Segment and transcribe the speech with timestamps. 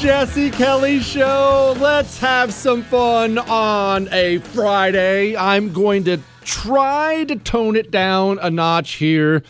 [0.00, 1.76] Jesse Kelly Show.
[1.78, 5.36] Let's have some fun on a Friday.
[5.36, 9.42] I'm going to try to tone it down a notch here.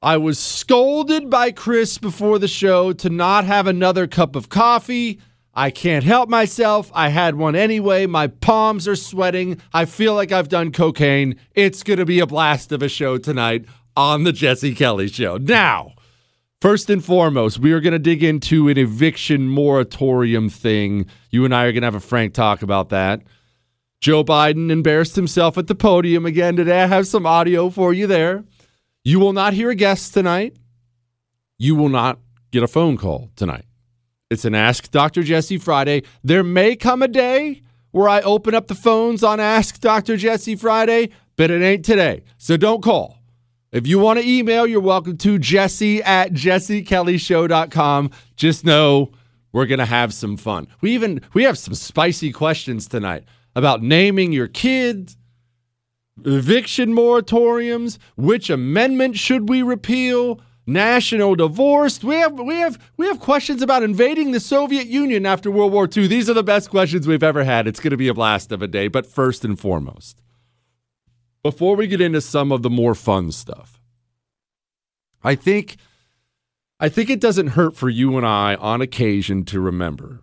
[0.00, 5.18] I was scolded by Chris before the show to not have another cup of coffee.
[5.52, 6.88] I can't help myself.
[6.94, 8.06] I had one anyway.
[8.06, 9.60] My palms are sweating.
[9.74, 11.34] I feel like I've done cocaine.
[11.56, 13.64] It's going to be a blast of a show tonight
[13.96, 15.38] on The Jesse Kelly Show.
[15.38, 15.94] Now,
[16.62, 21.06] First and foremost, we are going to dig into an eviction moratorium thing.
[21.30, 23.20] You and I are going to have a frank talk about that.
[24.00, 26.80] Joe Biden embarrassed himself at the podium again today.
[26.80, 28.44] I have some audio for you there.
[29.02, 30.56] You will not hear a guest tonight.
[31.58, 32.20] You will not
[32.52, 33.64] get a phone call tonight.
[34.30, 35.24] It's an Ask Dr.
[35.24, 36.04] Jesse Friday.
[36.22, 40.16] There may come a day where I open up the phones on Ask Dr.
[40.16, 42.22] Jesse Friday, but it ain't today.
[42.38, 43.18] So don't call.
[43.72, 48.10] If you want to email, you're welcome to jesse at jessekellyshow.com.
[48.36, 49.12] Just know
[49.50, 50.68] we're going to have some fun.
[50.82, 53.24] We even we have some spicy questions tonight
[53.56, 55.16] about naming your kids,
[56.22, 62.04] eviction moratoriums, which amendment should we repeal, national divorce.
[62.04, 65.88] We have we have we have questions about invading the Soviet Union after World War
[65.94, 66.08] II.
[66.08, 67.66] These are the best questions we've ever had.
[67.66, 70.21] It's going to be a blast of a day, but first and foremost,
[71.42, 73.80] before we get into some of the more fun stuff,
[75.22, 75.76] I think
[76.80, 80.22] I think it doesn't hurt for you and I on occasion to remember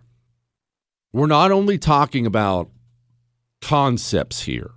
[1.12, 2.70] we're not only talking about
[3.62, 4.72] concepts here,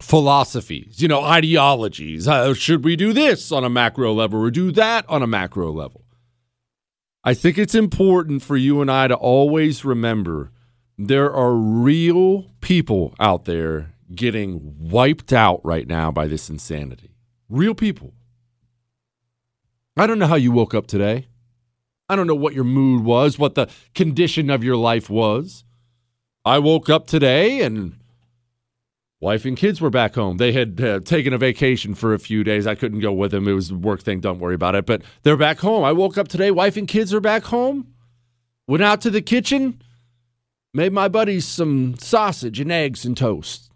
[0.00, 2.28] philosophies, you know, ideologies.
[2.28, 5.72] Uh, should we do this on a macro level or do that on a macro
[5.72, 6.04] level?
[7.24, 10.52] I think it's important for you and I to always remember
[10.96, 17.14] there are real people out there getting wiped out right now by this insanity.
[17.48, 18.14] Real people.
[19.96, 21.28] I don't know how you woke up today.
[22.08, 25.64] I don't know what your mood was, what the condition of your life was.
[26.44, 27.98] I woke up today and
[29.20, 30.36] wife and kids were back home.
[30.36, 32.66] They had uh, taken a vacation for a few days.
[32.66, 33.48] I couldn't go with them.
[33.48, 34.20] It was a work thing.
[34.20, 34.84] Don't worry about it.
[34.84, 35.82] But they're back home.
[35.84, 36.50] I woke up today.
[36.50, 37.94] Wife and kids are back home.
[38.66, 39.82] Went out to the kitchen,
[40.72, 43.70] made my buddies some sausage and eggs and toast.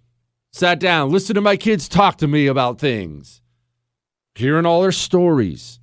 [0.52, 3.42] Sat down, listened to my kids talk to me about things,
[4.34, 5.78] hearing all their stories.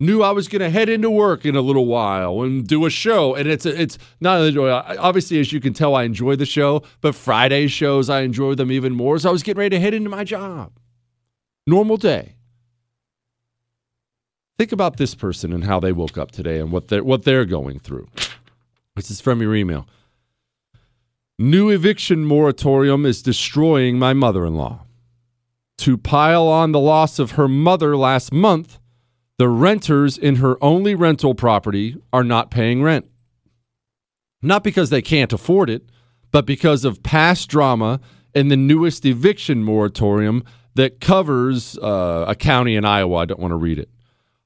[0.00, 2.90] Knew I was going to head into work in a little while and do a
[2.90, 7.16] show, and it's it's not obviously as you can tell I enjoy the show, but
[7.16, 9.18] Friday shows I enjoy them even more.
[9.18, 10.78] So I was getting ready to head into my job.
[11.66, 12.36] Normal day.
[14.56, 17.44] Think about this person and how they woke up today and what they're what they're
[17.44, 18.06] going through.
[18.94, 19.86] This is from your email.
[21.40, 24.84] New eviction moratorium is destroying my mother in law.
[25.78, 28.80] To pile on the loss of her mother last month,
[29.36, 33.08] the renters in her only rental property are not paying rent.
[34.42, 35.88] Not because they can't afford it,
[36.32, 38.00] but because of past drama
[38.34, 40.42] and the newest eviction moratorium
[40.74, 43.18] that covers uh, a county in Iowa.
[43.18, 43.90] I don't want to read it.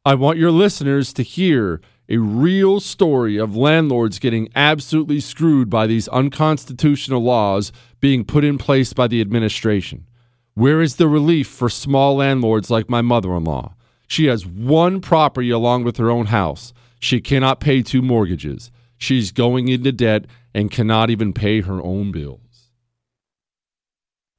[0.04, 1.80] I want your listeners to hear
[2.12, 8.58] a real story of landlords getting absolutely screwed by these unconstitutional laws being put in
[8.58, 10.06] place by the administration.
[10.52, 13.76] Where is the relief for small landlords like my mother in law?
[14.06, 16.74] She has one property along with her own house.
[17.00, 18.70] She cannot pay two mortgages.
[18.98, 22.68] She's going into debt and cannot even pay her own bills.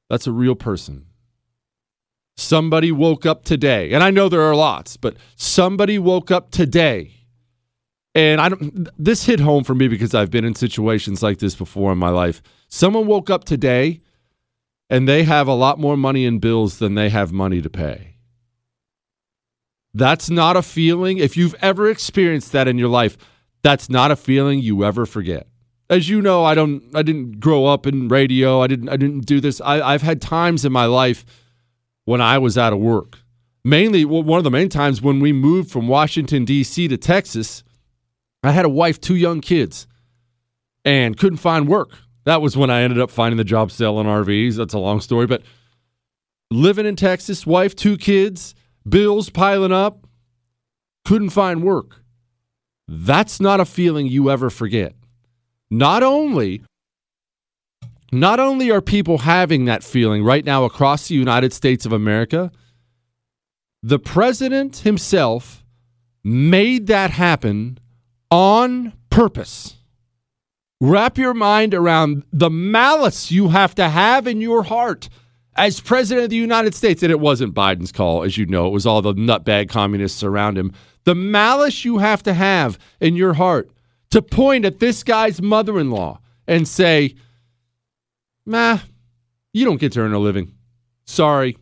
[0.08, 1.06] That's a real person.
[2.36, 7.23] Somebody woke up today, and I know there are lots, but somebody woke up today
[8.14, 11.54] and I don't this hit home for me because I've been in situations like this
[11.54, 12.42] before in my life.
[12.68, 14.00] Someone woke up today
[14.88, 18.16] and they have a lot more money in bills than they have money to pay.
[19.94, 23.16] That's not a feeling if you've ever experienced that in your life,
[23.62, 25.48] that's not a feeling you ever forget.
[25.90, 28.60] As you know, I don't I didn't grow up in radio.
[28.60, 29.60] I didn't I didn't do this.
[29.60, 31.24] I, I've had times in my life
[32.04, 33.18] when I was out of work.
[33.64, 36.86] Mainly one of the main times when we moved from Washington, D.C.
[36.88, 37.64] to Texas
[38.44, 39.86] I had a wife, two young kids,
[40.84, 41.90] and couldn't find work.
[42.24, 44.56] That was when I ended up finding the job selling RVs.
[44.56, 45.42] That's a long story, but
[46.50, 48.54] living in Texas, wife, two kids,
[48.88, 50.06] bills piling up,
[51.04, 52.02] couldn't find work.
[52.88, 54.94] That's not a feeling you ever forget.
[55.70, 56.62] Not only
[58.12, 62.52] not only are people having that feeling right now across the United States of America,
[63.82, 65.64] the president himself
[66.22, 67.76] made that happen
[68.30, 69.76] on purpose.
[70.80, 75.08] Wrap your mind around the malice you have to have in your heart
[75.56, 77.02] as president of the United States.
[77.02, 80.58] And it wasn't Biden's call, as you know, it was all the nutbag communists around
[80.58, 80.72] him.
[81.04, 83.70] The malice you have to have in your heart
[84.10, 87.14] to point at this guy's mother in law and say,
[88.46, 88.78] Nah,
[89.52, 90.52] you don't get to earn a living.
[91.06, 91.56] Sorry.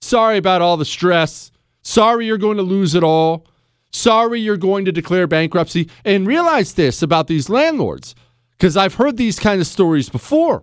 [0.00, 1.50] Sorry about all the stress.
[1.82, 3.46] Sorry you're going to lose it all.
[3.92, 5.88] Sorry you're going to declare bankruptcy.
[6.04, 8.14] And realize this about these landlords,
[8.52, 10.62] because I've heard these kind of stories before.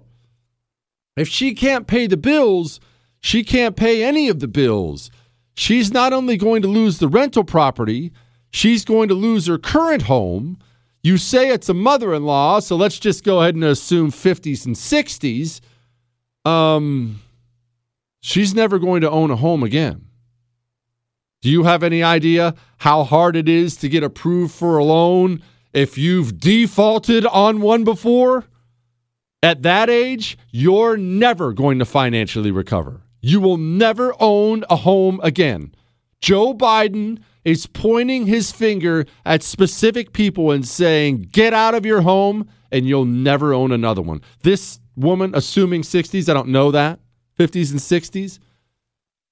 [1.16, 2.80] If she can't pay the bills,
[3.20, 5.12] she can't pay any of the bills.
[5.56, 8.12] She's not only going to lose the rental property,
[8.50, 10.58] she's going to lose her current home.
[11.04, 14.66] You say it's a mother in law, so let's just go ahead and assume 50s
[14.66, 15.62] and 60s.
[16.50, 17.22] Um,
[18.22, 20.06] she's never going to own a home again.
[21.44, 25.44] Do you have any idea how hard it is to get approved for a loan
[25.74, 28.46] if you've defaulted on one before?
[29.42, 33.02] At that age, you're never going to financially recover.
[33.20, 35.76] You will never own a home again.
[36.22, 42.04] Joe Biden is pointing his finger at specific people and saying, get out of your
[42.04, 44.22] home and you'll never own another one.
[44.44, 47.02] This woman, assuming 60s, I don't know that,
[47.38, 48.40] 50s and 60s,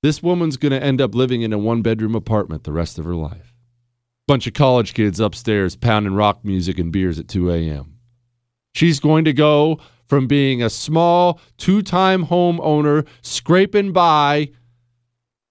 [0.04, 3.06] this woman's going to end up living in a one bedroom apartment the rest of
[3.06, 3.54] her life.
[4.28, 7.98] Bunch of college kids upstairs pounding rock music and beers at 2 a.m.
[8.74, 14.52] She's going to go from being a small two time homeowner scraping by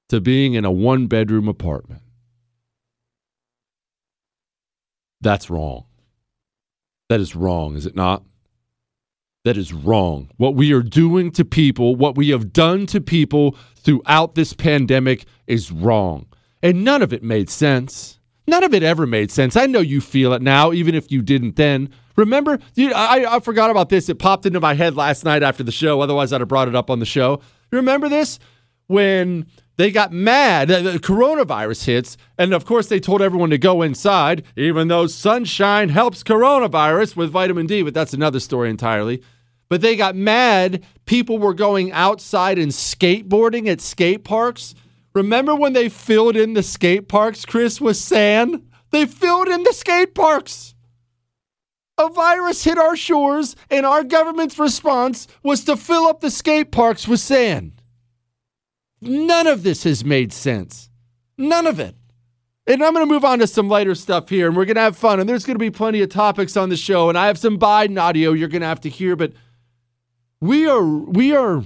[0.09, 2.03] to being in a one bedroom apartment.
[5.21, 5.85] That's wrong.
[7.09, 8.23] That is wrong, is it not?
[9.45, 10.31] That is wrong.
[10.37, 15.25] What we are doing to people, what we have done to people throughout this pandemic
[15.47, 16.27] is wrong.
[16.63, 18.19] And none of it made sense.
[18.47, 19.57] None of it ever made sense.
[19.57, 21.91] I know you feel it now, even if you didn't then.
[22.17, 24.09] Remember, I, I forgot about this.
[24.09, 26.01] It popped into my head last night after the show.
[26.01, 27.41] Otherwise, I'd have brought it up on the show.
[27.71, 28.39] You remember this?
[28.89, 29.47] When
[29.77, 34.43] they got mad, the coronavirus hits, and of course, they told everyone to go inside,
[34.57, 39.23] even though sunshine helps coronavirus with vitamin D, but that's another story entirely.
[39.71, 40.85] But they got mad.
[41.07, 44.75] People were going outside and skateboarding at skate parks.
[45.15, 48.69] Remember when they filled in the skate parks, Chris, with sand?
[48.91, 50.75] They filled in the skate parks
[52.01, 56.73] a virus hit our shores, and our government's response was to fill up the skate
[56.73, 57.73] parks with sand.
[59.01, 60.91] None of this has made sense.
[61.39, 61.95] None of it.
[62.67, 64.83] And I'm going to move on to some lighter stuff here, and we're going to
[64.83, 65.21] have fun.
[65.21, 67.59] And there's going to be plenty of topics on the show, and I have some
[67.59, 69.17] Biden audio you're going to have to hear.
[69.17, 69.33] But
[70.41, 71.65] we are we are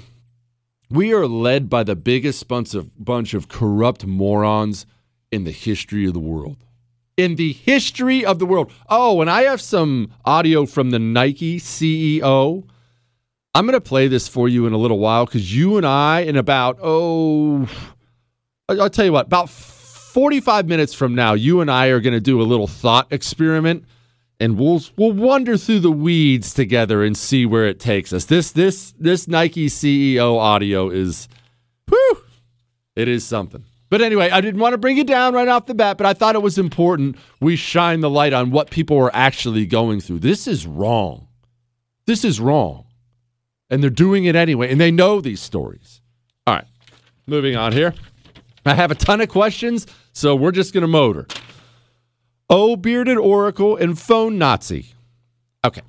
[0.90, 4.86] we are led by the biggest bunch of bunch of corrupt morons
[5.30, 6.56] in the history of the world
[7.16, 8.72] in the history of the world.
[8.88, 12.64] Oh, and I have some audio from the Nike CEO.
[13.54, 16.20] I'm going to play this for you in a little while because you and I,
[16.20, 17.68] in about, oh,
[18.68, 22.20] I'll tell you what, about 45 minutes from now, you and I are going to
[22.20, 23.84] do a little thought experiment
[24.40, 28.24] and we'll we'll wander through the weeds together and see where it takes us.
[28.26, 31.28] This this this Nike CEO audio is
[31.88, 32.22] whew,
[32.96, 33.64] it is something.
[33.90, 36.14] But anyway, I didn't want to bring it down right off the bat, but I
[36.14, 40.18] thought it was important we shine the light on what people are actually going through.
[40.18, 41.28] This is wrong.
[42.06, 42.86] This is wrong.
[43.70, 46.00] And they're doing it anyway, and they know these stories.
[46.46, 46.66] All right,
[47.26, 47.94] moving on here.
[48.66, 51.26] I have a ton of questions, so we're just going to motor.
[52.50, 54.94] Oh, bearded oracle and phone Nazi.
[55.64, 55.82] Okay,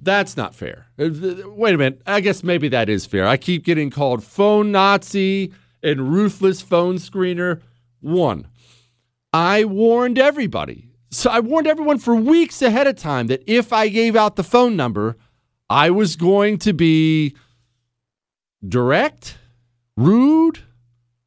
[0.00, 0.86] that's not fair.
[0.98, 1.10] Uh,
[1.46, 2.00] wait a minute.
[2.06, 3.26] I guess maybe that is fair.
[3.26, 7.60] I keep getting called phone Nazi and ruthless phone screener.
[8.00, 8.46] One,
[9.32, 10.86] I warned everybody.
[11.10, 14.44] So I warned everyone for weeks ahead of time that if I gave out the
[14.44, 15.16] phone number,
[15.68, 17.34] I was going to be
[18.66, 19.36] direct,
[19.96, 20.60] rude,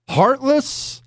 [0.09, 1.01] heartless.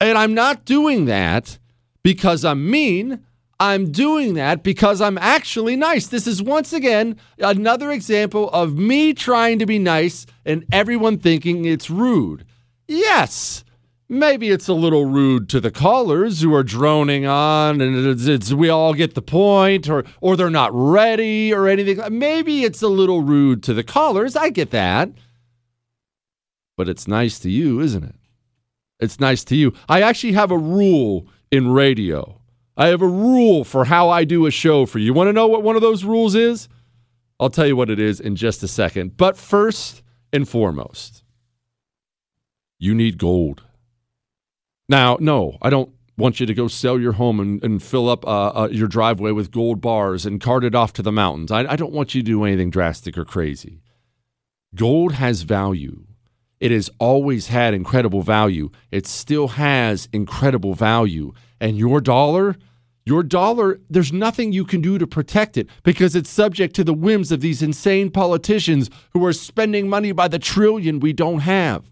[0.00, 1.58] And I'm not doing that
[2.04, 3.24] because I'm mean.
[3.58, 6.08] I'm doing that because I'm actually nice.
[6.08, 11.64] This is once again another example of me trying to be nice and everyone thinking
[11.64, 12.44] it's rude.
[12.88, 13.64] Yes,
[14.08, 18.52] maybe it's a little rude to the callers who are droning on and it's, it's,
[18.52, 22.88] we all get the point or or they're not ready or anything maybe it's a
[22.88, 25.08] little rude to the callers i get that
[26.76, 28.14] but it's nice to you isn't it
[29.00, 32.40] it's nice to you i actually have a rule in radio
[32.76, 35.32] i have a rule for how i do a show for you You want to
[35.32, 36.68] know what one of those rules is
[37.38, 41.24] i'll tell you what it is in just a second but first and foremost
[42.78, 43.62] you need gold.
[44.88, 48.26] Now, no, I don't want you to go sell your home and, and fill up
[48.26, 51.50] uh, uh, your driveway with gold bars and cart it off to the mountains.
[51.50, 53.80] I, I don't want you to do anything drastic or crazy.
[54.74, 56.04] Gold has value.
[56.60, 58.70] It has always had incredible value.
[58.90, 61.32] It still has incredible value.
[61.60, 62.56] And your dollar,
[63.06, 66.94] Your dollar, there's nothing you can do to protect it because it's subject to the
[66.94, 71.90] whims of these insane politicians who are spending money by the trillion we don't have.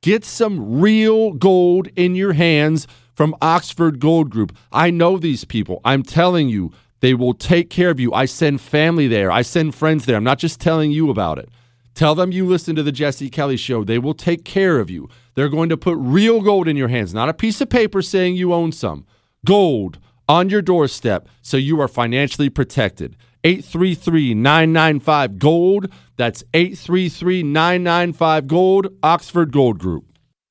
[0.00, 4.56] Get some real gold in your hands from Oxford Gold Group.
[4.70, 5.80] I know these people.
[5.84, 8.12] I'm telling you, they will take care of you.
[8.12, 10.16] I send family there, I send friends there.
[10.16, 11.48] I'm not just telling you about it.
[11.94, 13.84] Tell them you listen to the Jesse Kelly show.
[13.84, 15.08] They will take care of you.
[15.34, 18.36] They're going to put real gold in your hands, not a piece of paper saying
[18.36, 19.06] you own some.
[19.46, 19.98] Gold
[20.28, 23.16] on your doorstep so you are financially protected.
[23.44, 25.92] 833 995 Gold.
[26.16, 30.06] That's 833 995 Gold, Oxford Gold Group.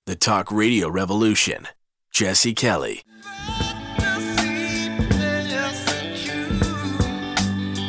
[0.05, 1.67] The Talk Radio Revolution.
[2.11, 3.01] Jesse Kelly.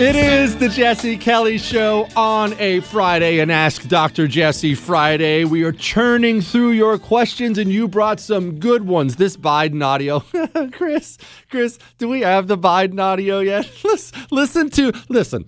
[0.06, 4.28] It is the Jesse Kelly Show on a Friday, and Ask Dr.
[4.28, 5.44] Jesse Friday.
[5.44, 9.16] We are churning through your questions, and you brought some good ones.
[9.16, 10.20] This Biden audio,
[10.72, 11.16] Chris,
[11.48, 13.66] Chris, do we have the Biden audio yet?
[14.30, 15.46] listen to, listen.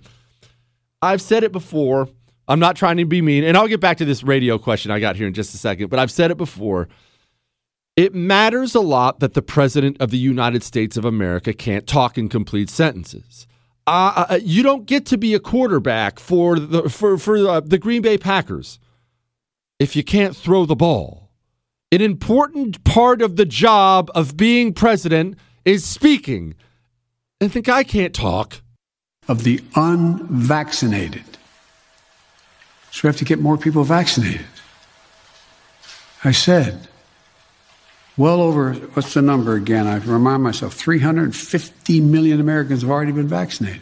[1.03, 2.09] I've said it before.
[2.47, 4.99] I'm not trying to be mean, and I'll get back to this radio question I
[4.99, 5.91] got here in just a second.
[5.91, 6.87] But I've said it before.
[7.95, 12.17] It matters a lot that the president of the United States of America can't talk
[12.17, 13.45] in complete sentences.
[13.87, 17.77] Uh, uh, you don't get to be a quarterback for the for for uh, the
[17.77, 18.79] Green Bay Packers
[19.79, 21.29] if you can't throw the ball.
[21.91, 26.55] An important part of the job of being president is speaking.
[27.39, 28.61] And think I can't talk
[29.29, 31.23] of the unvaccinated.
[32.91, 34.45] So we have to get more people vaccinated.
[36.23, 36.89] I said
[38.17, 39.87] well over, what's the number again?
[39.87, 43.81] I remind myself 350 million Americans have already been vaccinated.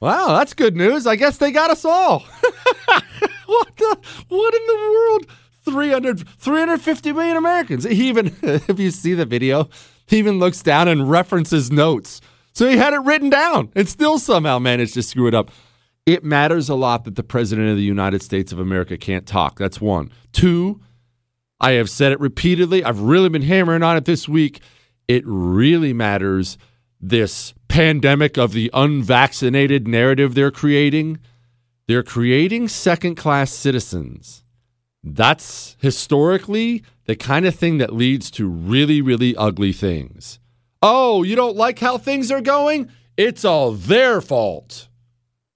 [0.00, 1.06] Wow, that's good news.
[1.06, 2.18] I guess they got us all.
[3.46, 5.26] what the what in the world?
[5.64, 7.84] 300 350 million Americans.
[7.84, 9.68] He even if you see the video,
[10.06, 12.20] he even looks down and references notes.
[12.52, 15.52] So he had it written down and still somehow managed to screw it up.
[16.04, 19.56] It matters a lot that the president of the United States of America can't talk.
[19.56, 20.10] That's one.
[20.32, 20.80] Two,
[21.62, 22.82] I have said it repeatedly.
[22.82, 24.60] I've really been hammering on it this week.
[25.06, 26.58] It really matters
[27.00, 31.20] this pandemic of the unvaccinated narrative they're creating.
[31.86, 34.44] They're creating second class citizens.
[35.04, 40.40] That's historically the kind of thing that leads to really, really ugly things.
[40.82, 42.90] Oh, you don't like how things are going?
[43.16, 44.88] It's all their fault.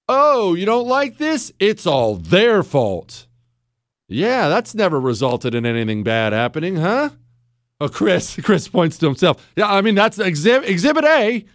[0.07, 1.51] Oh, you don't like this?
[1.59, 3.26] It's all their fault.
[4.07, 7.09] Yeah, that's never resulted in anything bad happening, huh?
[7.79, 9.51] Oh, Chris, Chris points to himself.
[9.55, 11.45] Yeah, I mean, that's exhibit, exhibit A.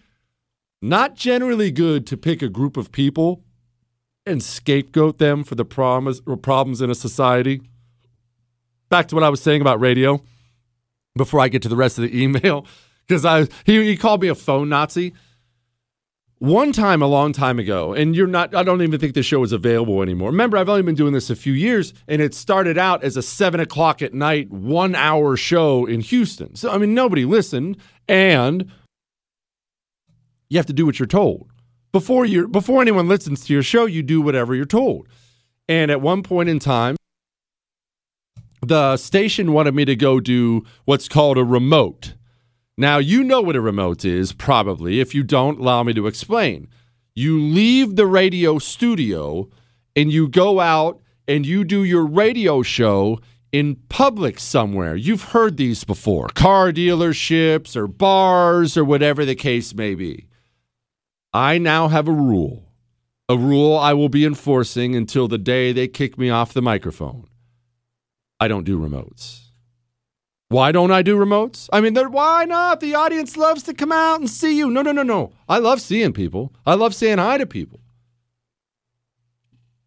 [0.81, 3.45] Not generally good to pick a group of people
[4.27, 7.63] and scapegoat them for the problems, problems in a society.
[8.89, 10.23] Back to what I was saying about radio
[11.17, 12.67] before I get to the rest of the email,
[13.07, 15.15] because I he, he called me a phone Nazi
[16.43, 19.45] one time a long time ago, and you're not, I don't even think the show
[19.45, 20.31] is available anymore.
[20.31, 23.23] Remember, I've only been doing this a few years, and it started out as a
[23.23, 26.57] seven o'clock at night, one hour show in Houston.
[26.57, 27.77] So, I mean, nobody listened,
[28.09, 28.73] and
[30.51, 31.49] you have to do what you're told.
[31.93, 35.07] Before you before anyone listens to your show, you do whatever you're told.
[35.69, 36.97] And at one point in time,
[38.67, 42.15] the station wanted me to go do what's called a remote.
[42.83, 44.99] Now, you know what a remote is, probably.
[44.99, 46.67] If you don't, allow me to explain.
[47.15, 49.49] You leave the radio studio
[49.95, 53.21] and you go out and you do your radio show
[53.53, 54.97] in public somewhere.
[54.97, 60.27] You've heard these before car dealerships or bars or whatever the case may be.
[61.33, 62.65] I now have a rule,
[63.29, 67.29] a rule I will be enforcing until the day they kick me off the microphone.
[68.41, 69.52] I don't do remotes.
[70.53, 71.71] Why don't I do remotes?
[71.73, 72.81] I mean, why not?
[72.81, 74.71] The audience loves to come out and see you.
[74.71, 75.33] No, no, no, no.
[75.49, 76.53] I love seeing people.
[76.67, 77.81] I love saying hi to people.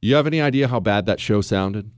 [0.02, 1.92] You have any idea how bad that show sounded?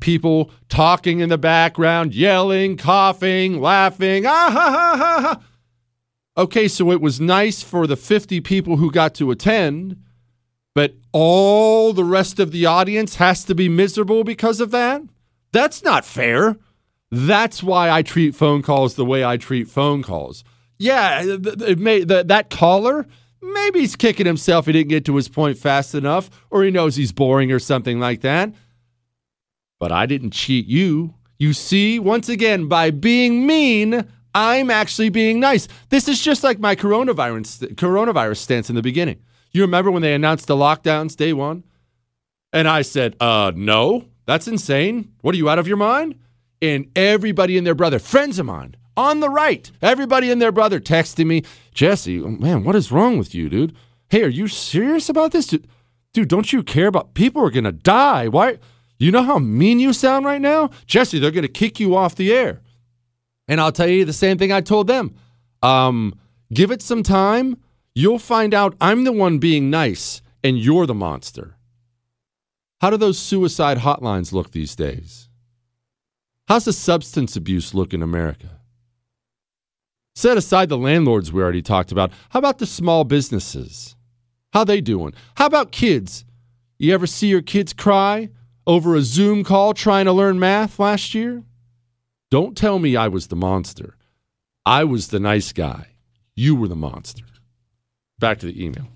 [0.00, 4.24] People talking in the background, yelling, coughing, laughing.
[4.24, 5.42] Ah, ha, ha, ha, ha.
[6.38, 10.02] Okay, so it was nice for the 50 people who got to attend,
[10.74, 15.02] but all the rest of the audience has to be miserable because of that?
[15.52, 16.56] That's not fair.
[17.10, 20.44] That's why I treat phone calls the way I treat phone calls.
[20.78, 23.06] Yeah, it may, the, that caller,
[23.42, 26.96] maybe he's kicking himself he didn't get to his point fast enough, or he knows
[26.96, 28.54] he's boring or something like that.
[29.78, 31.14] But I didn't cheat you.
[31.38, 35.68] You see, once again, by being mean, I'm actually being nice.
[35.88, 39.20] This is just like my coronavirus coronavirus stance in the beginning.
[39.52, 41.64] You remember when they announced the lockdowns day one?
[42.52, 45.12] And I said, uh, no, that's insane.
[45.22, 46.16] What are you out of your mind?
[46.62, 49.70] And everybody and their brother, friends of mine, on the right.
[49.80, 53.74] Everybody and their brother texting me, Jesse, man, what is wrong with you, dude?
[54.08, 55.46] Hey, are you serious about this?
[55.46, 55.66] Dude,
[56.12, 58.28] dude don't you care about people are going to die?
[58.28, 58.58] Why?
[58.98, 60.70] You know how mean you sound right now?
[60.86, 62.60] Jesse, they're going to kick you off the air.
[63.48, 65.14] And I'll tell you the same thing I told them.
[65.62, 66.18] Um,
[66.52, 67.56] give it some time.
[67.94, 71.56] You'll find out I'm the one being nice and you're the monster.
[72.82, 75.29] How do those suicide hotlines look these days?
[76.50, 78.58] How's the substance abuse look in America?
[80.16, 82.10] Set aside the landlords we already talked about.
[82.30, 83.94] How about the small businesses?
[84.52, 85.14] How they doing?
[85.36, 86.24] How about kids?
[86.76, 88.30] You ever see your kids cry
[88.66, 91.44] over a Zoom call trying to learn math last year?
[92.32, 93.94] Don't tell me I was the monster.
[94.66, 95.90] I was the nice guy.
[96.34, 97.26] You were the monster.
[98.18, 98.88] Back to the email.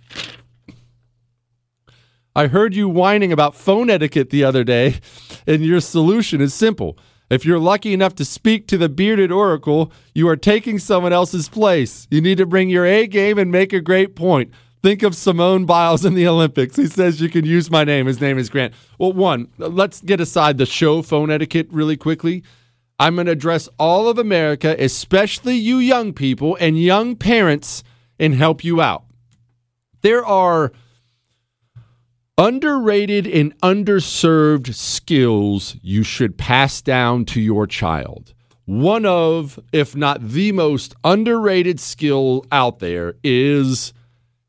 [2.35, 4.99] I heard you whining about phone etiquette the other day,
[5.47, 6.99] and your solution is simple.
[7.35, 11.49] If you're lucky enough to speak to the bearded oracle, you are taking someone else's
[11.49, 12.07] place.
[12.09, 14.53] You need to bring your A game and make a great point.
[14.85, 16.77] Think of Simone Biles in the Olympics.
[16.77, 18.07] He says you can use my name.
[18.07, 18.73] His name is Grant.
[18.99, 22.45] Well, one, let's get aside the show phone etiquette really quickly.
[23.01, 27.83] I'm going to address all of America, especially you young people and young parents,
[28.21, 29.07] and help you out.
[30.03, 30.71] There are
[32.37, 38.35] underrated and underserved skills you should pass down to your child.
[38.67, 43.93] One of, if not the most underrated skill out there, is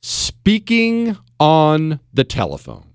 [0.01, 2.85] speaking on the telephone.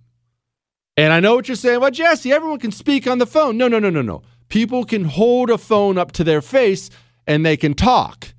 [0.97, 1.81] And I know what you're saying.
[1.81, 3.57] Well, Jesse, everyone can speak on the phone.
[3.57, 4.23] No, no, no, no, no.
[4.49, 6.91] People can hold a phone up to their face
[7.27, 8.35] and they can talk.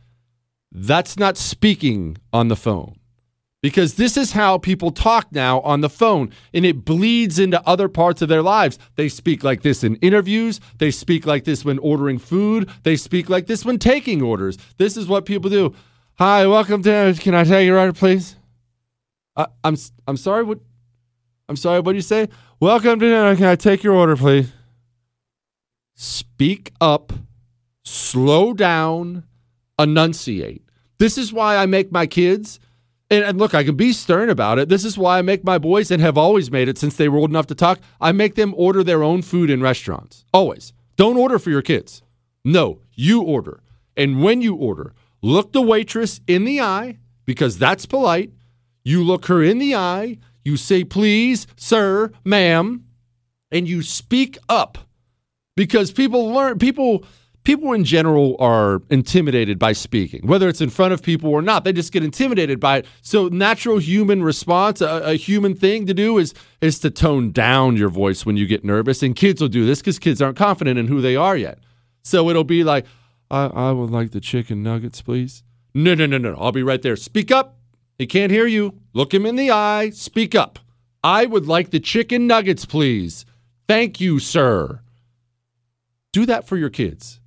[0.72, 2.96] That's not speaking on the phone
[3.62, 7.88] because this is how people talk now on the phone and it bleeds into other
[7.88, 8.80] parts of their lives.
[8.96, 13.30] They speak like this in interviews, they speak like this when ordering food, they speak
[13.30, 14.58] like this when taking orders.
[14.78, 15.74] This is what people do.
[16.16, 18.36] Hi, welcome to Can I take your order please?
[19.36, 20.60] Uh, I'm I'm sorry what
[21.48, 22.30] I'm sorry what do you say?
[22.60, 24.52] Welcome to Can I take your order please?
[25.94, 27.14] Speak up,
[27.84, 29.24] slow down,
[29.78, 30.64] enunciate.
[30.98, 32.60] This is why I make my kids
[33.12, 34.70] and, and, look, I can be stern about it.
[34.70, 37.20] This is why I make my boys and have always made it since they were
[37.20, 37.80] old enough to talk.
[38.00, 40.24] I make them order their own food in restaurants.
[40.34, 40.72] Always.
[40.96, 42.02] Don't order for your kids.
[42.46, 43.62] No, you order.
[43.98, 48.32] And when you order, look the waitress in the eye because that's polite.
[48.84, 50.18] You look her in the eye.
[50.46, 52.86] You say, please, sir, ma'am,
[53.52, 54.78] and you speak up
[55.58, 57.06] because people learn, people
[57.44, 61.64] people in general are intimidated by speaking, whether it's in front of people or not.
[61.64, 62.86] They just get intimidated by it.
[63.02, 67.78] So, natural human response, a, a, human thing to do is is to tone down
[67.78, 69.02] your voice when you get nervous.
[69.04, 71.60] And kids will do this because kids aren't confident in who they are yet.
[72.04, 72.86] So it'll be like,
[73.30, 75.44] I, I would like the chicken nuggets, please.
[75.74, 76.36] No, no, no, no.
[76.38, 76.96] I'll be right there.
[76.96, 77.58] Speak up.
[77.98, 78.80] He can't hear you.
[78.94, 79.92] Look him in the eye.
[79.92, 80.60] Speak up.
[81.04, 83.26] I would like the chicken nuggets, please.
[83.68, 84.82] Thank you, sir.
[86.12, 87.21] Do that for your kids.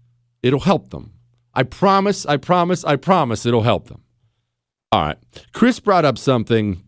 [0.45, 1.15] It'll help them.
[1.55, 4.03] I promise, I promise, I promise it'll help them.
[4.93, 5.17] All right.
[5.55, 6.83] Chris brought up something.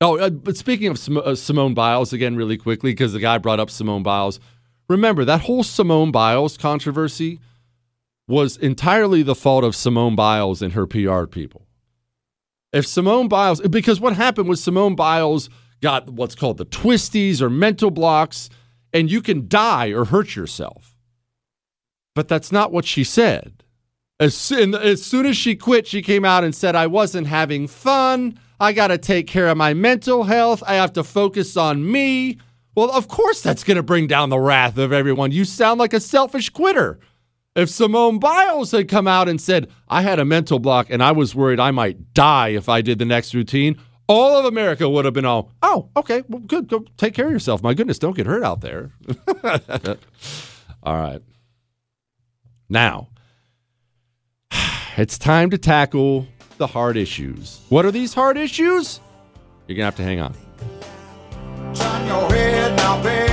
[0.00, 3.36] Oh, uh, but speaking of Sim- uh, Simone Biles, again, really quickly, because the guy
[3.38, 4.38] brought up Simone Biles.
[4.88, 7.40] Remember, that whole Simone Biles controversy
[8.28, 11.66] was entirely the fault of Simone Biles and her PR people.
[12.72, 17.50] If Simone Biles, because what happened was Simone Biles got what's called the twisties or
[17.50, 18.48] mental blocks,
[18.92, 20.94] and you can die or hurt yourself.
[22.18, 23.62] But that's not what she said.
[24.18, 27.68] As soon, as soon as she quit, she came out and said, I wasn't having
[27.68, 28.40] fun.
[28.58, 30.60] I got to take care of my mental health.
[30.66, 32.38] I have to focus on me.
[32.74, 35.30] Well, of course, that's going to bring down the wrath of everyone.
[35.30, 36.98] You sound like a selfish quitter.
[37.54, 41.12] If Simone Biles had come out and said, I had a mental block and I
[41.12, 45.04] was worried I might die if I did the next routine, all of America would
[45.04, 46.66] have been all, oh, okay, well, good.
[46.66, 47.62] Go take care of yourself.
[47.62, 48.90] My goodness, don't get hurt out there.
[50.82, 51.22] all right.
[52.68, 53.08] Now,
[54.96, 56.26] it's time to tackle
[56.58, 57.60] the hard issues.
[57.68, 59.00] What are these hard issues?
[59.66, 60.34] You're going to have to hang on.
[62.76, 63.28] Now, baby,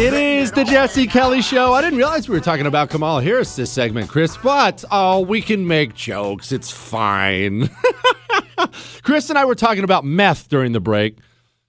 [0.00, 1.72] it is the Jesse Kelly Show.
[1.72, 5.40] I didn't realize we were talking about Kamala Harris this segment, Chris, but oh, we
[5.40, 6.52] can make jokes.
[6.52, 7.70] It's fine.
[9.02, 11.18] Chris and I were talking about meth during the break.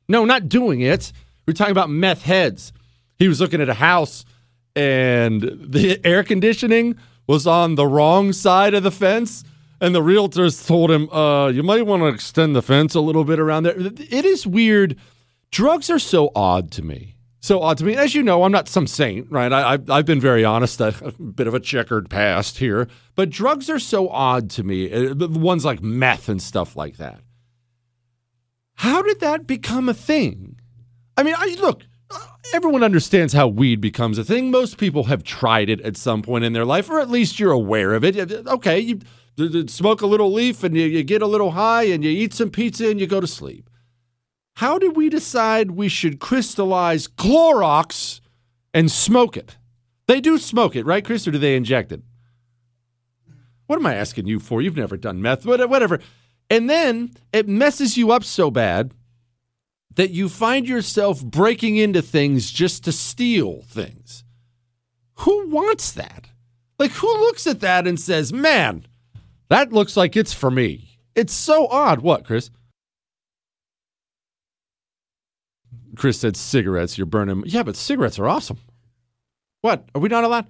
[0.07, 1.11] No, not doing it.
[1.49, 2.71] We are talking about meth heads.
[3.17, 4.23] He was looking at a house
[4.75, 9.43] and the air conditioning was on the wrong side of the fence.
[9.81, 13.23] And the realtors told him, uh, you might want to extend the fence a little
[13.23, 13.73] bit around there.
[13.75, 14.95] It is weird.
[15.49, 17.15] Drugs are so odd to me.
[17.39, 17.95] so odd to me.
[17.95, 19.51] As you know, I'm not some saint, right?
[19.51, 22.87] I, have been very honest, a, a, bit of a checkered past here.
[23.15, 26.97] But drugs are so odd to me, uh, the ones like meth and stuff like
[26.97, 27.21] that.
[28.75, 30.58] How did that become a thing?
[31.19, 31.83] I mean, I, look,
[32.53, 34.51] everyone understands how weed becomes a thing.
[34.51, 37.51] Most people have tried it at some point in their life, or at least you're
[37.51, 38.15] aware of it.
[38.47, 39.01] Okay, you
[39.67, 42.49] smoke a little leaf and you, you get a little high and you eat some
[42.49, 43.69] pizza and you go to sleep.
[44.55, 48.21] How did we decide we should crystallize Clorox
[48.73, 49.57] and smoke it?
[50.07, 52.01] They do smoke it, right, Chris, or do they inject it?
[53.67, 54.61] What am I asking you for?
[54.61, 55.99] You've never done meth, whatever.
[56.49, 58.93] And then it messes you up so bad
[59.99, 64.23] that you find yourself breaking into things just to steal things.
[65.15, 66.29] Who wants that?
[66.77, 68.87] Like, who looks at that and says, man,
[69.49, 70.99] that looks like it's for me?
[71.15, 71.99] It's so odd.
[71.99, 72.49] What, Chris?
[75.97, 77.43] Chris said cigarettes, you're burning.
[77.45, 78.59] Yeah, but cigarettes are awesome.
[79.59, 79.83] What?
[79.93, 80.47] Are we not allowed?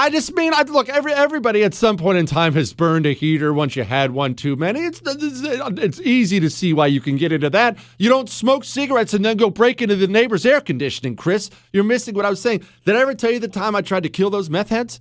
[0.00, 3.12] I just mean, I, look, every everybody at some point in time has burned a
[3.12, 4.80] heater once you had one too many.
[4.80, 7.76] It's, it's, easy to see why you can get into that.
[7.98, 11.50] You don't smoke cigarettes and then go break into the neighbor's air conditioning, Chris.
[11.74, 12.64] You're missing what I was saying.
[12.86, 15.00] Did I ever tell you the time I tried to kill those meth heads?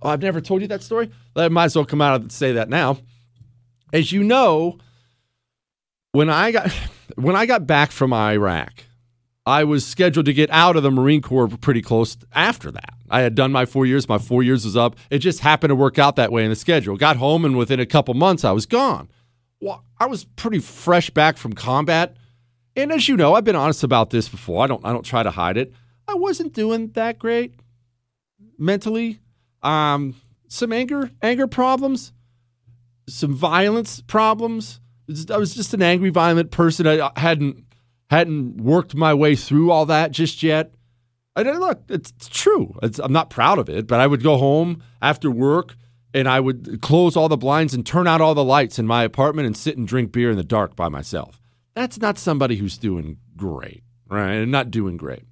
[0.00, 1.10] Oh, I've never told you that story.
[1.34, 2.98] I might as well come out and say that now.
[3.92, 4.78] As you know,
[6.12, 6.70] when I got
[7.16, 8.84] when I got back from Iraq,
[9.44, 12.94] I was scheduled to get out of the Marine Corps pretty close after that.
[13.10, 14.08] I had done my four years.
[14.08, 14.96] My four years was up.
[15.10, 16.96] It just happened to work out that way in the schedule.
[16.96, 19.08] Got home, and within a couple months, I was gone.
[19.60, 22.16] Well, I was pretty fresh back from combat,
[22.76, 24.64] and as you know, I've been honest about this before.
[24.64, 24.84] I don't.
[24.84, 25.74] I don't try to hide it.
[26.08, 27.54] I wasn't doing that great
[28.58, 29.20] mentally.
[29.62, 30.14] Um,
[30.48, 32.12] some anger, anger problems,
[33.08, 34.80] some violence problems.
[35.30, 36.86] I was just an angry, violent person.
[36.86, 37.64] I hadn't
[38.10, 40.72] hadn't worked my way through all that just yet.
[41.36, 42.74] I didn't look, it's, it's true.
[42.82, 45.76] It's, I'm not proud of it, but I would go home after work
[46.12, 49.04] and I would close all the blinds and turn out all the lights in my
[49.04, 51.40] apartment and sit and drink beer in the dark by myself.
[51.74, 54.32] That's not somebody who's doing great, right?
[54.32, 55.22] And not doing great.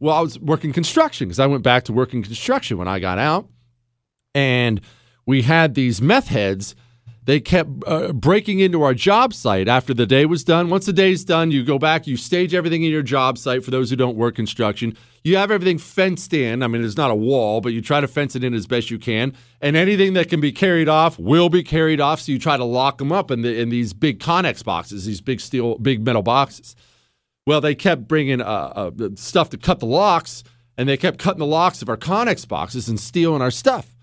[0.00, 3.18] Well, I was working construction because I went back to working construction when I got
[3.18, 3.48] out.
[4.34, 4.80] And
[5.26, 6.74] we had these meth heads
[7.28, 10.70] they kept uh, breaking into our job site after the day was done.
[10.70, 13.70] Once the day's done, you go back, you stage everything in your job site for
[13.70, 14.96] those who don't work construction.
[15.24, 16.62] You have everything fenced in.
[16.62, 18.90] I mean, it's not a wall, but you try to fence it in as best
[18.90, 19.34] you can.
[19.60, 22.22] And anything that can be carried off will be carried off.
[22.22, 25.20] So you try to lock them up in, the, in these big Connex boxes, these
[25.20, 26.76] big steel, big metal boxes.
[27.46, 28.44] Well, they kept bringing uh,
[28.98, 30.44] uh, stuff to cut the locks,
[30.78, 33.94] and they kept cutting the locks of our Connex boxes and stealing our stuff.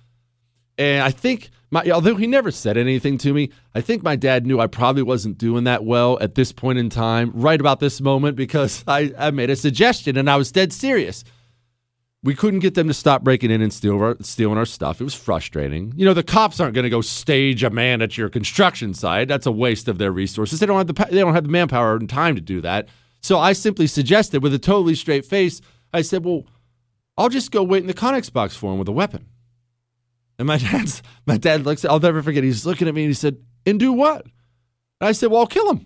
[0.78, 4.46] And I think my, although he never said anything to me, I think my dad
[4.46, 8.02] knew I probably wasn't doing that well at this point in time, right about this
[8.02, 11.24] moment, because I, I made a suggestion and I was dead serious.
[12.24, 15.00] We couldn't get them to stop breaking in and steal our, stealing our stuff.
[15.00, 15.94] It was frustrating.
[15.96, 19.28] You know, the cops aren't going to go stage a man at your construction site.
[19.28, 20.60] That's a waste of their resources.
[20.60, 22.90] They don't have the they don't have the manpower and time to do that.
[23.22, 25.62] So I simply suggested, with a totally straight face,
[25.94, 26.48] I said, "Well,
[27.16, 29.28] I'll just go wait in the Connex box for him with a weapon."
[30.38, 31.86] And my dad's my dad looks.
[31.86, 32.44] I'll never forget.
[32.44, 34.24] He's looking at me and he said, "And do what?"
[35.00, 35.86] And I said, "Well, I'll kill him."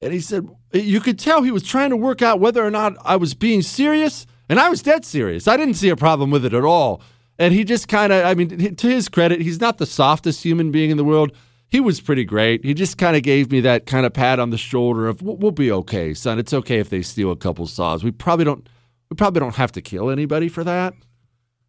[0.00, 2.94] And he said, "You could tell he was trying to work out whether or not
[3.04, 5.48] I was being serious." And I was dead serious.
[5.48, 7.02] I didn't see a problem with it at all.
[7.38, 10.70] And he just kind of, I mean, to his credit, he's not the softest human
[10.70, 11.32] being in the world.
[11.68, 12.64] He was pretty great.
[12.64, 15.50] He just kind of gave me that kind of pat on the shoulder of, "We'll
[15.50, 16.38] be okay, son.
[16.38, 18.04] It's okay if they steal a couple saws.
[18.04, 18.68] We probably don't,
[19.10, 20.94] we probably don't have to kill anybody for that."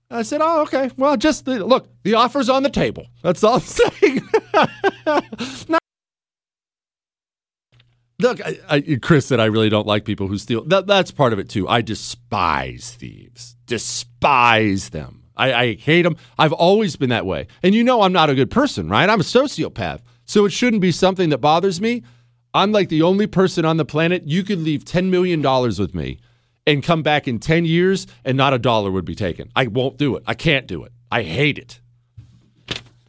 [0.10, 0.92] I said, "Oh, okay.
[0.98, 1.90] Well, just look.
[2.04, 3.08] The offer's on the table.
[3.24, 4.22] That's all I'm saying."
[5.68, 5.78] now,
[8.20, 10.64] look, I, I, Chris said I really don't like people who steal.
[10.66, 11.68] That, that's part of it too.
[11.68, 13.56] I despise thieves.
[13.66, 15.24] Despise them.
[15.38, 16.16] I, I hate them.
[16.38, 17.48] I've always been that way.
[17.62, 19.10] And you know, I'm not a good person, right?
[19.10, 20.00] I'm a sociopath.
[20.26, 22.04] So it shouldn't be something that bothers me.
[22.54, 24.24] I'm like the only person on the planet.
[24.26, 26.20] You could leave $10 million with me
[26.68, 29.52] and come back in 10 years and not a dollar would be taken.
[29.56, 30.24] I won't do it.
[30.26, 30.92] I can't do it.
[31.12, 31.80] I hate it.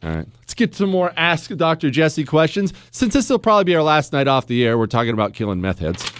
[0.03, 0.27] All right.
[0.39, 1.89] Let's get some more Ask Dr.
[1.89, 2.73] Jesse questions.
[2.91, 5.59] Since this will probably be our last night off the air, we're talking about killing
[5.59, 6.11] meth heads.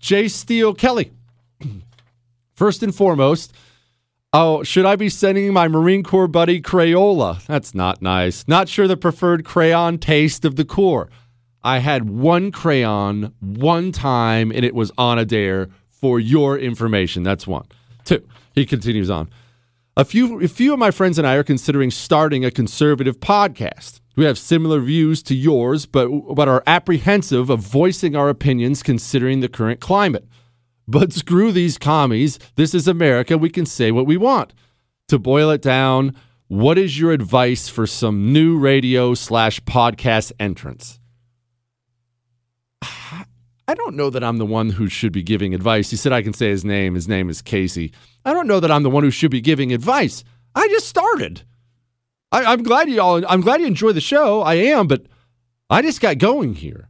[0.00, 1.12] Jay Steele Kelly.
[2.54, 3.52] First and foremost,
[4.32, 7.44] oh, should I be sending my Marine Corps buddy Crayola?
[7.46, 8.48] That's not nice.
[8.48, 11.10] Not sure the preferred crayon taste of the Corps.
[11.62, 15.68] I had one crayon one time and it was on a dare
[16.06, 17.24] for your information.
[17.24, 17.66] That's one.
[18.04, 19.28] Two, he continues on.
[19.96, 23.98] A few, a few of my friends and I are considering starting a conservative podcast.
[24.14, 29.40] We have similar views to yours, but, but are apprehensive of voicing our opinions considering
[29.40, 30.28] the current climate.
[30.86, 32.38] But screw these commies.
[32.54, 33.36] This is America.
[33.36, 34.54] We can say what we want.
[35.08, 36.14] To boil it down,
[36.46, 41.00] what is your advice for some new radio slash podcast entrants?
[43.68, 45.90] I don't know that I'm the one who should be giving advice.
[45.90, 46.94] He said I can say his name.
[46.94, 47.92] His name is Casey.
[48.24, 50.22] I don't know that I'm the one who should be giving advice.
[50.54, 51.42] I just started.
[52.30, 53.24] I, am glad you all.
[53.26, 54.42] I'm glad you enjoy the show.
[54.42, 55.06] I am, but
[55.68, 56.88] I just got going here.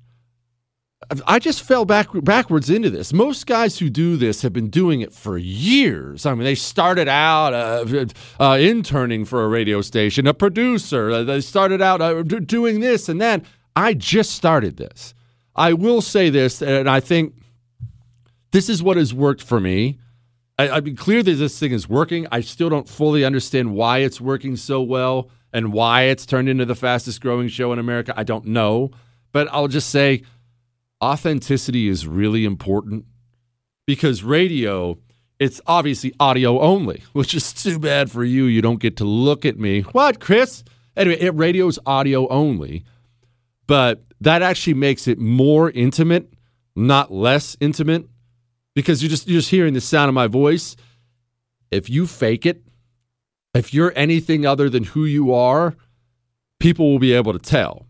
[1.27, 3.12] I just fell back backwards into this.
[3.12, 6.27] Most guys who do this have been doing it for years.
[6.27, 8.07] I mean, they started out uh,
[8.41, 11.11] uh, interning for a radio station, a producer.
[11.11, 13.45] Uh, they started out uh, doing this and that.
[13.77, 15.15] I just started this.
[15.57, 17.35] I will say this, and I think
[18.53, 19.99] this is what has worked for me.
[20.59, 22.27] I, I mean, clear that this thing is working.
[22.31, 26.64] I still don't fully understand why it's working so well and why it's turned into
[26.64, 28.12] the fastest growing show in America.
[28.16, 28.90] I don't know,
[29.33, 30.23] but I'll just say
[31.03, 33.07] authenticity is really important
[33.87, 34.99] because radio
[35.38, 38.45] it's obviously audio only, which is too bad for you.
[38.45, 39.83] You don't get to look at me.
[39.83, 40.64] What, Chris?
[40.97, 42.85] Anyway, it, radio's audio only,
[43.66, 46.33] but that actually makes it more intimate,
[46.75, 48.07] not less intimate,
[48.75, 50.77] because you're just you're just hearing the sound of my voice.
[51.71, 52.63] If you fake it,
[53.55, 55.75] if you're anything other than who you are,
[56.61, 57.87] people will be able to tell.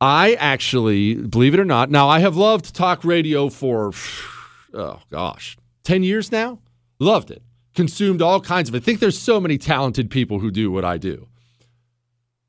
[0.00, 3.92] I actually, believe it or not, now I have loved talk radio for
[4.74, 6.58] oh gosh, 10 years now.
[6.98, 7.42] Loved it.
[7.74, 8.78] Consumed all kinds of it.
[8.78, 11.28] I think there's so many talented people who do what I do.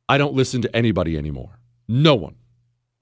[0.10, 1.60] I don't listen to anybody anymore.
[1.88, 2.36] No one.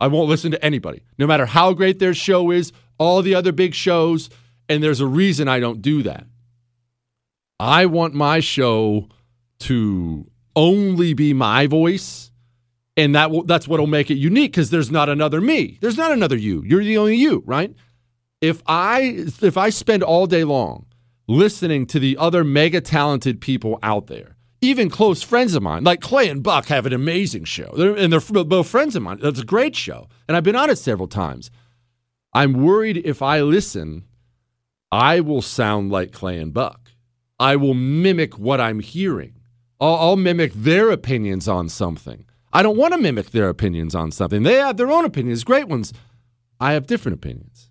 [0.06, 3.52] I won't listen to anybody, no matter how great their show is, all the other
[3.52, 4.30] big shows.
[4.70, 6.28] And there's a reason I don't do that.
[7.60, 9.10] I want my show
[9.62, 12.30] to only be my voice.
[12.96, 15.80] And that will, that's what will make it unique because there's not another me.
[15.82, 16.62] There's not another you.
[16.64, 17.74] You're the only you, right?
[18.42, 20.86] If I if I spend all day long
[21.28, 24.35] listening to the other mega talented people out there,
[24.66, 27.74] even close friends of mine, like Clay and Buck, have an amazing show.
[27.78, 29.20] They're, and they're both friends of mine.
[29.22, 30.08] That's a great show.
[30.28, 31.52] And I've been on it several times.
[32.34, 34.04] I'm worried if I listen,
[34.92, 36.92] I will sound like Clay and Buck.
[37.40, 39.36] I will mimic what I'm hearing.
[39.80, 42.26] I'll, I'll mimic their opinions on something.
[42.54, 44.44] I don't want to mimic their opinions on something.
[44.44, 45.94] They have their own opinions, great ones.
[46.60, 47.70] I have different opinions.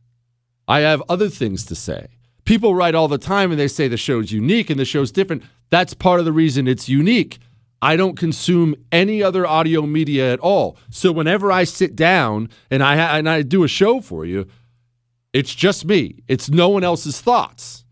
[0.68, 2.08] I have other things to say.
[2.44, 5.42] People write all the time and they say the show's unique and the show's different.
[5.74, 7.40] That's part of the reason it's unique.
[7.82, 10.76] I don't consume any other audio media at all.
[10.88, 14.46] So whenever I sit down and I ha- and I do a show for you,
[15.32, 16.22] it's just me.
[16.28, 17.84] It's no one else's thoughts.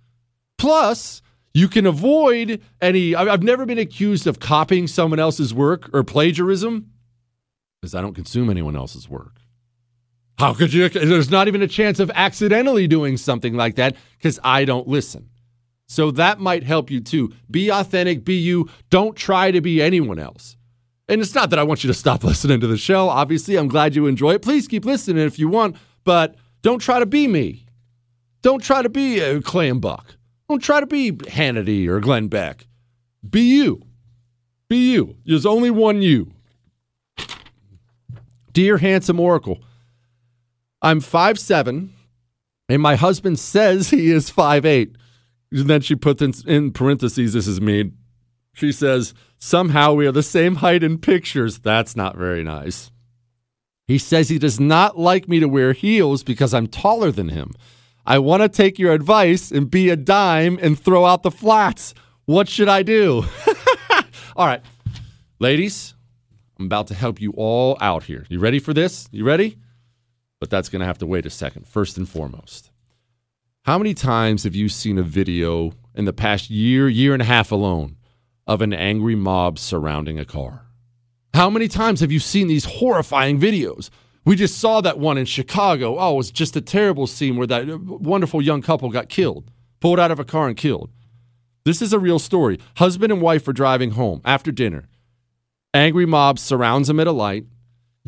[0.58, 1.22] Plus,
[1.54, 6.88] you can avoid any I've never been accused of copying someone else's work or plagiarism
[7.80, 9.40] because I don't consume anyone else's work.
[10.38, 10.88] How could you?
[10.88, 15.30] There's not even a chance of accidentally doing something like that because I don't listen.
[15.92, 17.34] So that might help you too.
[17.50, 18.70] Be authentic, be you.
[18.88, 20.56] Don't try to be anyone else.
[21.06, 23.10] And it's not that I want you to stop listening to the show.
[23.10, 24.40] Obviously, I'm glad you enjoy it.
[24.40, 27.66] Please keep listening if you want, but don't try to be me.
[28.40, 30.16] Don't try to be uh, a Clay and Buck.
[30.48, 32.66] Don't try to be Hannity or Glenn Beck.
[33.28, 33.82] Be you.
[34.70, 35.16] Be you.
[35.26, 36.32] There's only one you.
[38.54, 39.58] Dear handsome Oracle,
[40.80, 41.92] I'm five seven,
[42.70, 44.96] and my husband says he is five eight.
[45.52, 47.92] And then she puts in, in parentheses, this is me.
[48.54, 51.58] She says, somehow we are the same height in pictures.
[51.58, 52.90] That's not very nice.
[53.86, 57.52] He says he does not like me to wear heels because I'm taller than him.
[58.04, 61.94] I want to take your advice and be a dime and throw out the flats.
[62.24, 63.24] What should I do?
[64.36, 64.62] all right,
[65.38, 65.94] ladies,
[66.58, 68.26] I'm about to help you all out here.
[68.28, 69.08] You ready for this?
[69.12, 69.58] You ready?
[70.40, 71.68] But that's going to have to wait a second.
[71.68, 72.71] First and foremost,
[73.64, 77.26] how many times have you seen a video in the past year, year and a
[77.26, 77.96] half alone,
[78.44, 80.66] of an angry mob surrounding a car?
[81.32, 83.88] How many times have you seen these horrifying videos?
[84.24, 85.96] We just saw that one in Chicago.
[85.98, 89.48] Oh, it was just a terrible scene where that wonderful young couple got killed,
[89.80, 90.90] pulled out of a car and killed.
[91.64, 92.58] This is a real story.
[92.78, 94.88] Husband and wife are driving home after dinner.
[95.72, 97.46] Angry mob surrounds them at a light,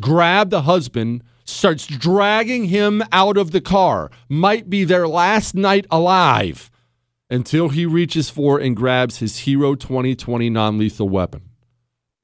[0.01, 4.11] grab the husband, starts dragging him out of the car.
[4.27, 6.69] Might be their last night alive
[7.29, 11.43] until he reaches for and grabs his Hero 2020 non lethal weapon.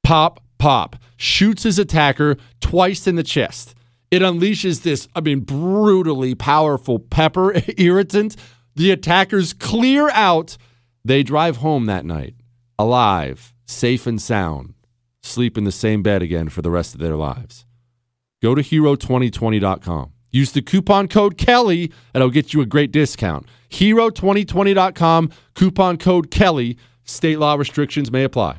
[0.04, 3.74] Pop, pop, shoots his attacker twice in the chest.
[4.10, 8.36] It unleashes this, I mean, brutally powerful pepper irritant.
[8.74, 10.58] The attackers clear out.
[11.04, 12.34] They drive home that night,
[12.78, 14.74] alive, safe and sound,
[15.22, 17.64] sleep in the same bed again for the rest of their lives.
[18.42, 20.12] Go to hero2020.com.
[20.32, 23.46] Use the coupon code Kelly and it'll get you a great discount.
[23.70, 26.76] Hero2020.com, coupon code Kelly.
[27.04, 28.58] State law restrictions may apply.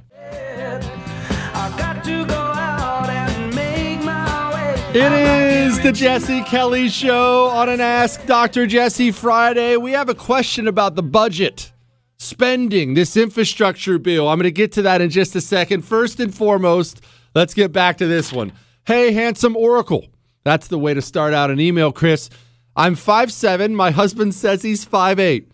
[4.96, 8.68] It is the Jesse Kelly Show on an Ask Dr.
[8.68, 9.76] Jesse Friday.
[9.76, 11.74] We have a question about the budget,
[12.18, 14.30] spending, this infrastructure bill.
[14.30, 15.82] I'm going to get to that in just a second.
[15.82, 17.02] First and foremost,
[17.34, 18.54] let's get back to this one.
[18.86, 20.08] Hey, handsome Oracle.
[20.44, 22.30] That's the way to start out an email, Chris.
[22.76, 23.72] I'm 5'7.
[23.72, 25.46] My husband says he's 5'8.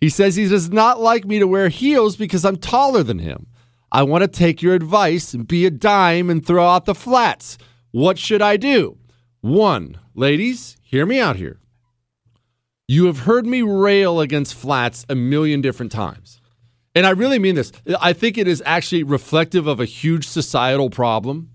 [0.00, 3.48] He says he does not like me to wear heels because I'm taller than him.
[3.92, 7.58] I want to take your advice and be a dime and throw out the flats.
[7.90, 8.96] What should I do?
[9.42, 11.60] One, ladies, hear me out here.
[12.88, 16.40] You have heard me rail against flats a million different times.
[16.94, 17.72] And I really mean this.
[18.00, 21.50] I think it is actually reflective of a huge societal problem.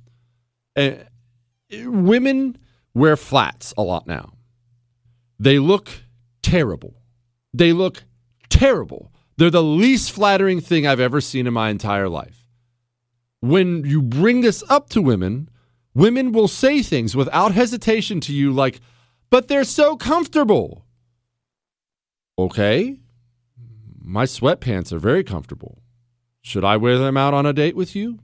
[1.71, 2.57] Women
[2.93, 4.33] wear flats a lot now.
[5.39, 5.89] They look
[6.41, 6.95] terrible.
[7.53, 8.03] They look
[8.49, 9.11] terrible.
[9.37, 12.47] They're the least flattering thing I've ever seen in my entire life.
[13.41, 15.49] When you bring this up to women,
[15.95, 18.81] Women will say things without hesitation to you like,
[19.29, 20.85] but they're so comfortable.
[22.37, 22.99] Okay,
[23.97, 25.81] my sweatpants are very comfortable.
[26.41, 28.19] Should I wear them out on a date with you?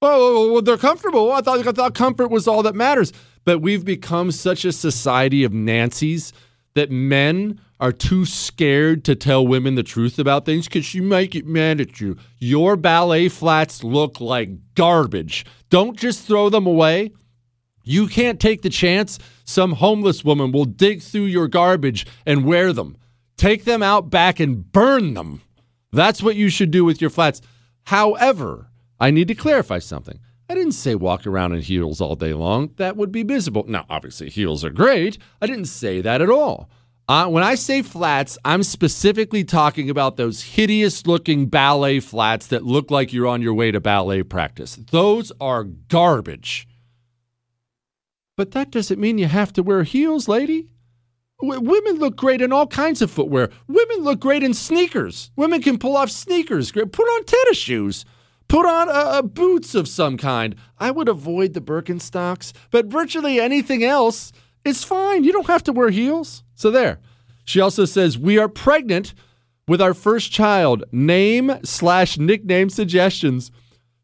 [0.00, 1.32] Oh, well, they're comfortable.
[1.32, 3.12] I thought, I thought comfort was all that matters.
[3.44, 6.32] But we've become such a society of Nancy's
[6.74, 11.30] that men are too scared to tell women the truth about things because she might
[11.30, 12.16] get mad at you.
[12.38, 15.46] Your ballet flats look like garbage.
[15.70, 17.12] Don't just throw them away.
[17.84, 22.72] You can't take the chance some homeless woman will dig through your garbage and wear
[22.72, 22.96] them.
[23.36, 25.40] Take them out back and burn them.
[25.92, 27.40] That's what you should do with your flats.
[27.84, 28.68] However,
[29.00, 30.18] I need to clarify something.
[30.50, 32.70] I didn't say walk around in heels all day long.
[32.76, 33.64] That would be visible.
[33.68, 35.18] Now, obviously, heels are great.
[35.42, 36.70] I didn't say that at all.
[37.06, 42.64] Uh, when I say flats, I'm specifically talking about those hideous looking ballet flats that
[42.64, 44.76] look like you're on your way to ballet practice.
[44.90, 46.68] Those are garbage.
[48.36, 50.68] But that doesn't mean you have to wear heels, lady.
[51.40, 53.50] W- women look great in all kinds of footwear.
[53.66, 55.30] Women look great in sneakers.
[55.34, 56.70] Women can pull off sneakers.
[56.72, 58.04] Put on tennis shoes.
[58.48, 60.56] Put on uh, boots of some kind.
[60.78, 64.32] I would avoid the Birkenstocks, but virtually anything else
[64.64, 65.24] is fine.
[65.24, 66.42] You don't have to wear heels.
[66.54, 66.98] So there.
[67.44, 69.14] She also says, We are pregnant
[69.66, 70.84] with our first child.
[70.90, 73.50] Name slash nickname suggestions.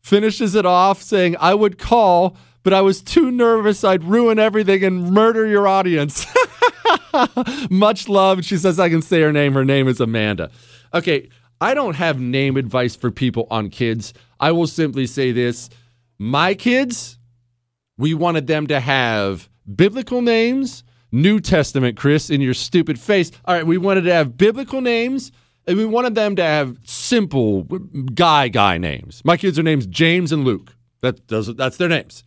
[0.03, 4.85] Finishes it off saying, I would call, but I was too nervous I'd ruin everything
[4.85, 6.27] and murder your audience.
[7.71, 8.45] Much love.
[8.45, 9.55] She says I can say her name.
[9.55, 10.51] Her name is Amanda.
[10.93, 14.13] Okay, I don't have name advice for people on kids.
[14.41, 15.71] I will simply say this
[16.19, 17.19] my kids,
[17.97, 23.31] we wanted them to have biblical names New Testament, Chris, in your stupid face.
[23.45, 25.31] All right, we wanted to have biblical names
[25.65, 29.23] and we wanted them to have simple guy guy names.
[29.25, 30.75] My kids are names James and Luke.
[31.03, 32.25] That does that's their names.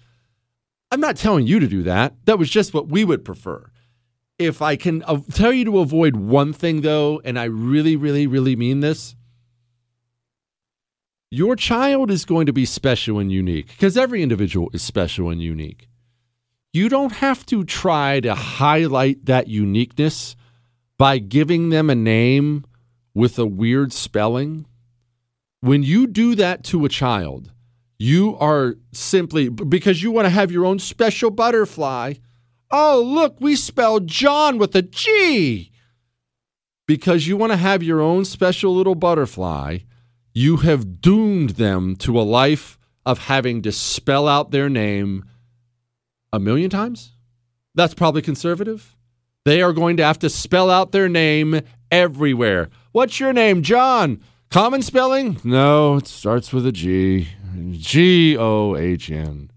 [0.90, 2.14] I'm not telling you to do that.
[2.26, 3.70] That was just what we would prefer.
[4.40, 5.02] If I can
[5.34, 9.17] tell you to avoid one thing though, and I really really really mean this,
[11.30, 15.42] your child is going to be special and unique because every individual is special and
[15.42, 15.88] unique
[16.78, 20.36] you don't have to try to highlight that uniqueness
[20.98, 22.66] by giving them a name
[23.16, 24.68] with a weird spelling.
[25.60, 27.52] When you do that to a child,
[27.98, 32.14] you are simply because you want to have your own special butterfly.
[32.70, 35.72] Oh, look, we spelled John with a G.
[36.86, 39.80] Because you want to have your own special little butterfly,
[40.38, 45.26] you have doomed them to a life of having to spell out their name
[46.32, 47.14] a million times?
[47.74, 48.96] That's probably conservative.
[49.46, 52.70] They are going to have to spell out their name everywhere.
[52.92, 54.22] What's your name, John?
[54.52, 55.40] Common spelling?
[55.44, 57.30] No, it starts with a G.
[57.72, 59.50] G O H N.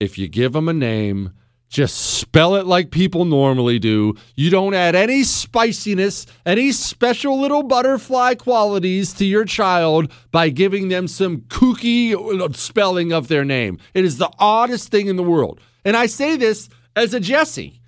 [0.00, 1.32] If you give them a name,
[1.68, 4.14] just spell it like people normally do.
[4.34, 10.88] You don't add any spiciness, any special little butterfly qualities to your child by giving
[10.88, 13.78] them some kooky spelling of their name.
[13.94, 15.60] It is the oddest thing in the world.
[15.84, 17.80] And I say this as a Jesse.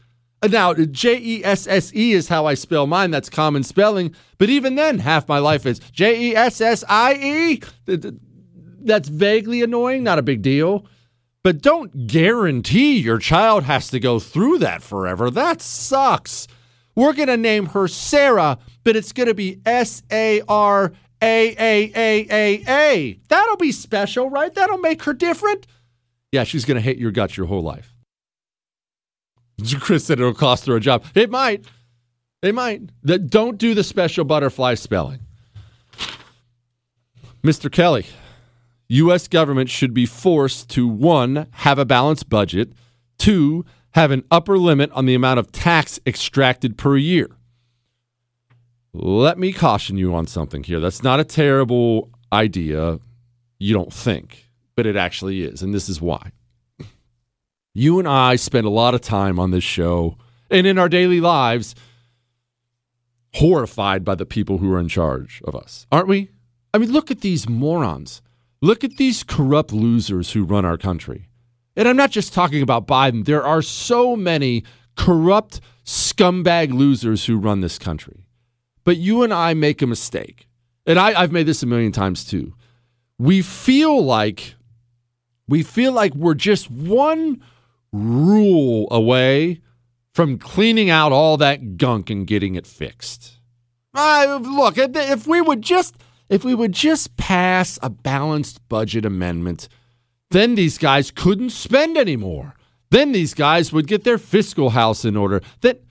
[0.49, 3.11] Now, J E S S E is how I spell mine.
[3.11, 4.14] That's common spelling.
[4.39, 7.62] But even then, half my life is J E S S I E.
[8.81, 10.87] That's vaguely annoying, not a big deal.
[11.45, 15.30] But don't guarantee your child has to go through that forever.
[15.30, 16.49] That sucks.
[16.95, 21.55] We're going to name her Sarah, but it's going to be S A R A
[21.57, 23.20] A A A A.
[23.28, 24.53] That'll be special, right?
[24.53, 25.66] That'll make her different.
[26.32, 27.95] Yeah, she's going to hate your guts your whole life.
[29.80, 31.05] Chris said it'll cost her a job.
[31.14, 31.64] It might.
[32.43, 32.91] It might.
[33.05, 35.20] Don't do the special butterfly spelling.
[37.43, 37.70] Mr.
[37.70, 38.07] Kelly,
[38.89, 39.28] U.S.
[39.28, 42.72] government should be forced to one, have a balanced budget,
[43.18, 47.28] two, have an upper limit on the amount of tax extracted per year.
[48.95, 50.80] Let me caution you on something here.
[50.80, 52.99] That's not a terrible idea,
[53.59, 55.62] you don't think, but it actually is.
[55.62, 56.32] And this is why.
[57.74, 60.16] You and I spend a lot of time on this show
[60.51, 61.74] and in our daily lives
[63.34, 66.30] horrified by the people who are in charge of us, aren't we?
[66.72, 68.22] I mean, look at these morons.
[68.61, 71.28] Look at these corrupt losers who run our country.
[71.76, 73.24] And I'm not just talking about Biden.
[73.24, 74.64] There are so many
[74.96, 78.26] corrupt scumbag losers who run this country.
[78.84, 80.48] But you and I make a mistake.
[80.86, 82.54] And I, I've made this a million times too.
[83.18, 84.54] We feel like
[85.46, 87.42] we feel like we're just one
[87.92, 89.61] rule away
[90.12, 93.38] from cleaning out all that gunk and getting it fixed.
[93.94, 95.96] Uh, look, if we would just
[96.29, 99.68] if we would just pass a balanced budget amendment,
[100.31, 102.55] then these guys couldn't spend anymore.
[102.91, 105.41] Then these guys would get their fiscal house in order.
[105.61, 105.83] That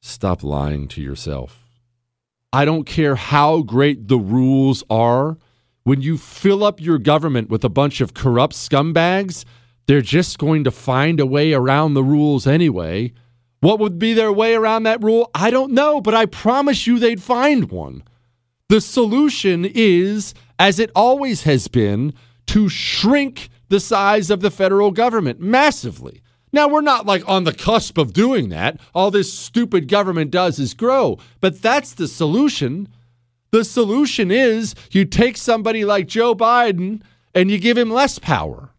[0.00, 1.64] stop lying to yourself.
[2.52, 5.38] I don't care how great the rules are.
[5.82, 9.44] When you fill up your government with a bunch of corrupt scumbags,
[9.86, 13.12] they're just going to find a way around the rules anyway.
[13.60, 15.30] What would be their way around that rule?
[15.34, 18.02] I don't know, but I promise you they'd find one.
[18.68, 22.14] The solution is, as it always has been,
[22.46, 26.20] to shrink the size of the federal government massively.
[26.52, 28.80] Now, we're not like on the cusp of doing that.
[28.94, 32.88] All this stupid government does is grow, but that's the solution.
[33.52, 37.02] The solution is you take somebody like Joe Biden
[37.34, 38.70] and you give him less power.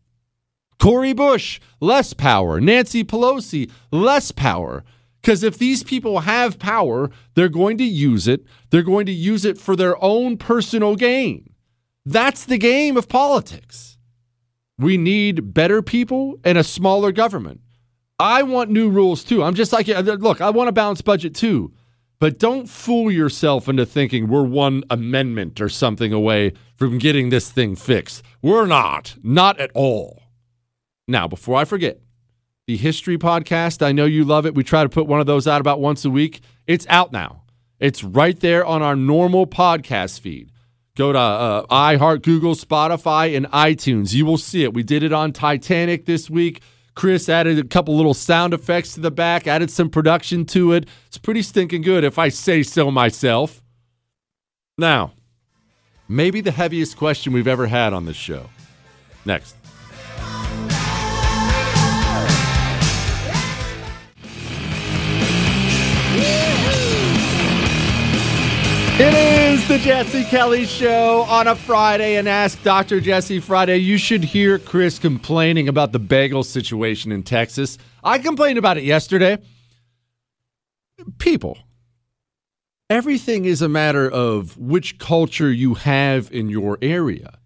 [0.79, 2.59] Cori Bush, less power.
[2.59, 4.83] Nancy Pelosi, less power.
[5.21, 8.45] Because if these people have power, they're going to use it.
[8.69, 11.53] They're going to use it for their own personal gain.
[12.05, 13.97] That's the game of politics.
[14.77, 17.61] We need better people and a smaller government.
[18.19, 19.43] I want new rules too.
[19.43, 21.73] I'm just like, uh, look, I want a balanced budget too.
[22.19, 27.51] But don't fool yourself into thinking we're one amendment or something away from getting this
[27.51, 28.23] thing fixed.
[28.41, 29.15] We're not.
[29.21, 30.23] Not at all.
[31.07, 32.01] Now, before I forget,
[32.67, 33.81] the history podcast.
[33.81, 34.53] I know you love it.
[34.53, 36.41] We try to put one of those out about once a week.
[36.67, 37.43] It's out now.
[37.79, 40.51] It's right there on our normal podcast feed.
[40.95, 44.13] Go to uh, iHeart, Google, Spotify, and iTunes.
[44.13, 44.73] You will see it.
[44.73, 46.61] We did it on Titanic this week.
[46.95, 50.87] Chris added a couple little sound effects to the back, added some production to it.
[51.05, 53.61] It's pretty stinking good, if I say so myself.
[54.79, 55.13] Now,
[56.09, 58.49] maybe the heaviest question we've ever had on this show.
[59.25, 59.56] Next.
[68.99, 72.99] It is the Jesse Kelly Show on a Friday and Ask Dr.
[72.99, 73.77] Jesse Friday.
[73.77, 77.77] You should hear Chris complaining about the bagel situation in Texas.
[78.03, 79.37] I complained about it yesterday.
[81.19, 81.59] People,
[82.89, 87.37] everything is a matter of which culture you have in your area.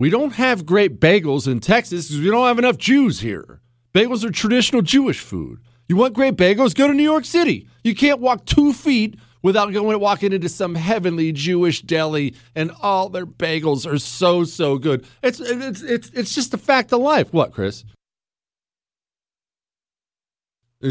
[0.00, 3.60] We don't have great bagels in Texas because we don't have enough Jews here.
[3.94, 5.60] Bagels are traditional Jewish food.
[5.86, 6.74] You want great bagels?
[6.74, 7.68] Go to New York City.
[7.84, 13.08] You can't walk two feet without going walking into some heavenly Jewish deli and all
[13.08, 15.06] their bagels are so so good.
[15.22, 17.32] It's it's it's it's just a fact of life.
[17.32, 17.84] What, Chris?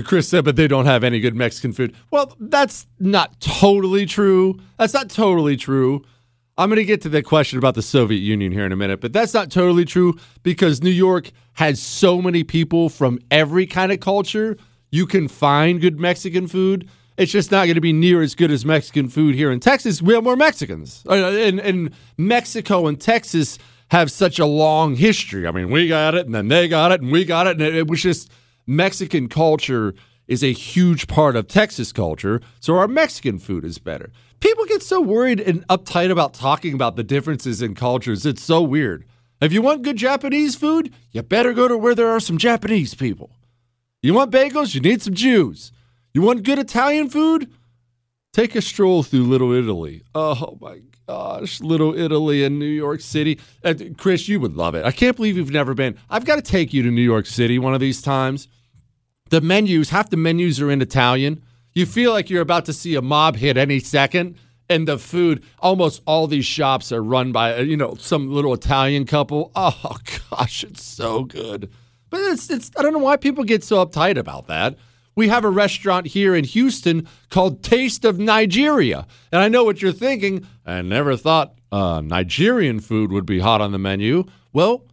[0.03, 1.95] Chris said, but they don't have any good Mexican food.
[2.11, 4.59] Well, that's not totally true.
[4.77, 6.03] That's not totally true.
[6.57, 8.99] I'm going to get to the question about the Soviet Union here in a minute,
[8.99, 13.91] but that's not totally true because New York has so many people from every kind
[13.91, 14.57] of culture.
[14.91, 16.89] You can find good Mexican food.
[17.17, 20.01] It's just not going to be near as good as Mexican food here in Texas.
[20.03, 21.03] We have more Mexicans.
[21.09, 23.57] Uh, and, and Mexico and Texas
[23.89, 25.47] have such a long history.
[25.47, 27.59] I mean, we got it, and then they got it, and we got it.
[27.59, 28.29] And it was just
[28.67, 29.95] Mexican culture
[30.27, 32.39] is a huge part of Texas culture.
[32.59, 34.11] So our Mexican food is better.
[34.39, 38.25] People get so worried and uptight about talking about the differences in cultures.
[38.25, 39.05] It's so weird.
[39.41, 42.93] If you want good Japanese food, you better go to where there are some Japanese
[42.93, 43.31] people.
[44.03, 44.75] You want bagels?
[44.75, 45.71] You need some Jews.
[46.17, 47.47] You want good Italian food?
[48.33, 50.01] Take a stroll through Little Italy.
[50.15, 53.39] Oh my gosh, Little Italy in New York City.
[53.63, 54.83] Uh, Chris, you would love it.
[54.83, 55.95] I can't believe you've never been.
[56.09, 58.47] I've got to take you to New York City one of these times.
[59.29, 61.43] The menus, half the menus are in Italian.
[61.75, 64.37] You feel like you're about to see a mob hit any second.
[64.67, 68.55] And the food, almost all these shops are run by, uh, you know, some little
[68.55, 69.51] Italian couple.
[69.55, 69.97] Oh
[70.31, 71.71] gosh, it's so good.
[72.09, 74.77] But it's, it's I don't know why people get so uptight about that.
[75.17, 79.07] We have a restaurant here in Houston called Taste of Nigeria.
[79.31, 80.45] And I know what you're thinking.
[80.63, 84.25] I never thought uh, Nigerian food would be hot on the menu.
[84.53, 84.85] Well,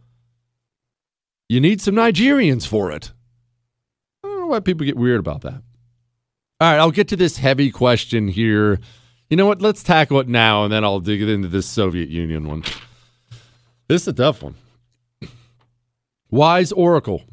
[1.47, 3.13] you need some Nigerians for it.
[4.23, 5.61] I don't know why people get weird about that.
[6.59, 8.79] All right, I'll get to this heavy question here.
[9.29, 9.61] You know what?
[9.61, 12.63] Let's tackle it now, and then I'll dig into this Soviet Union one.
[13.87, 14.55] This is a tough one.
[16.31, 17.23] Wise Oracle.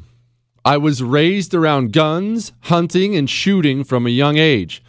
[0.64, 4.82] I was raised around guns, hunting, and shooting from a young age.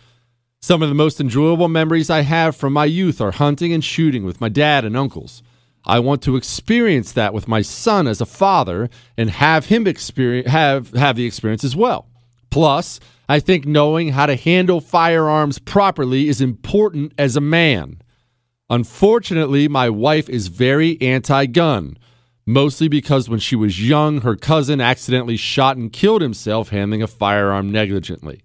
[0.61, 4.23] Some of the most enjoyable memories I have from my youth are hunting and shooting
[4.23, 5.41] with my dad and uncles.
[5.83, 10.49] I want to experience that with my son as a father and have him experience
[10.49, 12.07] have have the experience as well.
[12.49, 17.99] Plus, I think knowing how to handle firearms properly is important as a man.
[18.69, 21.97] Unfortunately, my wife is very anti-gun
[22.45, 27.07] mostly because when she was young, her cousin accidentally shot and killed himself handling a
[27.07, 28.41] firearm negligently.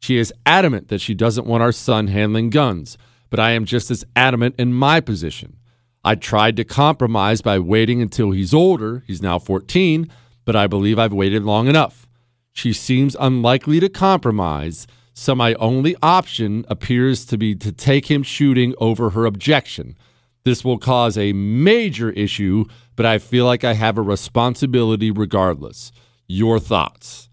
[0.00, 2.98] She is adamant that she doesn't want our son handling guns,
[3.30, 5.56] but I am just as adamant in my position.
[6.04, 9.02] I tried to compromise by waiting until he's older.
[9.06, 10.10] He's now 14,
[10.44, 12.06] but I believe I've waited long enough.
[12.52, 18.22] She seems unlikely to compromise, so my only option appears to be to take him
[18.22, 19.96] shooting over her objection.
[20.44, 22.66] This will cause a major issue
[22.96, 25.92] but I feel like I have a responsibility regardless.
[26.26, 27.28] Your thoughts?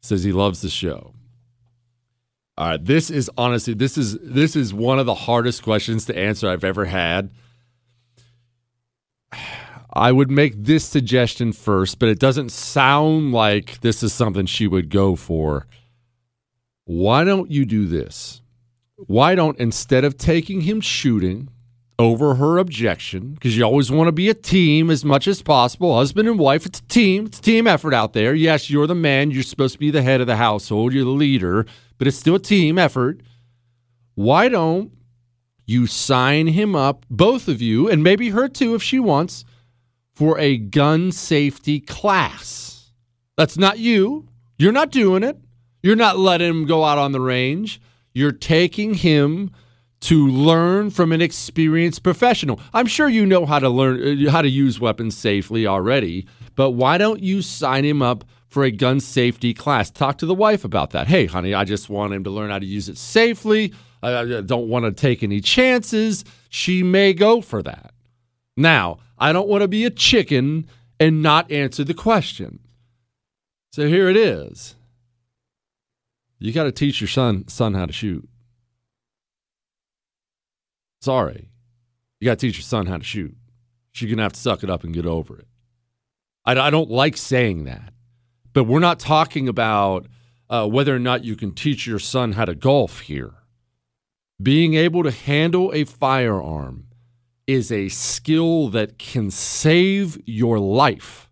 [0.00, 1.14] Says he loves the show.
[2.58, 6.16] All right, this is honestly this is this is one of the hardest questions to
[6.16, 7.30] answer I've ever had.
[9.94, 14.66] I would make this suggestion first, but it doesn't sound like this is something she
[14.66, 15.66] would go for.
[16.84, 18.42] Why don't you do this?
[18.96, 21.48] Why don't instead of taking him shooting,
[21.98, 25.94] over her objection because you always want to be a team as much as possible.
[25.94, 27.26] Husband and wife, it's a team.
[27.26, 28.34] It's a team effort out there.
[28.34, 29.30] Yes, you're the man.
[29.30, 30.92] You're supposed to be the head of the household.
[30.92, 31.66] You're the leader,
[31.98, 33.20] but it's still a team effort.
[34.14, 34.92] Why don't
[35.64, 39.44] you sign him up, both of you, and maybe her too if she wants,
[40.14, 42.90] for a gun safety class?
[43.36, 44.28] That's not you.
[44.58, 45.38] You're not doing it.
[45.82, 47.80] You're not letting him go out on the range.
[48.14, 49.50] You're taking him
[50.02, 52.60] to learn from an experienced professional.
[52.74, 56.26] I'm sure you know how to learn uh, how to use weapons safely already,
[56.56, 59.90] but why don't you sign him up for a gun safety class?
[59.90, 61.06] Talk to the wife about that.
[61.06, 63.72] Hey, honey, I just want him to learn how to use it safely.
[64.02, 66.24] I don't want to take any chances.
[66.48, 67.94] She may go for that.
[68.56, 70.66] Now, I don't want to be a chicken
[70.98, 72.58] and not answer the question.
[73.72, 74.74] So here it is.
[76.40, 78.28] You got to teach your son son how to shoot.
[81.02, 81.48] Sorry.
[82.20, 83.36] You got to teach your son how to shoot.
[83.90, 85.48] She's going to have to suck it up and get over it.
[86.44, 87.92] I, I don't like saying that,
[88.52, 90.06] but we're not talking about
[90.48, 93.34] uh, whether or not you can teach your son how to golf here.
[94.40, 96.86] Being able to handle a firearm
[97.48, 101.28] is a skill that can save your life.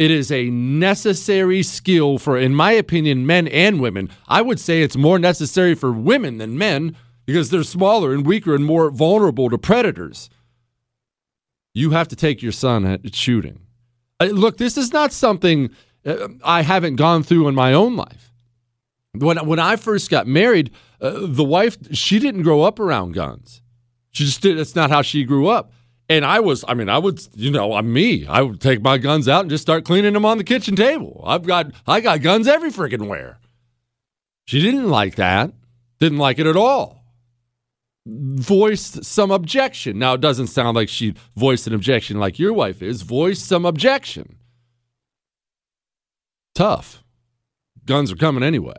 [0.00, 4.10] It is a necessary skill for, in my opinion, men and women.
[4.26, 6.96] I would say it's more necessary for women than men
[7.26, 10.30] because they're smaller and weaker and more vulnerable to predators.
[11.74, 13.60] You have to take your son at shooting.
[14.18, 15.68] Uh, look, this is not something
[16.06, 18.32] uh, I haven't gone through in my own life.
[19.12, 20.70] When when I first got married,
[21.00, 23.60] uh, the wife she didn't grow up around guns.
[24.12, 24.56] She just did.
[24.56, 25.72] That's not how she grew up.
[26.08, 28.26] And I was, I mean, I would, you know, I'm me.
[28.26, 31.24] I would take my guns out and just start cleaning them on the kitchen table.
[31.26, 33.40] I've got, I got guns every freaking where.
[34.46, 35.52] She didn't like that.
[35.98, 37.05] Didn't like it at all
[38.06, 39.98] voiced some objection.
[39.98, 43.66] Now, it doesn't sound like she voiced an objection like your wife is, voiced some
[43.66, 44.36] objection.
[46.54, 47.02] Tough.
[47.84, 48.74] Guns are coming anyway.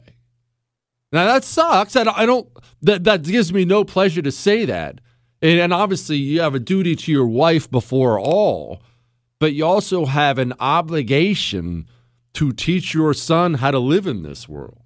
[1.12, 1.96] Now, that sucks.
[1.96, 2.50] I don't, I don't
[2.82, 5.00] that, that gives me no pleasure to say that.
[5.42, 8.82] And, and obviously, you have a duty to your wife before all,
[9.40, 11.88] but you also have an obligation
[12.34, 14.82] to teach your son how to live in this world.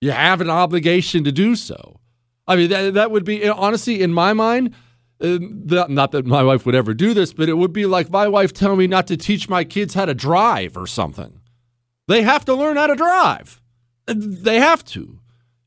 [0.00, 2.00] You have an obligation to do so.
[2.46, 4.74] I mean, that, that would be honestly, in my mind,
[5.20, 8.26] uh, not that my wife would ever do this, but it would be like my
[8.26, 11.40] wife telling me not to teach my kids how to drive or something.
[12.08, 13.60] They have to learn how to drive.
[14.06, 15.20] They have to.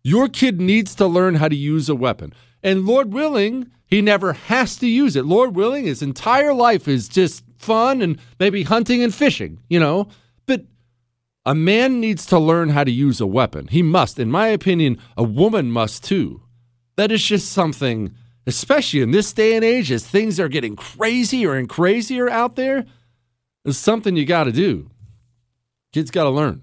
[0.03, 2.33] Your kid needs to learn how to use a weapon.
[2.61, 5.25] And Lord willing, he never has to use it.
[5.25, 10.09] Lord willing, his entire life is just fun and maybe hunting and fishing, you know?
[10.45, 10.65] But
[11.45, 13.67] a man needs to learn how to use a weapon.
[13.67, 14.19] He must.
[14.19, 16.41] In my opinion, a woman must too.
[16.95, 18.13] That is just something,
[18.47, 22.85] especially in this day and age, as things are getting crazier and crazier out there,
[23.65, 24.89] is something you got to do.
[25.91, 26.61] Kids got to learn.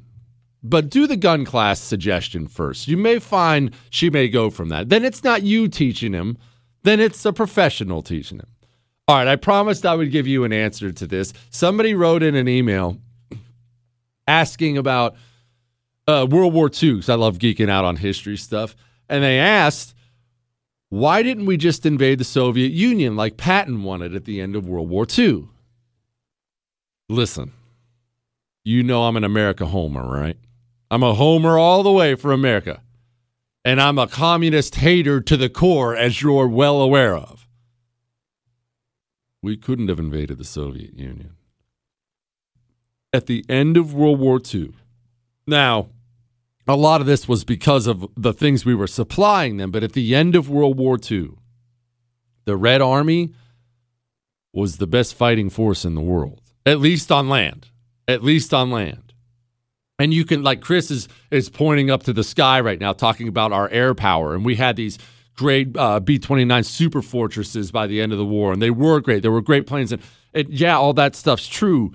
[0.63, 2.87] But do the gun class suggestion first.
[2.87, 4.89] You may find she may go from that.
[4.89, 6.39] Then it's not you teaching him,
[6.85, 8.47] then it's a professional teaching him.
[9.09, 11.33] All right, I promised I would give you an answer to this.
[11.51, 12.99] Somebody wrote in an email
[14.29, 15.17] asking about
[16.07, 18.77] uh, World War II, because I love geeking out on history stuff.
[19.09, 19.95] And they asked,
[20.93, 24.69] why didn't we just invade the Soviet Union like Patton wanted at the end of
[24.69, 25.49] World War II?
[27.09, 27.53] Listen,
[28.63, 30.37] you know I'm an America homer, right?
[30.91, 32.83] I'm a homer all the way for America.
[33.65, 37.49] And I'm a communist hater to the core, as you're well aware of.
[39.43, 41.37] We couldn't have invaded the Soviet Union.
[43.15, 44.75] At the end of World War II,
[45.47, 45.89] now,
[46.69, 49.93] a lot of this was because of the things we were supplying them, but at
[49.93, 51.31] the end of World War II,
[52.45, 53.33] the Red Army
[54.53, 57.69] was the best fighting force in the world, at least on land.
[58.07, 59.13] At least on land.
[59.99, 63.29] And you can, like Chris is, is pointing up to the sky right now, talking
[63.29, 64.35] about our air power.
[64.35, 64.99] And we had these
[65.37, 69.01] great uh, B 29 super fortresses by the end of the war, and they were
[69.01, 69.23] great.
[69.23, 69.93] There were great planes.
[69.93, 70.03] And
[70.49, 71.93] yeah, all that stuff's true.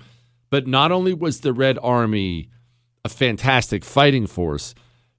[0.50, 2.48] But not only was the Red Army
[3.04, 4.74] a fantastic fighting force.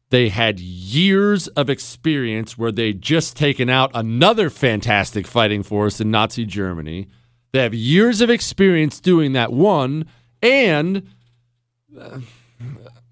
[0.09, 6.09] They had years of experience where they'd just taken out another fantastic fighting force in
[6.09, 7.07] Nazi Germany.
[7.51, 10.05] They have years of experience doing that one.
[10.41, 11.07] And
[11.97, 12.19] uh,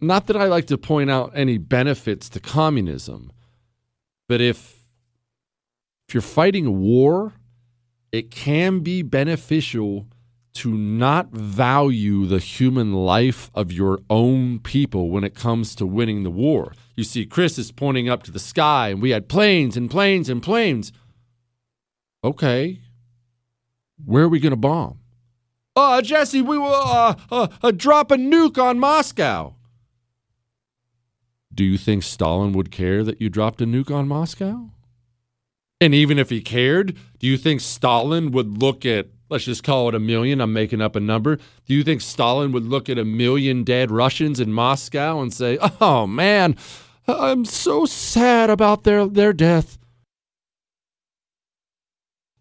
[0.02, 3.32] not that I like to point out any benefits to communism,
[4.28, 4.76] but if
[6.08, 7.34] if you're fighting a war,
[8.14, 10.08] it can be beneficial
[10.58, 16.24] to not value the human life of your own people when it comes to winning
[16.24, 16.74] the war.
[16.96, 20.30] You see, Chris is pointing up to the sky, and we had planes and planes
[20.30, 20.92] and planes.
[22.24, 22.80] Okay,
[24.04, 25.00] where are we going to bomb?
[25.76, 29.54] Uh, Jesse, we will uh, uh, uh, drop a nuke on Moscow.
[31.54, 34.72] Do you think Stalin would care that you dropped a nuke on Moscow?
[35.80, 39.90] And even if he cared, do you think Stalin would look at let's just call
[39.90, 40.42] it a million.
[40.42, 41.38] I'm making up a number.
[41.66, 45.58] Do you think Stalin would look at a million dead Russians in Moscow and say,
[45.82, 46.56] "Oh man,
[47.08, 49.78] I'm so sad about their their death.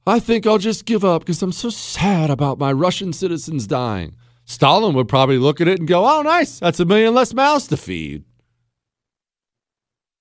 [0.06, 4.14] I think I'll just give up because I'm so sad about my Russian citizens dying."
[4.44, 6.60] Stalin would probably look at it and go, "Oh, nice.
[6.60, 8.24] That's a million less mouths to feed."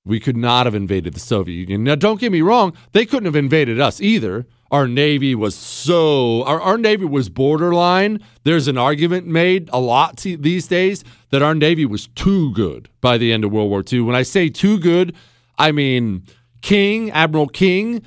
[0.03, 1.83] We could not have invaded the Soviet Union.
[1.83, 6.43] Now, don't get me wrong, they couldn't have invaded us either our Navy was so,
[6.43, 8.19] our, our Navy was borderline.
[8.43, 13.17] There's an argument made a lot these days that our Navy was too good by
[13.17, 14.01] the end of World War II.
[14.01, 15.15] When I say too good,
[15.57, 16.23] I mean
[16.61, 18.01] King, Admiral King,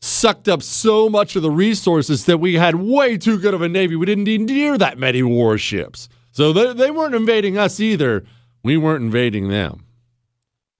[0.00, 3.68] sucked up so much of the resources that we had way too good of a
[3.68, 3.96] Navy.
[3.96, 6.08] We didn't need near that many warships.
[6.30, 8.24] So they, they weren't invading us either.
[8.62, 9.84] We weren't invading them.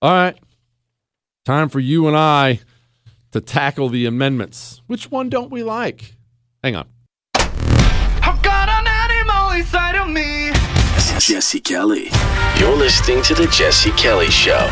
[0.02, 0.38] All right.
[1.44, 2.60] Time for you and I
[3.36, 4.80] to tackle the amendments.
[4.86, 6.16] Which one don't we like?
[6.64, 6.88] Hang on.
[7.34, 10.52] I've got an animal inside of me.
[11.18, 12.08] Jesse Kelly.
[12.58, 14.68] You're listening to The Jesse Kelly Show.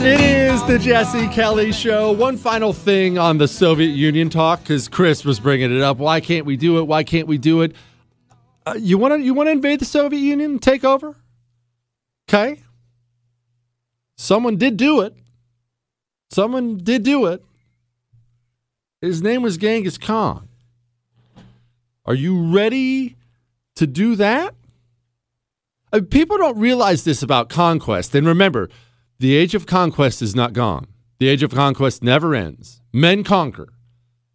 [0.00, 2.12] It is the Jesse Kelly Show.
[2.12, 5.96] One final thing on the Soviet Union talk, because Chris was bringing it up.
[5.98, 6.84] Why can't we do it?
[6.84, 7.74] Why can't we do it?
[8.68, 11.16] Uh, you want to you want to invade the Soviet Union and take over?
[12.28, 12.60] Okay.
[14.16, 15.14] Someone did do it.
[16.30, 17.42] Someone did do it.
[19.00, 20.48] His name was Genghis Khan.
[22.04, 23.16] Are you ready
[23.76, 24.54] to do that?
[25.90, 28.14] Uh, people don't realize this about conquest.
[28.14, 28.68] And remember,
[29.18, 30.88] the age of conquest is not gone.
[31.20, 32.82] The age of conquest never ends.
[32.92, 33.68] Men conquer.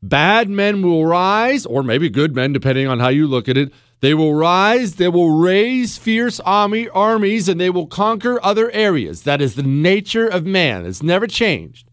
[0.01, 3.71] Bad men will rise, or maybe good men, depending on how you look at it,
[4.03, 9.21] they will rise, they will raise fierce army armies, and they will conquer other areas.
[9.21, 10.85] That is the nature of man.
[10.85, 11.89] It's never changed.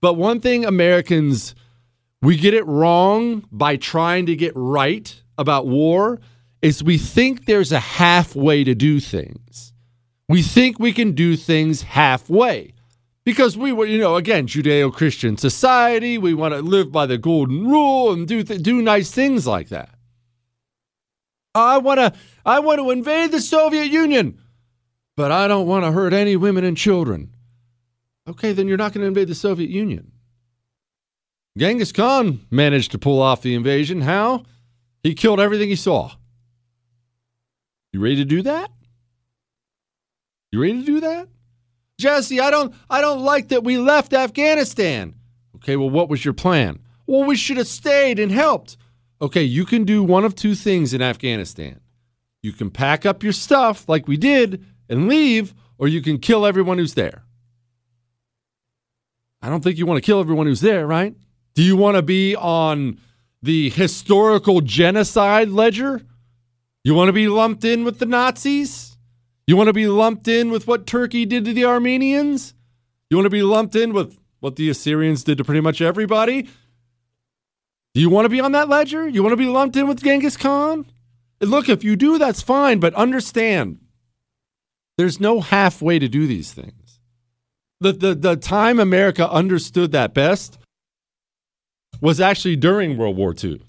[0.00, 1.56] But one thing Americans
[2.22, 6.20] we get it wrong by trying to get right about war
[6.62, 9.72] is we think there's a halfway to do things.
[10.28, 12.74] We think we can do things halfway
[13.24, 16.16] because we were, you know, again, Judeo-Christian society.
[16.16, 19.68] We want to live by the golden rule and do th- do nice things like
[19.70, 19.91] that.
[21.54, 22.12] I want to
[22.44, 24.38] I want to invade the Soviet Union,
[25.16, 27.30] but I don't want to hurt any women and children.
[28.28, 30.12] Okay, then you're not going to invade the Soviet Union.
[31.58, 34.00] Genghis Khan managed to pull off the invasion.
[34.00, 34.44] How?
[35.02, 36.12] He killed everything he saw.
[37.92, 38.70] You ready to do that?
[40.50, 41.28] You ready to do that?
[41.98, 45.14] Jesse, I don't I don't like that we left Afghanistan.
[45.56, 46.78] Okay, well, what was your plan?
[47.06, 48.76] Well, we should have stayed and helped.
[49.22, 51.78] Okay, you can do one of two things in Afghanistan.
[52.42, 56.44] You can pack up your stuff like we did and leave, or you can kill
[56.44, 57.22] everyone who's there.
[59.40, 61.14] I don't think you want to kill everyone who's there, right?
[61.54, 62.98] Do you want to be on
[63.42, 66.02] the historical genocide ledger?
[66.82, 68.96] You want to be lumped in with the Nazis?
[69.46, 72.54] You want to be lumped in with what Turkey did to the Armenians?
[73.08, 76.48] You want to be lumped in with what the Assyrians did to pretty much everybody?
[77.94, 79.08] Do you want to be on that ledger?
[79.08, 80.86] You want to be lumped in with Genghis Khan?
[81.40, 83.80] Look, if you do, that's fine, but understand
[84.96, 87.00] there's no halfway to do these things.
[87.80, 90.58] The, the, the time America understood that best
[92.00, 93.60] was actually during World War II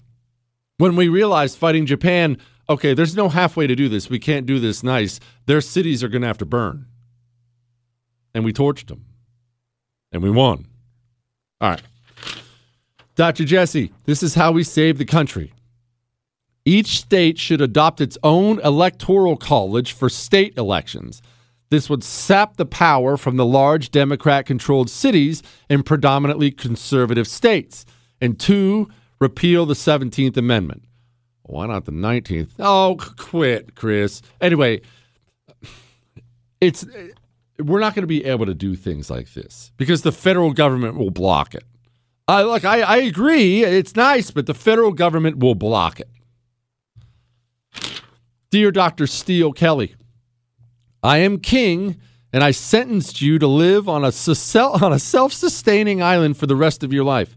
[0.78, 4.10] when we realized fighting Japan, okay, there's no halfway to do this.
[4.10, 5.20] We can't do this nice.
[5.46, 6.86] Their cities are going to have to burn.
[8.34, 9.04] And we torched them.
[10.12, 10.66] And we won.
[11.60, 11.82] All right.
[13.14, 13.44] Dr.
[13.44, 15.52] Jesse, this is how we save the country.
[16.64, 21.22] Each state should adopt its own electoral college for state elections.
[21.70, 27.84] This would sap the power from the large Democrat controlled cities in predominantly conservative states.
[28.20, 28.88] And two,
[29.20, 30.84] repeal the 17th Amendment.
[31.42, 32.52] Why not the 19th?
[32.58, 34.22] Oh, quit, Chris.
[34.40, 34.80] Anyway,
[36.60, 36.86] it's
[37.58, 40.96] we're not going to be able to do things like this because the federal government
[40.96, 41.64] will block it.
[42.26, 46.08] I look, I, I agree, it's nice, but the federal government will block it.
[48.50, 49.06] Dear Dr.
[49.06, 49.94] Steele Kelly,
[51.02, 52.00] I am king
[52.32, 54.08] and I sentenced you to live on a,
[54.58, 57.36] on a self sustaining island for the rest of your life.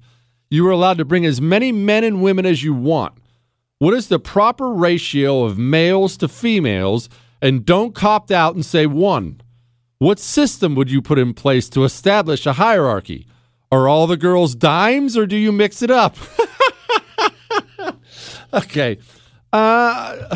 [0.50, 3.14] You are allowed to bring as many men and women as you want.
[3.80, 7.10] What is the proper ratio of males to females?
[7.42, 9.42] And don't copt out and say one.
[10.00, 13.28] What system would you put in place to establish a hierarchy?
[13.72, 16.16] Are all the girls dimes or do you mix it up?
[18.54, 18.98] okay.
[19.52, 20.36] Uh,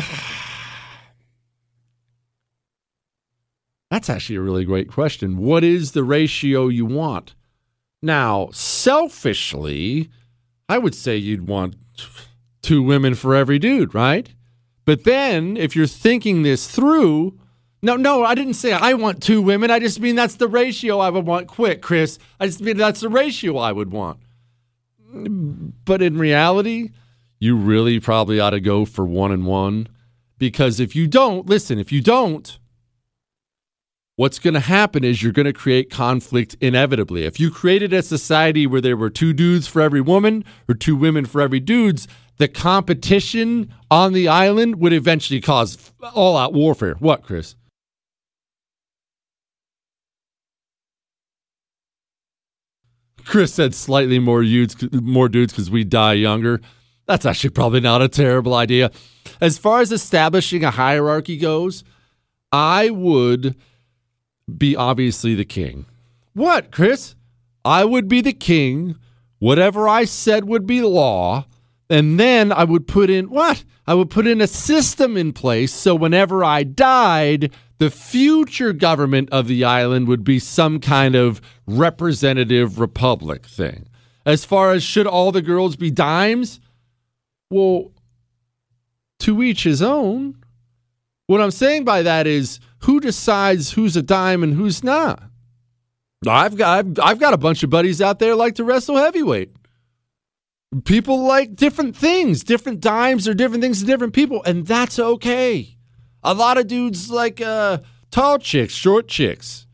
[3.90, 5.38] that's actually a really great question.
[5.38, 7.34] What is the ratio you want?
[8.02, 10.10] Now, selfishly,
[10.68, 11.76] I would say you'd want
[12.62, 14.34] two women for every dude, right?
[14.84, 17.38] But then if you're thinking this through,
[17.82, 19.70] no, no, I didn't say I want two women.
[19.70, 21.48] I just mean that's the ratio I would want.
[21.48, 22.18] Quick, Chris.
[22.38, 24.20] I just mean that's the ratio I would want.
[25.84, 26.90] But in reality,
[27.40, 29.88] you really probably ought to go for one and one.
[30.38, 32.58] Because if you don't, listen, if you don't,
[34.16, 37.24] what's going to happen is you're going to create conflict inevitably.
[37.24, 40.96] If you created a society where there were two dudes for every woman or two
[40.96, 42.06] women for every dudes,
[42.38, 46.94] the competition on the island would eventually cause all out warfare.
[46.94, 47.56] What, Chris?
[53.24, 56.60] Chris said slightly more dudes, more dudes because we die younger.
[57.06, 58.90] That's actually probably not a terrible idea.
[59.40, 61.84] As far as establishing a hierarchy goes,
[62.52, 63.56] I would
[64.56, 65.86] be obviously the king.
[66.34, 67.14] What, Chris?
[67.64, 68.96] I would be the king.
[69.38, 71.46] Whatever I said would be law.
[71.90, 73.64] And then I would put in what?
[73.86, 77.52] I would put in a system in place so whenever I died,
[77.82, 83.88] the future government of the island would be some kind of representative republic thing.
[84.24, 86.60] As far as should all the girls be dimes?
[87.50, 87.90] Well,
[89.18, 90.36] to each his own.
[91.26, 95.20] What I'm saying by that is who decides who's a dime and who's not?
[96.24, 99.56] I've got I've, I've got a bunch of buddies out there like to wrestle heavyweight.
[100.84, 105.78] People like different things, different dimes or different things to different people, and that's okay.
[106.22, 107.78] A lot of dudes like uh,
[108.10, 109.66] tall chicks, short chicks.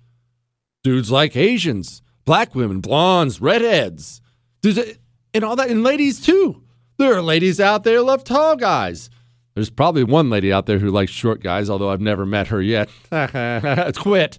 [0.82, 4.20] Dudes like Asians, black women, blondes, redheads.
[4.62, 4.99] Dudes,
[5.34, 5.70] and all that.
[5.70, 6.62] And ladies too.
[6.99, 9.11] There are ladies out there who love tall guys.
[9.55, 12.62] There's probably one lady out there who likes short guys, although I've never met her
[12.62, 12.88] yet.
[13.96, 14.38] Quit.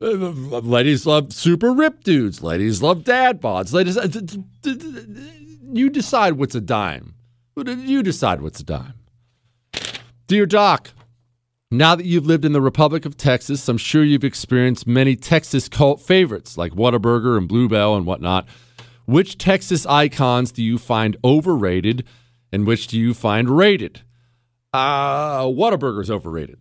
[0.00, 2.42] Uh, ladies love super ripped dudes.
[2.42, 3.72] Ladies love dad bods.
[3.72, 4.08] Ladies, uh,
[5.72, 7.14] you decide what's a dime.
[7.56, 8.94] You decide what's a dime.
[10.26, 10.90] Dear Doc,
[11.78, 15.68] now that you've lived in the Republic of Texas, I'm sure you've experienced many Texas
[15.68, 18.46] cult favorites like Whataburger and Bluebell and whatnot.
[19.06, 22.04] Which Texas icons do you find overrated
[22.52, 24.02] and which do you find rated?
[24.72, 26.58] Uh, Whataburger's overrated.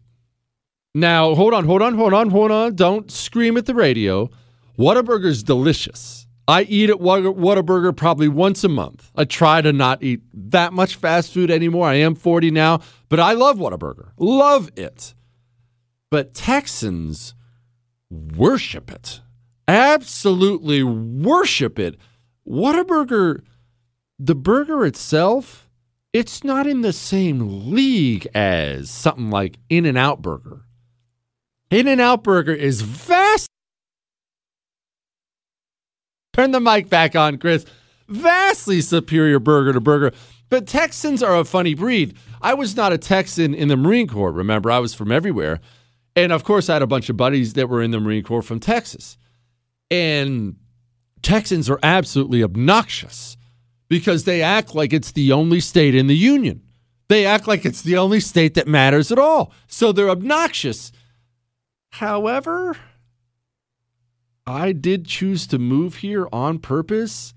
[0.95, 2.75] Now, hold on, hold on, hold on, hold on.
[2.75, 4.29] Don't scream at the radio.
[4.77, 6.22] Whataburger's delicious.
[6.47, 9.11] I eat at Whataburger probably once a month.
[9.15, 11.87] I try to not eat that much fast food anymore.
[11.87, 14.11] I am 40 now, but I love Whataburger.
[14.17, 15.13] Love it.
[16.11, 17.33] But Texans
[18.09, 19.21] worship it.
[19.67, 21.95] Absolutely worship it.
[22.45, 23.41] Whataburger,
[24.19, 25.69] the burger itself,
[26.11, 30.65] it's not in the same league as something like In N Out Burger.
[31.71, 33.22] In N Out Burger is vast.
[36.33, 37.65] Turn the mic back on, Chris.
[38.07, 40.11] Vastly superior burger to burger.
[40.49, 42.15] But Texans are a funny breed.
[42.41, 44.69] I was not a Texan in the Marine Corps, remember?
[44.69, 45.59] I was from everywhere.
[46.15, 48.41] And of course, I had a bunch of buddies that were in the Marine Corps
[48.41, 49.17] from Texas.
[49.89, 50.57] And
[51.21, 53.37] Texans are absolutely obnoxious
[53.87, 56.61] because they act like it's the only state in the Union.
[57.09, 59.53] They act like it's the only state that matters at all.
[59.67, 60.91] So they're obnoxious.
[61.91, 62.75] However,
[64.45, 67.33] I did choose to move here on purpose,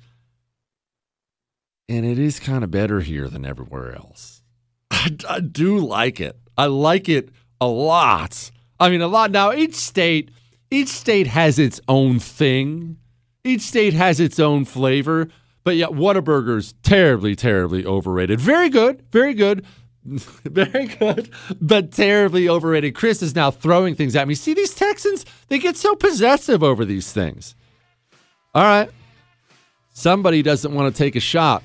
[1.88, 4.42] and it is kind of better here than everywhere else.
[4.90, 6.36] I, I do like it.
[6.58, 7.30] I like it
[7.60, 8.50] a lot.
[8.80, 9.30] I mean, a lot.
[9.30, 10.30] Now, each state,
[10.70, 12.98] each state has its own thing.
[13.44, 15.28] Each state has its own flavor.
[15.62, 18.40] But yet, Whataburger's terribly, terribly overrated.
[18.40, 19.64] Very good, very good,
[20.44, 21.30] very good,
[21.60, 22.94] but terribly overrated.
[22.94, 24.34] Chris is now throwing things at me.
[24.34, 27.54] See, these Texans, they get so possessive over these things.
[28.54, 28.90] All right.
[29.92, 31.62] Somebody doesn't want to take a shot,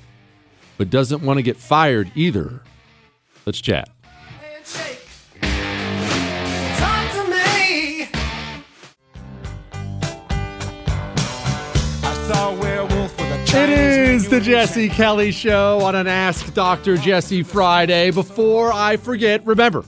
[0.77, 2.61] but doesn't want to get fired either.
[3.45, 3.89] Let's chat.
[13.53, 16.95] It is the Jesse Kelly Show on an Ask Dr.
[16.95, 18.09] Jesse Friday.
[18.09, 19.83] Before I forget, remember,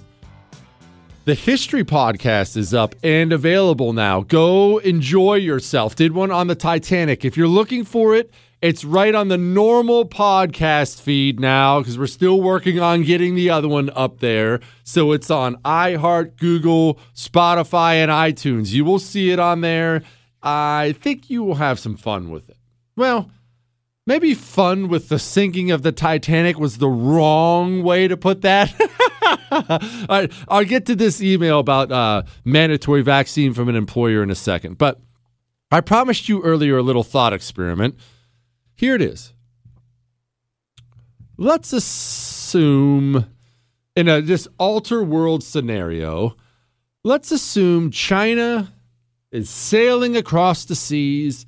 [1.23, 4.19] the History Podcast is up and available now.
[4.19, 5.95] Go enjoy yourself.
[5.95, 7.23] Did one on the Titanic.
[7.23, 12.07] If you're looking for it, it's right on the normal podcast feed now because we're
[12.07, 14.59] still working on getting the other one up there.
[14.83, 18.73] So it's on iHeart, Google, Spotify, and iTunes.
[18.73, 20.03] You will see it on there.
[20.41, 22.57] I think you will have some fun with it.
[22.97, 23.31] Well,
[24.05, 28.73] maybe fun with the sinking of the Titanic was the wrong way to put that.
[29.51, 34.29] All right, I'll get to this email about uh, mandatory vaccine from an employer in
[34.29, 34.77] a second.
[34.77, 34.99] But
[35.71, 37.95] I promised you earlier a little thought experiment.
[38.75, 39.33] Here it is.
[41.37, 43.25] Let's assume,
[43.95, 46.35] in a just alter world scenario,
[47.03, 48.71] let's assume China
[49.31, 51.45] is sailing across the seas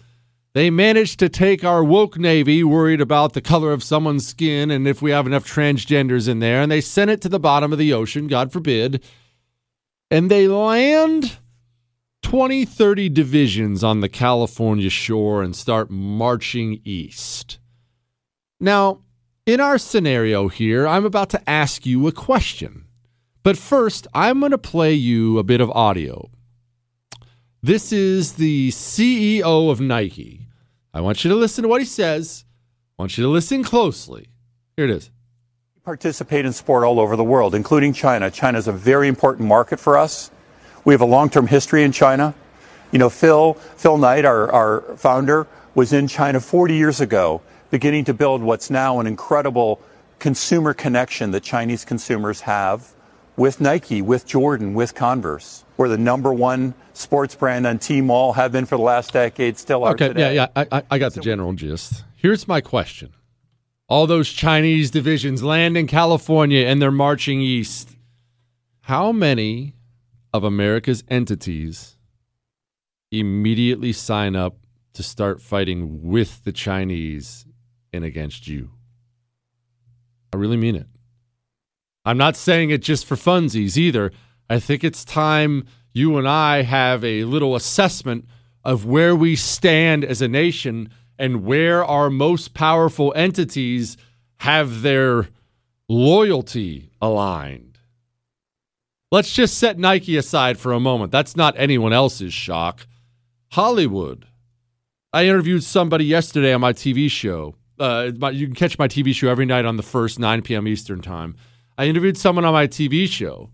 [0.56, 4.88] they managed to take our woke Navy, worried about the color of someone's skin and
[4.88, 7.78] if we have enough transgenders in there, and they sent it to the bottom of
[7.78, 9.03] the ocean, God forbid.
[10.10, 11.39] And they land
[12.22, 17.60] 20, 30 divisions on the California shore and start marching east.
[18.58, 19.01] Now,
[19.45, 22.86] in our scenario here, I'm about to ask you a question.
[23.43, 26.30] But first, I'm going to play you a bit of audio.
[27.62, 30.45] This is the CEO of Nike.
[30.96, 32.46] I want you to listen to what he says.
[32.98, 34.30] I want you to listen closely.
[34.78, 35.12] Here it is.
[35.84, 38.32] Participate in sport all over the world, including China.
[38.32, 40.32] China is a very important market for us.
[40.86, 42.34] We have a long-term history in China.
[42.93, 47.41] You know, Phil, Phil Knight, our, our founder, was in China 40 years ago,
[47.72, 49.82] beginning to build what's now an incredible
[50.20, 52.93] consumer connection that Chinese consumers have
[53.36, 55.66] with Nike, with Jordan, with Converse.
[55.76, 59.84] We're the number one sports brand on Tmall, have been for the last decade, still
[59.84, 60.36] are okay, today.
[60.36, 62.04] yeah, yeah, I, I got the general gist.
[62.16, 63.14] Here's my question.
[63.88, 67.96] All those Chinese divisions land in California and they're marching east.
[68.82, 69.76] How many
[70.34, 71.98] of America's entities
[73.12, 74.58] immediately sign up
[74.93, 77.46] to start fighting with the Chinese
[77.93, 78.72] and against you?
[80.34, 80.88] I really mean it.
[82.06, 84.12] I'm not saying it just for funsies either.
[84.50, 85.66] I think it's time
[85.96, 88.26] you and I have a little assessment
[88.66, 93.96] of where we stand as a nation and where our most powerful entities
[94.39, 95.30] have their
[95.88, 97.80] loyalty aligned.
[99.10, 101.14] Let's just set Nike aside for a moment.
[101.14, 102.86] That's not anyone else's shock.
[103.54, 104.28] Hollywood.
[105.14, 107.56] I interviewed somebody yesterday on my TV show.
[107.80, 110.68] Uh, you can catch my TV show every night on the first 9 p.m.
[110.68, 111.38] Eastern Time.
[111.78, 113.50] I interviewed someone on my TV show,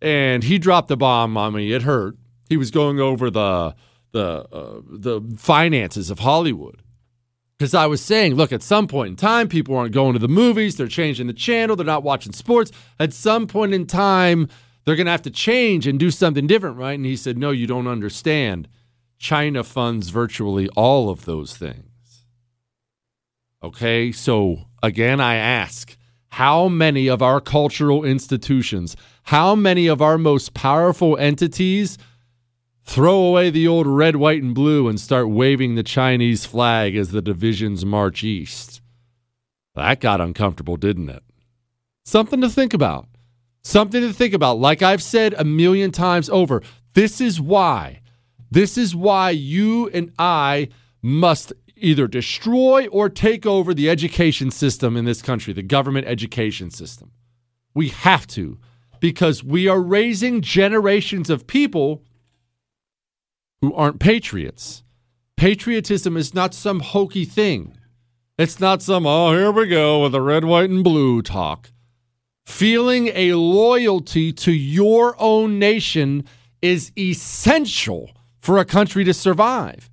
[0.00, 1.72] and he dropped the bomb on me.
[1.72, 2.16] It hurt.
[2.48, 3.74] He was going over the
[4.12, 6.82] the uh, the finances of Hollywood
[7.58, 10.28] because I was saying, look, at some point in time, people aren't going to the
[10.28, 10.76] movies.
[10.76, 11.74] They're changing the channel.
[11.74, 12.70] They're not watching sports.
[13.00, 14.48] At some point in time,
[14.84, 16.92] they're going to have to change and do something different, right?
[16.92, 18.68] And he said, no, you don't understand.
[19.18, 22.24] China funds virtually all of those things.
[23.62, 25.96] Okay, so again, I ask
[26.28, 28.94] how many of our cultural institutions,
[29.26, 31.98] how many of our most powerful entities
[32.84, 37.10] throw away the old red, white, and blue and start waving the Chinese flag as
[37.10, 38.80] the divisions march east.
[39.74, 41.24] That got uncomfortable, didn't it?
[42.04, 43.08] Something to think about.
[43.64, 44.60] Something to think about.
[44.60, 46.62] Like I've said a million times over,
[46.94, 48.02] this is why.
[48.52, 50.68] This is why you and I
[51.02, 56.70] must either destroy or take over the education system in this country, the government education
[56.70, 57.10] system.
[57.74, 58.58] We have to,
[59.00, 62.02] because we are raising generations of people
[63.60, 64.82] who aren't patriots.
[65.36, 67.76] Patriotism is not some hokey thing.
[68.38, 71.70] It's not some, oh, here we go with the red, white, and blue talk.
[72.44, 76.24] Feeling a loyalty to your own nation
[76.62, 79.90] is essential for a country to survive.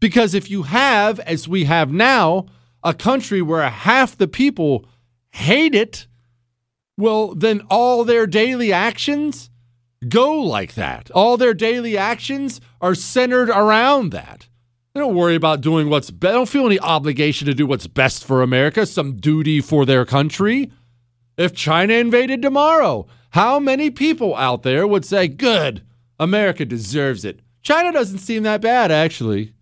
[0.00, 2.46] Because if you have, as we have now,
[2.84, 4.86] a country where half the people
[5.30, 6.06] hate it,
[6.98, 9.48] well, then all their daily actions
[10.06, 11.10] go like that.
[11.12, 14.48] All their daily actions are centered around that.
[14.92, 16.32] They don't worry about doing what's best.
[16.32, 20.04] They don't feel any obligation to do what's best for America, some duty for their
[20.04, 20.72] country.
[21.36, 25.84] If China invaded tomorrow, how many people out there would say, Good,
[26.18, 27.40] America deserves it?
[27.62, 29.52] China doesn't seem that bad, actually.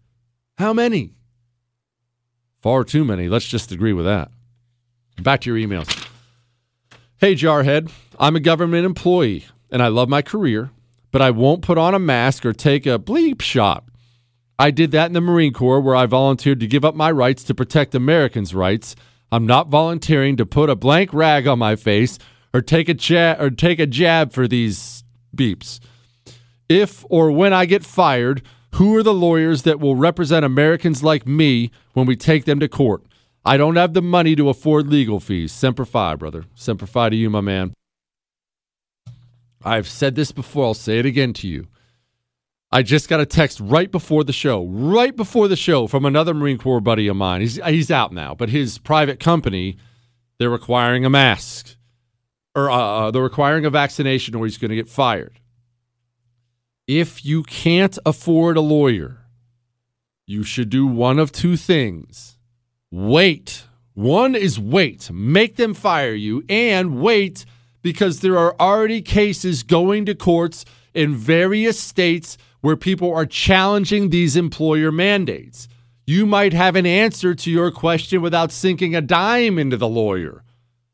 [0.56, 1.12] How many?
[2.62, 3.28] Far too many.
[3.28, 4.30] Let's just agree with that.
[5.20, 6.05] Back to your emails.
[7.18, 7.90] Hey, Jarhead,
[8.20, 10.70] I'm a government employee and I love my career,
[11.10, 13.84] but I won't put on a mask or take a bleep shot.
[14.58, 17.42] I did that in the Marine Corps where I volunteered to give up my rights
[17.44, 18.96] to protect Americans' rights.
[19.32, 22.18] I'm not volunteering to put a blank rag on my face
[22.52, 25.02] or take a jab or take a jab for these
[25.34, 25.80] beeps.
[26.68, 28.42] If or when I get fired,
[28.74, 32.68] who are the lawyers that will represent Americans like me when we take them to
[32.68, 33.06] court?
[33.46, 35.52] I don't have the money to afford legal fees.
[35.52, 36.46] Semper Fi, brother.
[36.56, 37.74] Semper Fi to you, my man.
[39.62, 41.68] I've said this before, I'll say it again to you.
[42.72, 46.34] I just got a text right before the show, right before the show from another
[46.34, 47.40] Marine Corps buddy of mine.
[47.40, 49.76] He's he's out now, but his private company,
[50.38, 51.76] they're requiring a mask
[52.56, 55.38] or uh, uh they're requiring a vaccination or he's going to get fired.
[56.88, 59.18] If you can't afford a lawyer,
[60.26, 62.35] you should do one of two things.
[62.90, 63.64] Wait.
[63.94, 67.46] One is wait, make them fire you, and wait
[67.80, 74.10] because there are already cases going to courts in various states where people are challenging
[74.10, 75.66] these employer mandates.
[76.06, 80.44] You might have an answer to your question without sinking a dime into the lawyer.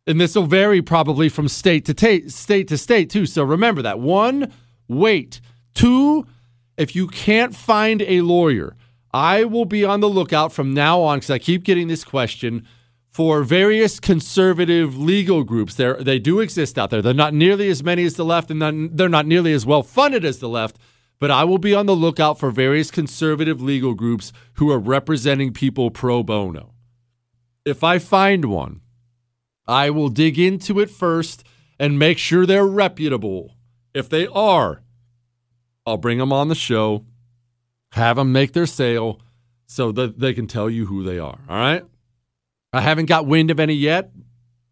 [0.07, 3.27] And this will vary probably from state to ta- state to state too.
[3.27, 3.99] So remember that.
[3.99, 4.53] One,
[4.87, 5.41] wait.
[5.75, 6.27] Two,
[6.77, 8.77] if you can't find a lawyer,
[9.13, 12.67] I will be on the lookout from now on because I keep getting this question
[13.11, 15.75] for various conservative legal groups.
[15.75, 17.03] There, they do exist out there.
[17.03, 18.63] They're not nearly as many as the left, and
[18.97, 20.79] they're not nearly as well funded as the left.
[21.19, 25.53] But I will be on the lookout for various conservative legal groups who are representing
[25.53, 26.73] people pro bono.
[27.65, 28.81] If I find one,
[29.69, 31.45] I will dig into it first
[31.79, 33.57] and make sure they're reputable.
[33.95, 34.83] If they are,
[35.87, 37.05] I'll bring them on the show,
[37.93, 39.21] have them make their sale
[39.67, 41.39] so that they can tell you who they are.
[41.49, 41.85] All right?
[42.73, 44.11] I haven't got wind of any yet.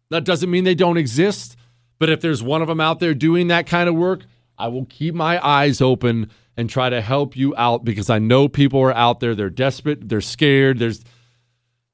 [0.09, 1.55] That doesn't mean they don't exist.
[1.99, 4.25] But if there's one of them out there doing that kind of work,
[4.57, 8.47] I will keep my eyes open and try to help you out because I know
[8.47, 9.35] people are out there.
[9.35, 10.09] They're desperate.
[10.09, 10.79] They're scared.
[10.79, 11.03] There's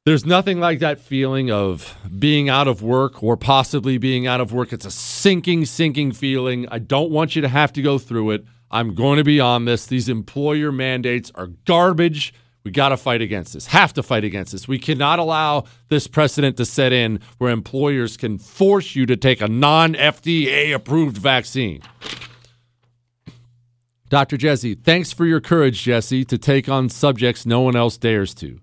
[0.05, 4.53] there's nothing like that feeling of being out of work or possibly being out of
[4.53, 4.71] work.
[4.71, 6.65] It's a sinking, sinking feeling.
[6.71, 8.45] I don't want you to have to go through it.
[8.70, 9.86] I'm going to be on this.
[9.86, 12.34] These employer mandates are garbage.
[12.63, 14.68] We got to fight against this, have to fight against this.
[14.68, 19.39] We cannot allow this precedent to set in where employers can force you to take
[19.39, 21.82] a non FDA approved vaccine.
[24.09, 24.36] Dr.
[24.36, 28.59] Jesse, thanks for your courage, Jesse, to take on subjects no one else dares to.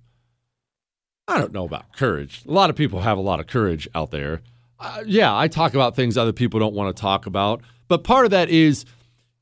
[1.26, 2.42] I don't know about courage.
[2.46, 4.42] A lot of people have a lot of courage out there.
[4.78, 7.62] Uh, yeah, I talk about things other people don't want to talk about.
[7.88, 8.84] But part of that is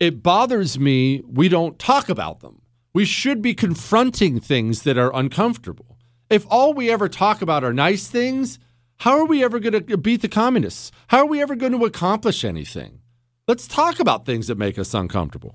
[0.02, 2.60] it bothers me we don't talk about them.
[2.92, 5.96] We should be confronting things that are uncomfortable.
[6.28, 8.58] If all we ever talk about are nice things,
[8.96, 10.90] how are we ever going to beat the communists?
[11.06, 12.98] How are we ever going to accomplish anything?
[13.46, 15.54] Let's talk about things that make us uncomfortable.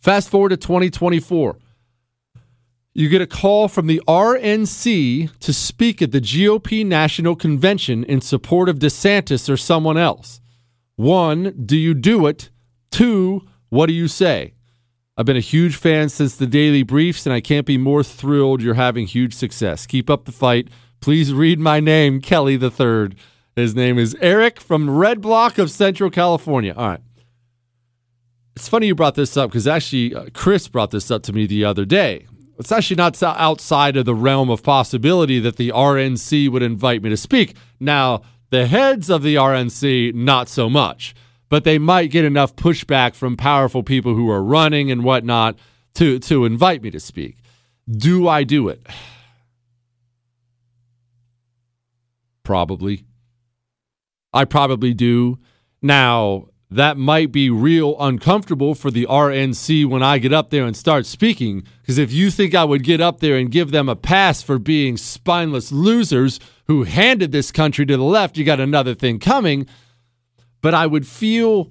[0.00, 1.56] Fast forward to 2024.
[2.92, 8.20] You get a call from the RNC to speak at the GOP National Convention in
[8.20, 10.40] support of DeSantis or someone else.
[10.96, 12.50] One, do you do it?
[12.94, 14.54] Two, what do you say?
[15.16, 18.62] I've been a huge fan since the daily briefs, and I can't be more thrilled
[18.62, 19.84] you're having huge success.
[19.84, 20.68] Keep up the fight.
[21.00, 23.16] Please read my name, Kelly the Third.
[23.56, 26.72] His name is Eric from Red Block of Central California.
[26.76, 27.00] All right.
[28.54, 31.46] It's funny you brought this up because actually, uh, Chris brought this up to me
[31.46, 32.28] the other day.
[32.60, 37.10] It's actually not outside of the realm of possibility that the RNC would invite me
[37.10, 37.56] to speak.
[37.80, 41.12] Now, the heads of the RNC, not so much,
[41.54, 45.56] but they might get enough pushback from powerful people who are running and whatnot
[45.94, 47.36] to, to invite me to speak.
[47.88, 48.84] Do I do it?
[52.42, 53.04] Probably.
[54.32, 55.38] I probably do.
[55.80, 60.76] Now, that might be real uncomfortable for the RNC when I get up there and
[60.76, 61.62] start speaking.
[61.82, 64.58] Because if you think I would get up there and give them a pass for
[64.58, 69.68] being spineless losers who handed this country to the left, you got another thing coming.
[70.64, 71.70] But I would feel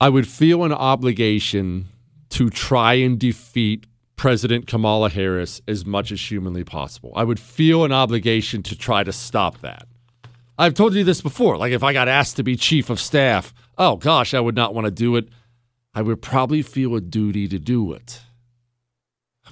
[0.00, 1.86] I would feel an obligation
[2.30, 3.86] to try and defeat
[4.16, 7.12] President Kamala Harris as much as humanly possible.
[7.14, 9.86] I would feel an obligation to try to stop that.
[10.58, 11.56] I've told you this before.
[11.56, 14.74] Like if I got asked to be chief of staff, oh gosh, I would not
[14.74, 15.28] want to do it.
[15.94, 18.20] I would probably feel a duty to do it.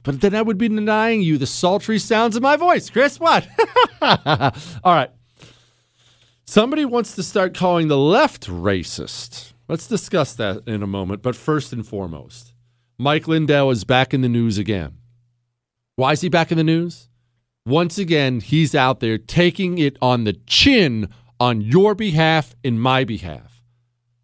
[0.03, 3.21] But then I would be denying you the sultry sounds of my voice, Chris.
[3.21, 3.47] What?
[4.03, 5.11] All right.
[6.47, 9.53] Somebody wants to start calling the left racist.
[9.69, 11.23] Let's discuss that in a moment.
[11.23, 12.55] But first and foremost,
[12.99, 14.99] Mike Lindell is back in the news again.
[15.97, 17.09] Why is he back in the news?
[17.67, 21.09] once again, he's out there taking it on the chin
[21.41, 23.61] on your behalf and my behalf.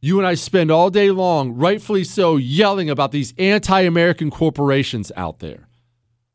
[0.00, 5.12] You and I spend all day long, rightfully so, yelling about these anti American corporations
[5.16, 5.68] out there.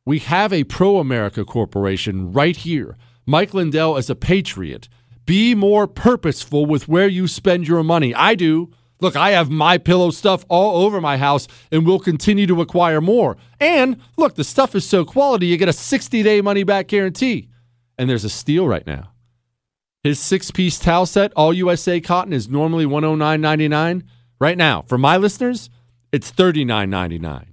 [0.06, 2.98] We have a pro America corporation right here.
[3.26, 4.88] Mike Lindell is a patriot.
[5.28, 8.16] Be more purposeful with where you spend your money.
[8.16, 8.72] I do.
[9.02, 13.02] Look, I have my pillow stuff all over my house and will continue to acquire
[13.02, 13.36] more.
[13.60, 17.50] And look, the stuff is so quality, you get a 60 day money back guarantee.
[17.98, 19.12] And there's a steal right now.
[20.02, 24.04] His six piece towel set, all USA cotton, is normally $109.99.
[24.40, 25.70] Right now, for my listeners,
[26.14, 27.48] it's $39.99.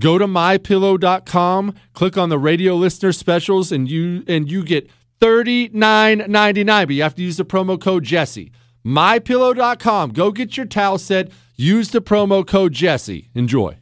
[0.00, 4.90] Go to mypillow.com, click on the radio listener specials, and you and you get
[5.24, 6.66] $39.99.
[6.66, 8.52] But you have to use the promo code Jesse
[8.84, 10.10] mypillow.com.
[10.10, 11.30] Go get your towel set.
[11.56, 13.30] Use the promo code Jesse.
[13.34, 13.78] Enjoy.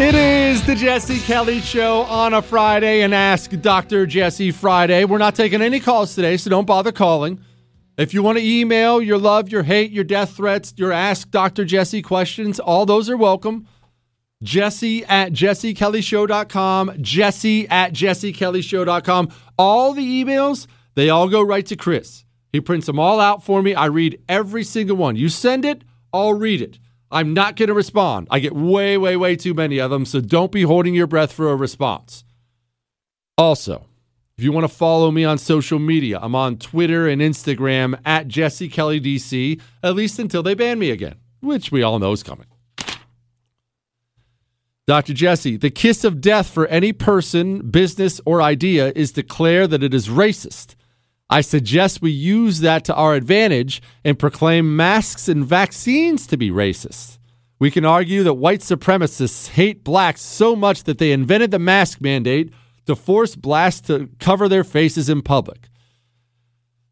[0.00, 4.06] It is the Jesse Kelly Show on a Friday and Ask Dr.
[4.06, 5.04] Jesse Friday.
[5.04, 7.42] We're not taking any calls today, so don't bother calling.
[7.96, 11.64] If you want to email your love, your hate, your death threats, your Ask Dr.
[11.64, 13.66] Jesse questions, all those are welcome.
[14.42, 19.28] Jesse at jessekellyshow.com, Jesse at jessekellyshow.com.
[19.58, 22.24] All the emails, they all go right to Chris.
[22.52, 23.74] He prints them all out for me.
[23.74, 25.16] I read every single one.
[25.16, 25.82] You send it,
[26.12, 26.78] I'll read it.
[27.10, 28.28] I'm not going to respond.
[28.30, 31.32] I get way, way, way too many of them, so don't be holding your breath
[31.32, 32.24] for a response.
[33.36, 33.86] Also,
[34.36, 38.28] if you want to follow me on social media, I'm on Twitter and Instagram at
[38.28, 42.22] Jesse Kelly DC, at least until they ban me again, which we all know is
[42.22, 42.47] coming.
[44.88, 45.12] Dr.
[45.12, 49.92] Jesse, the kiss of death for any person, business, or idea is declare that it
[49.92, 50.76] is racist.
[51.28, 56.50] I suggest we use that to our advantage and proclaim masks and vaccines to be
[56.50, 57.18] racist.
[57.58, 62.00] We can argue that white supremacists hate blacks so much that they invented the mask
[62.00, 62.54] mandate
[62.86, 65.68] to force blacks to cover their faces in public.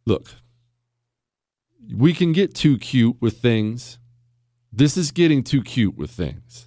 [0.04, 0.34] Look,
[1.90, 3.98] we can get too cute with things.
[4.70, 6.65] This is getting too cute with things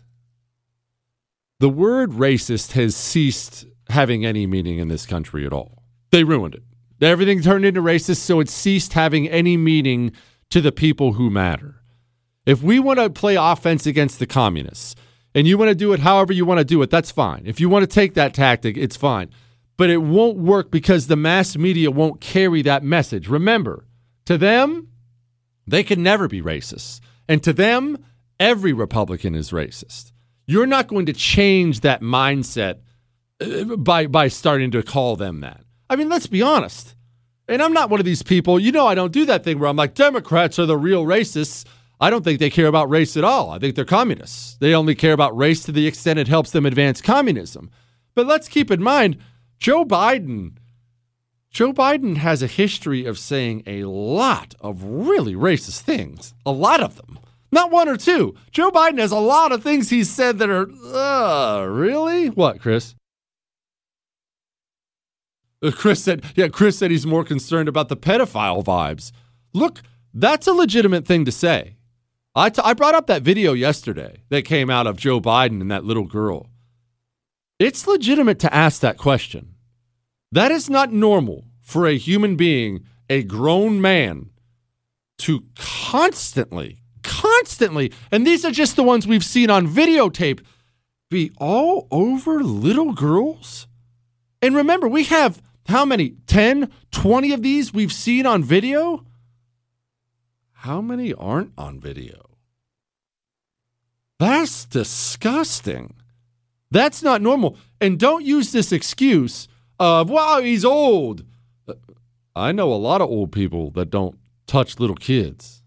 [1.59, 5.83] the word racist has ceased having any meaning in this country at all.
[6.11, 6.63] They ruined it.
[7.01, 10.11] Everything turned into racist, so it ceased having any meaning
[10.49, 11.81] to the people who matter.
[12.45, 14.95] If we want to play offense against the communists
[15.35, 17.43] and you want to do it however you want to do it, that's fine.
[17.45, 19.29] If you want to take that tactic, it's fine.
[19.77, 23.27] But it won't work because the mass media won't carry that message.
[23.27, 23.85] Remember,
[24.25, 24.89] to them,
[25.67, 26.99] they can never be racist.
[27.27, 28.03] And to them,
[28.39, 30.11] every Republican is racist.
[30.49, 32.79] You're not going to change that mindset
[33.39, 35.61] uh, by by starting to call them that.
[35.91, 36.95] I mean, let's be honest.
[37.47, 39.69] And I'm not one of these people, you know, I don't do that thing where
[39.69, 41.65] I'm like, Democrats are the real racists.
[42.01, 43.51] I don't think they care about race at all.
[43.51, 44.57] I think they're communists.
[44.57, 47.69] They only care about race to the extent it helps them advance communism.
[48.15, 49.17] But let's keep in mind,
[49.59, 50.53] Joe Biden
[51.51, 56.81] Joe Biden has a history of saying a lot of really racist things, a lot
[56.81, 57.19] of them.
[57.51, 58.35] Not one or two.
[58.51, 62.29] Joe Biden has a lot of things he's said that are, uh, really?
[62.29, 62.95] What, Chris?
[65.61, 69.11] Uh, Chris said, yeah, Chris said he's more concerned about the pedophile vibes.
[69.53, 69.81] Look,
[70.13, 71.75] that's a legitimate thing to say.
[72.35, 75.71] I, t- I brought up that video yesterday that came out of Joe Biden and
[75.71, 76.49] that little girl.
[77.57, 79.55] It's legitimate to ask that question.
[80.31, 84.29] That is not normal for a human being, a grown man,
[85.19, 86.81] to constantly,
[87.29, 90.41] constantly, and these are just the ones we've seen on videotape,
[91.09, 93.67] be all over little girls.
[94.41, 96.15] And remember, we have how many?
[96.25, 99.05] 10, 20 of these we've seen on video?
[100.51, 102.25] How many aren't on video?
[104.17, 105.93] That's disgusting.
[106.71, 107.55] That's not normal.
[107.79, 109.47] And don't use this excuse
[109.79, 111.23] of, wow, he's old.
[111.67, 111.75] Uh,
[112.35, 115.58] I know a lot of old people that don't touch little kids.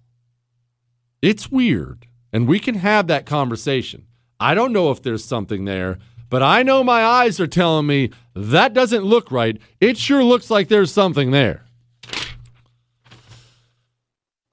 [1.22, 2.06] It's weird.
[2.32, 4.06] And we can have that conversation.
[4.40, 8.10] I don't know if there's something there, but I know my eyes are telling me
[8.34, 9.60] that doesn't look right.
[9.80, 11.64] It sure looks like there's something there.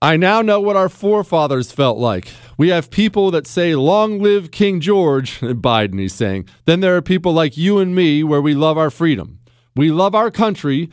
[0.02, 2.30] I now know what our forefathers felt like.
[2.58, 6.48] We have people that say, Long live King George, Biden, he's saying.
[6.66, 9.40] Then there are people like you and me where we love our freedom.
[9.76, 10.90] We love our country,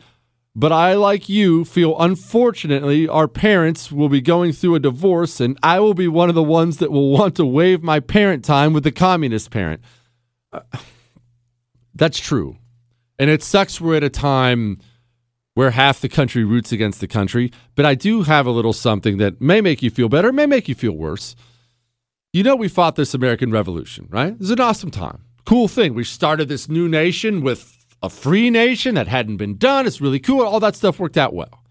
[0.59, 5.55] but I, like you, feel unfortunately our parents will be going through a divorce, and
[5.61, 8.73] I will be one of the ones that will want to waive my parent time
[8.73, 9.81] with the communist parent.
[10.51, 10.61] Uh,
[11.93, 12.57] that's true.
[13.19, 14.79] And it sucks we're at a time
[15.53, 17.51] where half the country roots against the country.
[17.75, 20.67] But I do have a little something that may make you feel better, may make
[20.67, 21.35] you feel worse.
[22.33, 24.33] You know, we fought this American Revolution, right?
[24.33, 25.23] It was an awesome time.
[25.45, 25.93] Cool thing.
[25.93, 29.87] We started this new nation with a free nation that hadn't been done.
[29.87, 30.41] It's really cool.
[30.41, 31.63] All that stuff worked out well.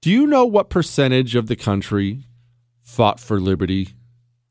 [0.00, 2.26] Do you know what percentage of the country
[2.82, 3.90] fought for liberty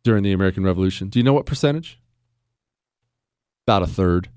[0.04, 1.10] during the American Revolution?
[1.10, 2.00] Do you know what percentage?
[3.68, 4.30] About a third.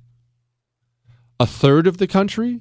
[1.39, 2.61] A third of the country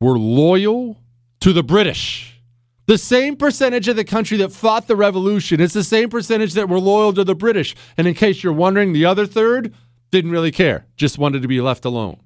[0.00, 0.98] were loyal
[1.40, 2.40] to the British.
[2.86, 6.68] The same percentage of the country that fought the revolution is the same percentage that
[6.68, 7.74] were loyal to the British.
[7.96, 9.72] And in case you're wondering, the other third
[10.10, 12.20] didn't really care, just wanted to be left alone.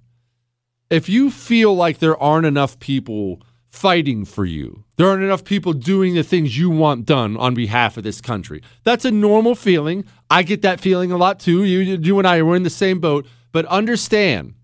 [0.88, 5.72] If you feel like there aren't enough people fighting for you, there aren't enough people
[5.72, 10.04] doing the things you want done on behalf of this country, that's a normal feeling.
[10.30, 11.64] I get that feeling a lot too.
[11.64, 13.26] You, you and I are in the same boat.
[13.52, 14.54] But understand,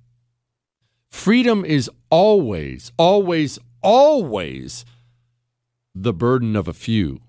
[1.10, 4.84] freedom is always, always, always
[5.94, 7.20] the burden of a few.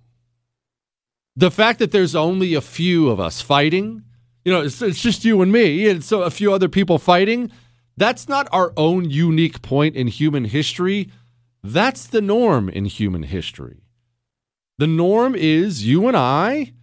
[1.36, 4.04] The fact that there's only a few of us fighting,
[4.46, 7.52] you know, it's, it's just you and me, and so a few other people fighting,
[7.96, 11.10] that's not our own unique point in human history.
[11.64, 13.84] That's the norm in human history.
[14.78, 16.74] The norm is you and I,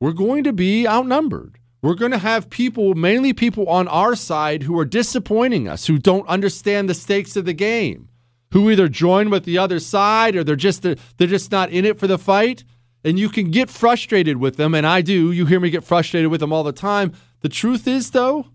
[0.00, 1.58] we're going to be outnumbered.
[1.82, 5.98] We're going to have people, mainly people on our side, who are disappointing us, who
[5.98, 8.08] don't understand the stakes of the game,
[8.52, 10.96] who either join with the other side or they're just they're
[11.28, 12.64] just not in it for the fight.
[13.04, 15.30] And you can get frustrated with them, and I do.
[15.30, 17.12] You hear me get frustrated with them all the time.
[17.40, 18.46] The truth is, though,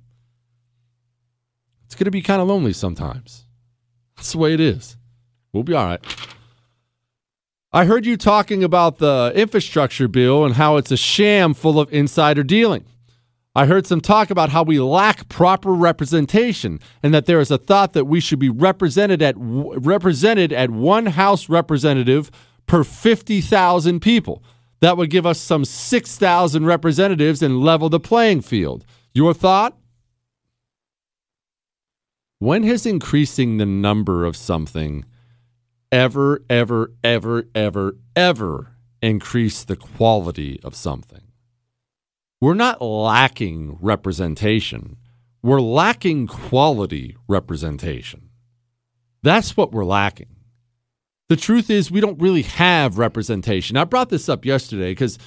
[1.89, 3.47] it's going to be kind of lonely sometimes.
[4.15, 4.95] That's the way it is.
[5.51, 5.99] We'll be all right.
[7.73, 11.91] I heard you talking about the infrastructure bill and how it's a sham full of
[11.91, 12.85] insider dealing.
[13.55, 17.57] I heard some talk about how we lack proper representation and that there is a
[17.57, 22.29] thought that we should be represented at represented at one house representative
[22.67, 24.43] per 50,000 people.
[24.81, 28.85] That would give us some 6,000 representatives and level the playing field.
[29.15, 29.75] Your thought?
[32.39, 35.05] When has increasing the number of something
[35.91, 41.29] ever, ever, ever, ever, ever increased the quality of something?
[42.41, 44.97] we're not lacking representation.
[45.41, 48.29] We're lacking quality representation.
[49.23, 50.35] That's what we're lacking.
[51.27, 53.77] The truth is, we don't really have representation.
[53.77, 55.19] I brought this up yesterday because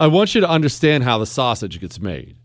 [0.00, 2.36] I want you to understand how the sausage gets made.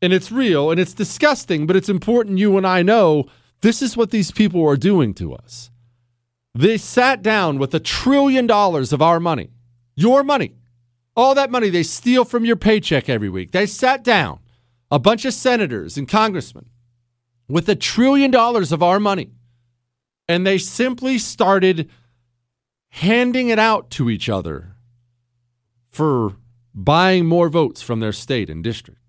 [0.00, 3.26] And it's real and it's disgusting, but it's important you and I know
[3.62, 5.70] this is what these people are doing to us.
[6.54, 9.50] They sat down with a trillion dollars of our money,
[9.94, 10.54] your money,
[11.16, 13.52] all that money they steal from your paycheck every week.
[13.52, 14.40] They sat down,
[14.90, 16.66] a bunch of senators and congressmen,
[17.48, 19.30] with a trillion dollars of our money,
[20.28, 21.88] and they simply started
[22.90, 24.76] handing it out to each other
[25.88, 26.36] for
[26.74, 29.01] buying more votes from their state and district.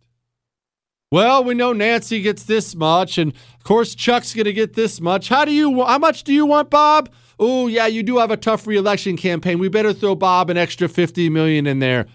[1.14, 5.00] Well, we know Nancy gets this much, and of course Chuck's going to get this
[5.00, 5.30] much.
[5.30, 5.86] How do you?
[5.86, 7.14] How much do you want, Bob?
[7.38, 9.60] oh yeah, you do have a tough reelection campaign.
[9.60, 12.08] We better throw Bob an extra 50 million in there.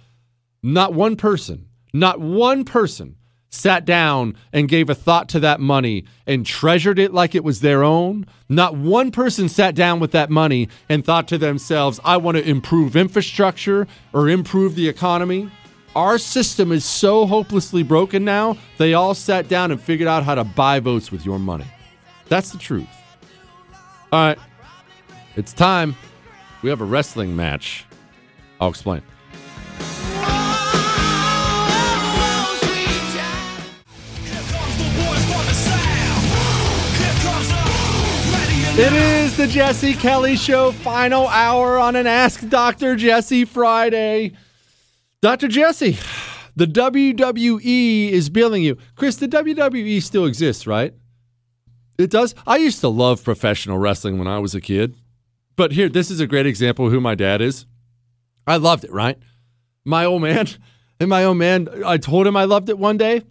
[0.65, 3.15] Not one person, not one person
[3.51, 7.61] sat down and gave a thought to that money and treasured it like it was
[7.61, 8.27] their own.
[8.49, 12.49] Not one person sat down with that money and thought to themselves, I want to
[12.49, 15.51] improve infrastructure or improve the economy.
[15.97, 20.35] Our system is so hopelessly broken now, they all sat down and figured out how
[20.35, 21.66] to buy votes with your money.
[22.28, 22.89] That's the truth.
[24.12, 24.39] All right.
[25.36, 25.97] It's time.
[26.62, 27.85] We have a wrestling match
[28.60, 29.02] I'll explain.
[38.81, 42.94] It is the Jesse Kelly Show, final hour on an Ask Dr.
[42.94, 44.35] Jesse Friday.
[45.20, 45.49] Dr.
[45.49, 45.99] Jesse,
[46.55, 48.78] the WWE is billing you.
[48.95, 50.95] Chris, the WWE still exists, right?
[51.99, 52.36] It does.
[52.47, 54.95] I used to love professional wrestling when I was a kid.
[55.57, 57.66] But here, this is a great example of who my dad is.
[58.47, 59.19] I loved it, right?
[59.85, 60.47] My old man,
[61.01, 63.23] and my old man, I told him I loved it one day.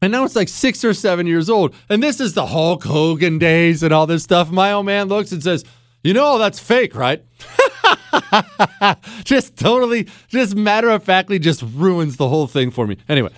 [0.00, 1.74] And now it's like six or seven years old.
[1.90, 4.50] And this is the Hulk Hogan days and all this stuff.
[4.50, 5.64] My old man looks and says,
[6.06, 7.20] You know, that's fake, right?
[9.24, 12.98] just totally, just matter of factly, just ruins the whole thing for me.
[13.08, 13.30] Anyway.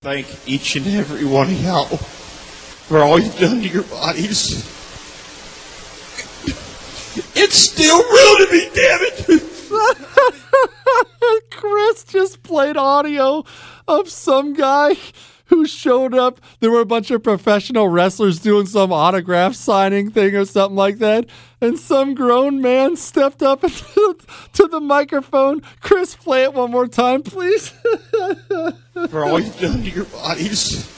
[0.00, 4.64] Thank each and every one of y'all for all you've done to your bodies.
[7.36, 9.42] It's still real to me, damn it!
[11.50, 13.44] Chris just played audio
[13.86, 14.96] of some guy
[15.52, 16.40] who showed up.
[16.60, 20.96] There were a bunch of professional wrestlers doing some autograph signing thing or something like
[20.98, 21.26] that.
[21.60, 24.16] And some grown man stepped up to,
[24.54, 25.60] to the microphone.
[25.82, 27.68] Chris, play it one more time, please.
[29.10, 30.88] For all you've done to your bodies.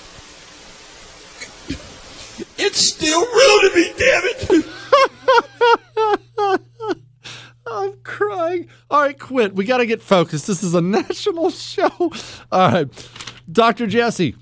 [2.56, 4.66] It's still real to me, damn it!
[7.66, 8.68] I'm crying.
[8.88, 9.56] All right, quit.
[9.56, 10.46] We got to get focused.
[10.46, 11.90] This is a national show.
[12.52, 13.08] All right.
[13.50, 13.86] Dr.
[13.86, 14.36] Jesse,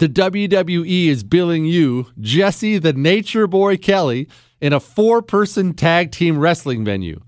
[0.00, 4.28] the WWE is billing you, Jesse the Nature Boy Kelly,
[4.58, 7.20] in a four person tag team wrestling venue.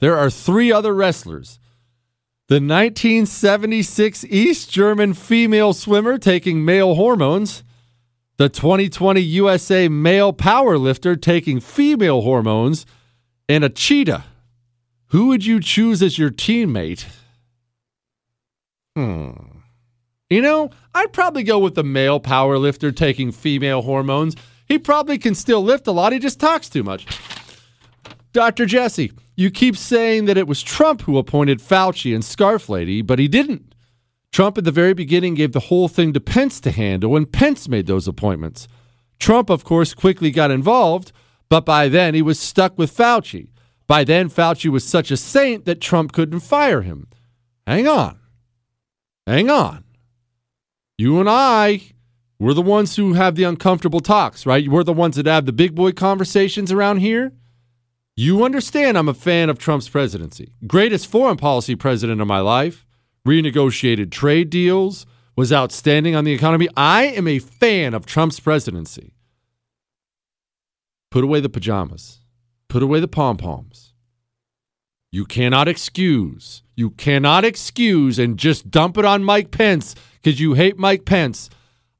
[0.00, 1.60] There are three other wrestlers.
[2.48, 7.62] The 1976 East German female swimmer taking male hormones,
[8.38, 12.86] the 2020 USA male powerlifter taking female hormones,
[13.48, 14.24] and a cheetah.
[15.10, 17.06] Who would you choose as your teammate?
[18.96, 19.55] Hmm.
[20.28, 24.34] You know, I'd probably go with the male power lifter taking female hormones.
[24.66, 27.06] He probably can still lift a lot, he just talks too much.
[28.32, 28.66] Dr.
[28.66, 33.18] Jesse, you keep saying that it was Trump who appointed Fauci and Scarf Lady, but
[33.18, 33.74] he didn't.
[34.32, 37.68] Trump at the very beginning gave the whole thing to Pence to handle, and Pence
[37.68, 38.68] made those appointments.
[39.18, 41.12] Trump, of course, quickly got involved,
[41.48, 43.48] but by then he was stuck with Fauci.
[43.86, 47.06] By then, Fauci was such a saint that Trump couldn't fire him.
[47.66, 48.18] Hang on.
[49.26, 49.85] Hang on.
[50.98, 51.82] You and I,
[52.38, 54.68] we're the ones who have the uncomfortable talks, right?
[54.68, 57.32] We're the ones that have the big boy conversations around here.
[58.14, 60.52] You understand I'm a fan of Trump's presidency.
[60.66, 62.86] Greatest foreign policy president of my life,
[63.28, 65.04] renegotiated trade deals,
[65.36, 66.68] was outstanding on the economy.
[66.78, 69.12] I am a fan of Trump's presidency.
[71.10, 72.20] Put away the pajamas,
[72.68, 73.85] put away the pom poms.
[75.16, 80.52] You cannot excuse, you cannot excuse and just dump it on Mike Pence because you
[80.52, 81.48] hate Mike Pence,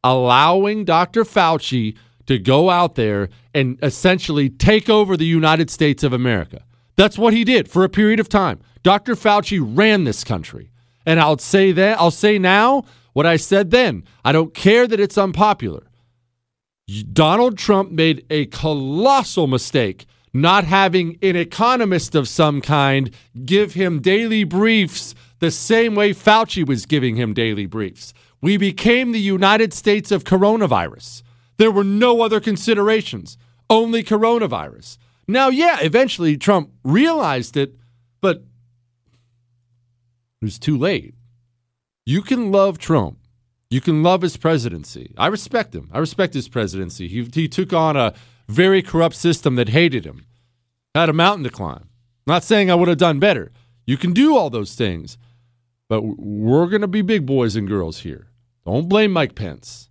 [0.05, 1.25] allowing Dr.
[1.25, 6.63] Fauci to go out there and essentially take over the United States of America.
[6.97, 8.61] That's what he did for a period of time.
[8.83, 9.15] Dr.
[9.15, 10.71] Fauci ran this country.
[11.07, 12.85] And I'll say that I'll say now
[13.15, 14.05] what I said then.
[14.27, 15.85] I don't care that it's unpopular.
[17.15, 20.05] Donald Trump made a colossal mistake
[20.41, 23.11] not having an economist of some kind
[23.45, 28.15] give him daily briefs the same way Fauci was giving him daily briefs.
[28.41, 31.23] We became the United States of coronavirus.
[31.57, 33.39] There were no other considerations,
[33.69, 34.99] only coronavirus.
[35.29, 37.75] Now, yeah, eventually Trump realized it,
[38.21, 38.45] but
[40.41, 41.15] it was too late.
[42.05, 43.19] You can love Trump.
[43.69, 45.13] You can love his presidency.
[45.19, 45.91] I respect him.
[45.93, 47.09] I respect his presidency.
[47.09, 48.15] He, he took on a
[48.49, 50.27] very corrupt system that hated him,
[50.95, 51.89] had a mountain to climb.
[52.27, 53.53] Not saying I would have done better.
[53.87, 55.17] You can do all those things,
[55.89, 58.29] but we're going to be big boys and girls here.
[58.65, 59.91] Don't blame Mike Pence.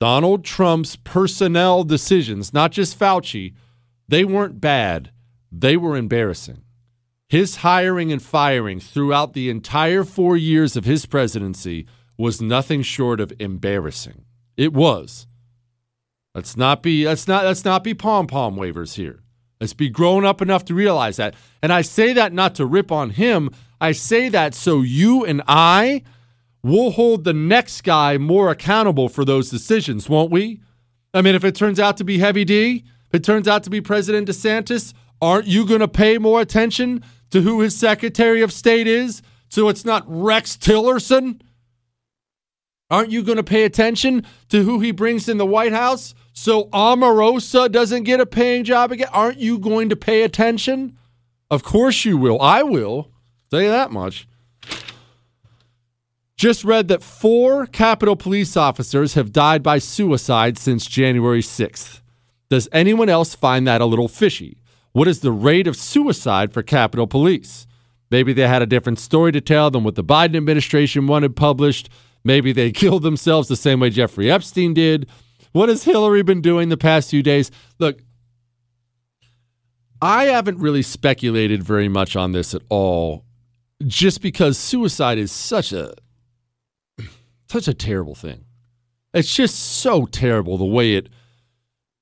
[0.00, 3.54] Donald Trump's personnel decisions, not just Fauci,
[4.08, 5.12] they weren't bad,
[5.52, 6.62] they were embarrassing.
[7.28, 13.20] His hiring and firing throughout the entire four years of his presidency was nothing short
[13.20, 14.24] of embarrassing.
[14.56, 15.27] It was.
[16.34, 19.22] Let's not be let's not let's not be pom pom wavers here.
[19.60, 21.34] Let's be grown up enough to realize that.
[21.62, 23.50] And I say that not to rip on him.
[23.80, 26.02] I say that so you and I
[26.62, 30.60] will hold the next guy more accountable for those decisions, won't we?
[31.14, 33.70] I mean, if it turns out to be Heavy D, if it turns out to
[33.70, 38.52] be President DeSantis, aren't you going to pay more attention to who his Secretary of
[38.52, 41.40] State is so it's not Rex Tillerson?
[42.90, 46.64] Aren't you going to pay attention to who he brings in the White House so
[46.66, 49.08] Omarosa doesn't get a paying job again?
[49.12, 50.96] Aren't you going to pay attention?
[51.50, 52.40] Of course you will.
[52.40, 53.10] I will.
[53.50, 54.26] Tell you that much.
[56.36, 62.00] Just read that four Capitol police officers have died by suicide since January 6th.
[62.48, 64.58] Does anyone else find that a little fishy?
[64.92, 67.66] What is the rate of suicide for Capitol Police?
[68.10, 71.90] Maybe they had a different story to tell than what the Biden administration wanted published.
[72.24, 75.08] Maybe they killed themselves the same way Jeffrey Epstein did.
[75.52, 77.50] What has Hillary been doing the past few days?
[77.78, 78.00] Look,
[80.00, 83.24] I haven't really speculated very much on this at all
[83.86, 85.94] just because suicide is such a
[87.48, 88.44] such a terrible thing.
[89.14, 91.08] It's just so terrible the way it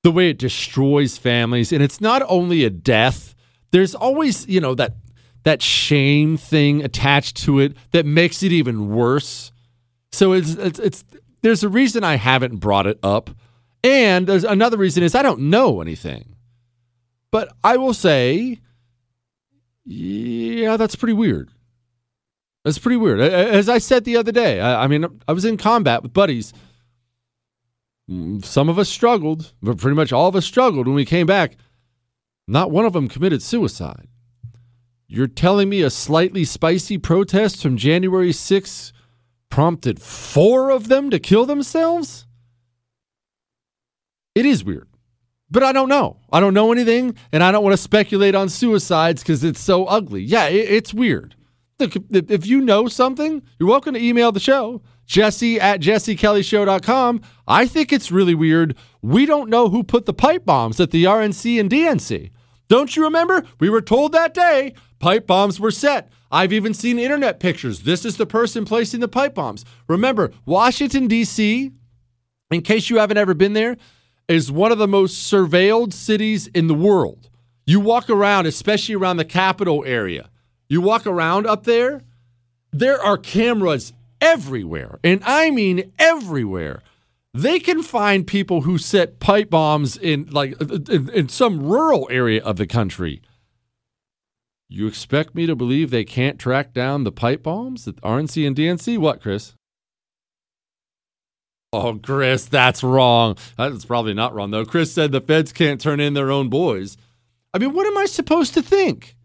[0.03, 3.35] the way it destroys families and it's not only a death
[3.71, 4.95] there's always you know that
[5.43, 9.51] that shame thing attached to it that makes it even worse
[10.11, 11.05] so it's it's, it's
[11.41, 13.29] there's a reason I haven't brought it up
[13.83, 16.35] and there's another reason is I don't know anything
[17.31, 18.59] but I will say
[19.85, 21.49] yeah that's pretty weird
[22.63, 25.57] that's pretty weird as I said the other day I, I mean I was in
[25.57, 26.53] combat with buddies
[28.41, 31.57] some of us struggled, but pretty much all of us struggled when we came back.
[32.47, 34.07] Not one of them committed suicide.
[35.07, 38.93] You're telling me a slightly spicy protest from January 6th
[39.49, 42.25] prompted four of them to kill themselves?
[44.35, 44.87] It is weird.
[45.49, 46.17] But I don't know.
[46.31, 49.85] I don't know anything, and I don't want to speculate on suicides because it's so
[49.85, 50.21] ugly.
[50.21, 51.35] Yeah, it, it's weird.
[51.79, 57.21] Look, if you know something, you're welcome to email the show jesse at jessekellyshow.com.
[57.47, 58.75] I think it's really weird.
[59.01, 62.31] We don't know who put the pipe bombs at the RNC and DNC.
[62.67, 63.43] Don't you remember?
[63.59, 66.11] We were told that day pipe bombs were set.
[66.31, 67.81] I've even seen internet pictures.
[67.81, 69.65] This is the person placing the pipe bombs.
[69.87, 71.71] Remember, Washington, D.C.,
[72.51, 73.77] in case you haven't ever been there,
[74.27, 77.29] is one of the most surveilled cities in the world.
[77.65, 80.29] You walk around, especially around the capital area,
[80.69, 82.01] you walk around up there,
[82.71, 86.81] there are cameras everywhere, and I mean everywhere.
[87.33, 92.43] They can find people who set pipe bombs in like in, in some rural area
[92.43, 93.21] of the country.
[94.69, 98.55] You expect me to believe they can't track down the pipe bombs at RNC and
[98.55, 98.97] DNC?
[98.97, 99.53] What, Chris?
[101.71, 103.37] Oh, Chris, that's wrong.
[103.57, 104.65] That's probably not wrong, though.
[104.65, 106.97] Chris said the feds can't turn in their own boys.
[107.53, 109.15] I mean, what am I supposed to think?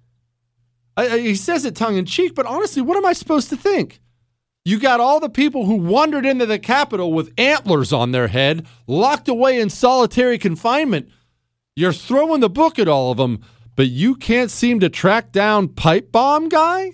[0.97, 3.57] I, I, he says it tongue in cheek, but honestly, what am I supposed to
[3.57, 4.01] think?
[4.65, 8.67] You got all the people who wandered into the Capitol with antlers on their head,
[8.87, 11.09] locked away in solitary confinement.
[11.75, 13.43] You're throwing the book at all of them,
[13.77, 16.93] but you can't seem to track down Pipe Bomb Guy?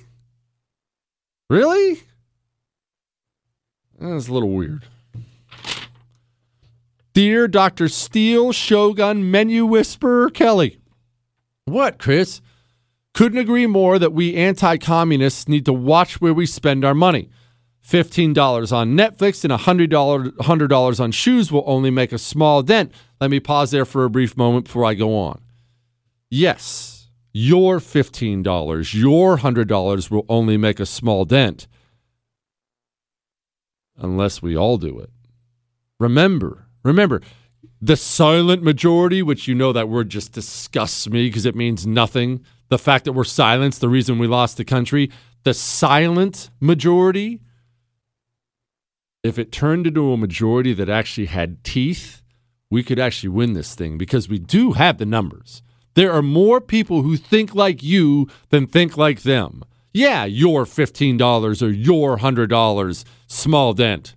[1.51, 2.03] Really?
[3.99, 4.85] That's a little weird.
[7.15, 7.89] Dear Dr.
[7.89, 10.79] Steel Shogun Menu Whisperer Kelly.
[11.65, 12.41] What, Chris?
[13.13, 17.31] Couldn't agree more that we anti communists need to watch where we spend our money.
[17.85, 22.93] $15 on Netflix and $100, $100 on shoes will only make a small dent.
[23.21, 25.41] Let me pause there for a brief moment before I go on.
[26.31, 31.67] Yes, your $15, your $100 will only make a small dent
[33.97, 35.11] unless we all do it.
[35.99, 37.21] Remember, remember,
[37.81, 42.45] the silent majority, which you know that word just disgusts me because it means nothing.
[42.69, 45.11] The fact that we're silenced, the reason we lost the country,
[45.45, 47.41] the silent majority
[49.23, 52.23] if it turned into a majority that actually had teeth,
[52.71, 55.63] we could actually win this thing because we do have the numbers.
[55.99, 59.65] There are more people who think like you than think like them.
[59.93, 64.15] Yeah, your $15 or your $100 small dent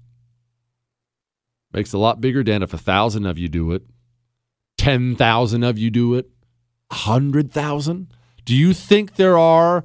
[1.74, 3.82] makes a lot bigger dent if a thousand of you do it,
[4.78, 6.30] 10,000 of you do it,
[6.90, 8.14] 100,000.
[8.46, 9.84] Do you think there are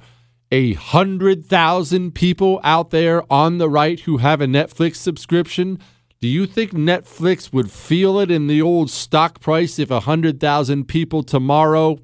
[0.52, 5.78] a hundred thousand people out there on the right who have a Netflix subscription.
[6.26, 10.40] Do you think Netflix would feel it in the old stock price if a hundred
[10.40, 12.00] thousand people tomorrow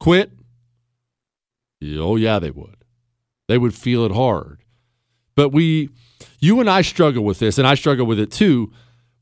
[0.00, 0.32] quit?
[1.80, 2.74] Oh, yeah, they would.
[3.46, 4.64] They would feel it hard.
[5.36, 5.90] But we,
[6.40, 8.72] you and I struggle with this, and I struggle with it too.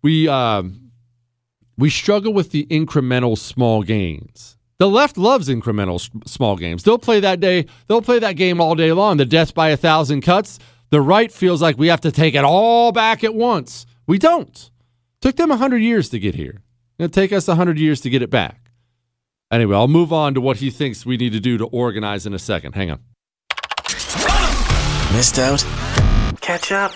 [0.01, 0.91] We, um,
[1.77, 4.57] we struggle with the incremental small gains.
[4.79, 6.83] The left loves incremental small games.
[6.83, 7.67] They'll play that day.
[7.89, 9.19] They'll play that game all day long.
[9.19, 10.59] The death by a thousand cuts.
[10.89, 13.85] The right feels like we have to take it all back at once.
[14.07, 14.71] We don't.
[15.21, 16.63] Took them hundred years to get here.
[16.99, 18.71] It'll take us hundred years to get it back.
[19.51, 22.35] Anyway, I'll move on to what he thinks we need to do to organize in
[22.35, 22.75] a second.
[22.75, 23.01] Hang on.
[25.13, 25.65] Missed out?
[26.41, 26.93] Catch up.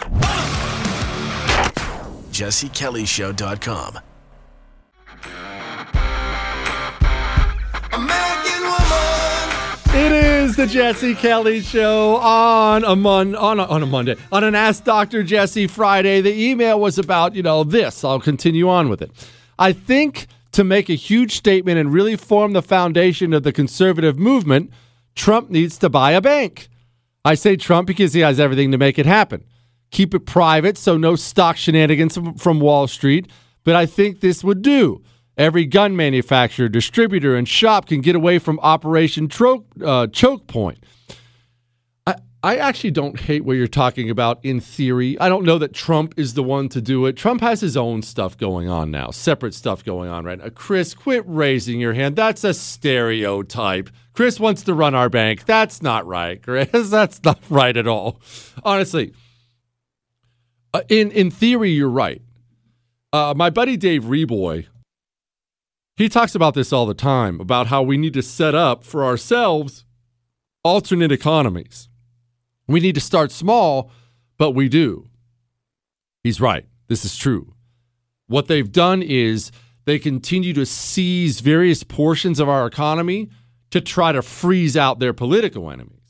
[2.30, 3.98] JesseKellyShow.com.
[9.96, 14.42] It is the Jesse Kelly Show on a mon- on a, on a Monday on
[14.42, 15.22] an Ask Dr.
[15.22, 16.20] Jesse Friday.
[16.20, 18.02] The email was about you know this.
[18.02, 19.12] I'll continue on with it.
[19.56, 24.18] I think to make a huge statement and really form the foundation of the conservative
[24.18, 24.72] movement,
[25.14, 26.68] Trump needs to buy a bank.
[27.24, 29.44] I say Trump because he has everything to make it happen.
[29.92, 33.28] Keep it private, so no stock shenanigans from Wall Street.
[33.62, 35.02] But I think this would do.
[35.36, 40.78] Every gun manufacturer, distributor, and shop can get away from Operation Tro- uh, Choke Point.
[42.06, 45.18] I, I actually don't hate what you're talking about in theory.
[45.18, 47.16] I don't know that Trump is the one to do it.
[47.16, 50.50] Trump has his own stuff going on now, separate stuff going on right now.
[50.50, 52.14] Chris, quit raising your hand.
[52.14, 53.90] That's a stereotype.
[54.12, 55.46] Chris wants to run our bank.
[55.46, 56.68] That's not right, Chris.
[56.90, 58.20] That's not right at all.
[58.62, 59.12] Honestly,
[60.72, 62.22] uh, in in theory, you're right.
[63.12, 64.66] Uh, my buddy Dave Reaboi,
[65.96, 69.04] he talks about this all the time about how we need to set up for
[69.04, 69.84] ourselves
[70.64, 71.88] alternate economies.
[72.66, 73.90] We need to start small,
[74.38, 75.08] but we do.
[76.22, 76.66] He's right.
[76.88, 77.54] This is true.
[78.26, 79.52] What they've done is
[79.84, 83.28] they continue to seize various portions of our economy
[83.70, 86.00] to try to freeze out their political enemies.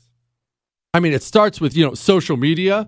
[0.93, 2.87] I mean, it starts with, you know, social media,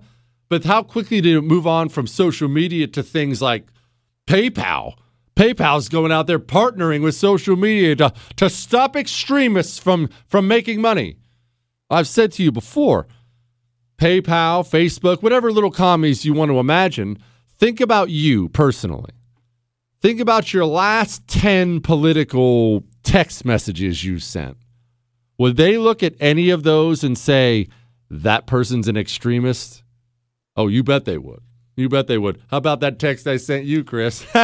[0.50, 3.68] but how quickly did it move on from social media to things like
[4.28, 4.96] PayPal?
[5.38, 10.82] PayPal's going out there partnering with social media to, to stop extremists from, from making
[10.82, 11.18] money.
[11.92, 13.08] I've said to you before
[14.00, 17.20] PayPal, Facebook, whatever little commies you want to imagine,
[17.60, 19.12] think about you personally.
[20.02, 24.58] Think about your last 10 political text messages you sent.
[25.38, 27.68] Would they look at any of those and say,
[28.10, 29.84] that person's an extremist?
[30.56, 31.42] Oh, you bet they would.
[31.78, 32.42] You bet they would.
[32.50, 34.26] How about that text I sent you, Chris?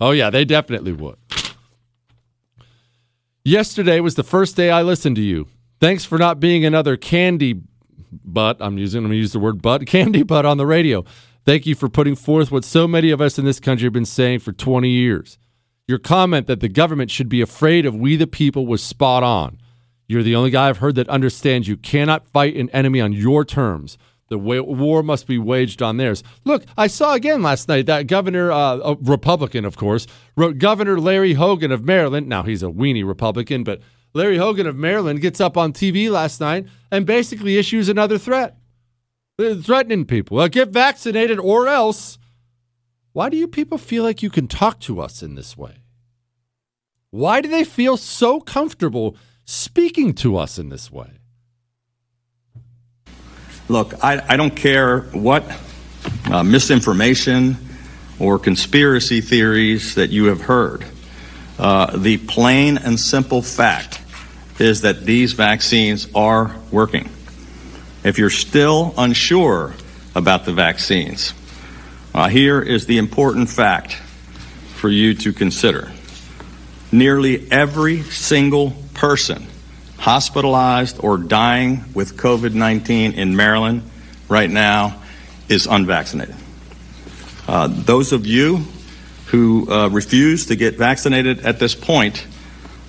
[0.00, 1.16] oh, yeah, they definitely would.
[3.42, 5.48] Yesterday was the first day I listened to you.
[5.80, 7.62] Thanks for not being another candy
[8.12, 8.58] butt.
[8.60, 11.04] I'm using, I'm going to use the word butt, candy butt on the radio.
[11.46, 14.04] Thank you for putting forth what so many of us in this country have been
[14.04, 15.38] saying for 20 years.
[15.88, 19.58] Your comment that the government should be afraid of we the people was spot on.
[20.06, 23.44] You're the only guy I've heard that understands you cannot fight an enemy on your
[23.44, 23.96] terms.
[24.34, 26.24] The war must be waged on theirs.
[26.44, 30.98] Look, I saw again last night that Governor, uh, a Republican, of course, wrote Governor
[30.98, 32.28] Larry Hogan of Maryland.
[32.28, 33.80] Now, he's a weenie Republican, but
[34.12, 38.56] Larry Hogan of Maryland gets up on TV last night and basically issues another threat.
[39.38, 40.38] They're threatening people.
[40.38, 42.18] Well, get vaccinated or else.
[43.12, 45.76] Why do you people feel like you can talk to us in this way?
[47.10, 51.20] Why do they feel so comfortable speaking to us in this way?
[53.68, 55.44] Look, I, I don't care what
[56.30, 57.56] uh, misinformation
[58.18, 60.84] or conspiracy theories that you have heard.
[61.58, 64.00] Uh, the plain and simple fact
[64.58, 67.08] is that these vaccines are working.
[68.04, 69.72] If you're still unsure
[70.14, 71.32] about the vaccines,
[72.14, 73.94] uh, here is the important fact
[74.74, 75.90] for you to consider.
[76.92, 79.46] Nearly every single person
[80.04, 83.82] hospitalized or dying with COVID 19 in Maryland
[84.28, 85.00] right now
[85.48, 86.36] is unvaccinated.
[87.48, 88.58] Uh, those of you
[89.28, 92.26] who uh, refuse to get vaccinated at this point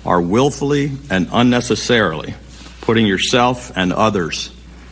[0.04, 2.34] are willfully and unnecessarily
[2.82, 4.50] putting yourself and others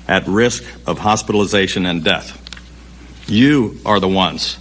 [0.08, 2.40] at risk of hospitalization and death.
[3.28, 4.56] You are the ones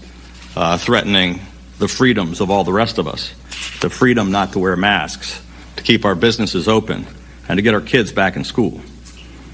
[0.57, 1.39] uh, threatening
[1.79, 3.33] the freedoms of all the rest of us
[3.79, 5.41] the freedom not to wear masks,
[5.77, 7.05] to keep our businesses open,
[7.53, 8.81] and to get our kids back in school.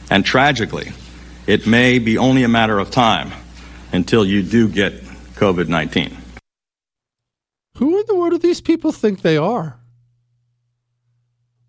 [0.10, 0.94] And tragically,
[1.48, 3.30] it may be only a matter of time
[3.92, 4.94] until you do get
[5.36, 6.16] COVID 19.
[7.76, 9.82] Who in the world do these people think they are?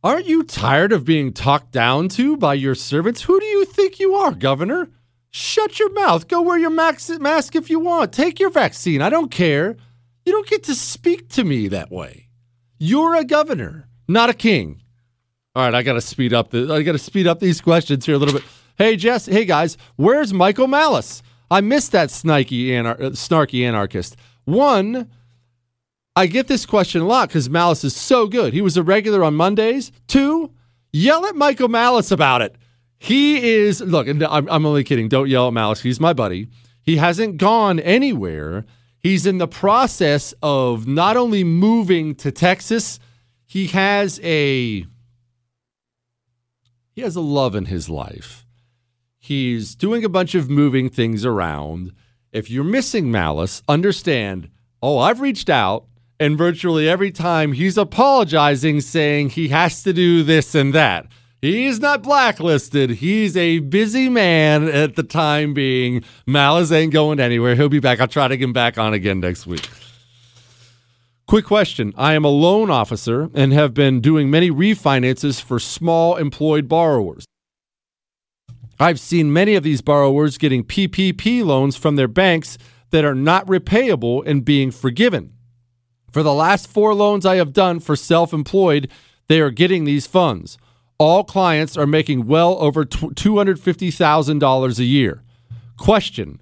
[0.04, 3.22] Aren't you tired of being talked down to by your servants?
[3.22, 4.88] Who do you think you are, Governor?
[5.32, 6.28] Shut your mouth.
[6.28, 8.12] Go wear your mask if you want.
[8.12, 9.02] Take your vaccine.
[9.02, 9.76] I don't care.
[10.24, 12.28] You don't get to speak to me that way.
[12.78, 14.80] You're a governor, not a king.
[15.56, 18.06] All right, I got to speed up the I got to speed up these questions
[18.06, 18.44] here a little bit.
[18.78, 21.22] Hey Jess, hey guys, where's Michael Malice?
[21.50, 24.16] I missed that snarky, anar- snarky anarchist.
[24.44, 25.10] One,
[26.14, 28.52] I get this question a lot because Malice is so good.
[28.52, 29.90] He was a regular on Mondays.
[30.06, 30.52] Two,
[30.92, 32.54] yell at Michael Malice about it.
[32.98, 35.08] He is, look, I'm, I'm only kidding.
[35.08, 35.80] Don't yell at Malice.
[35.80, 36.46] He's my buddy.
[36.82, 38.66] He hasn't gone anywhere.
[39.00, 43.00] He's in the process of not only moving to Texas,
[43.46, 44.86] he has a
[47.00, 48.44] he has a love in his life.
[49.18, 51.92] He's doing a bunch of moving things around.
[52.30, 54.50] If you're missing Malice, understand,
[54.82, 55.86] oh, I've reached out,
[56.18, 61.06] and virtually every time he's apologizing, saying he has to do this and that.
[61.40, 62.90] He's not blacklisted.
[62.90, 66.04] He's a busy man at the time being.
[66.26, 67.54] Malice ain't going anywhere.
[67.54, 67.98] He'll be back.
[67.98, 69.66] I'll try to get him back on again next week.
[71.30, 71.94] Quick question.
[71.96, 77.24] I am a loan officer and have been doing many refinances for small employed borrowers.
[78.80, 82.58] I've seen many of these borrowers getting PPP loans from their banks
[82.90, 85.34] that are not repayable and being forgiven.
[86.10, 88.90] For the last four loans I have done for self employed,
[89.28, 90.58] they are getting these funds.
[90.98, 95.22] All clients are making well over $250,000 a year.
[95.76, 96.40] Question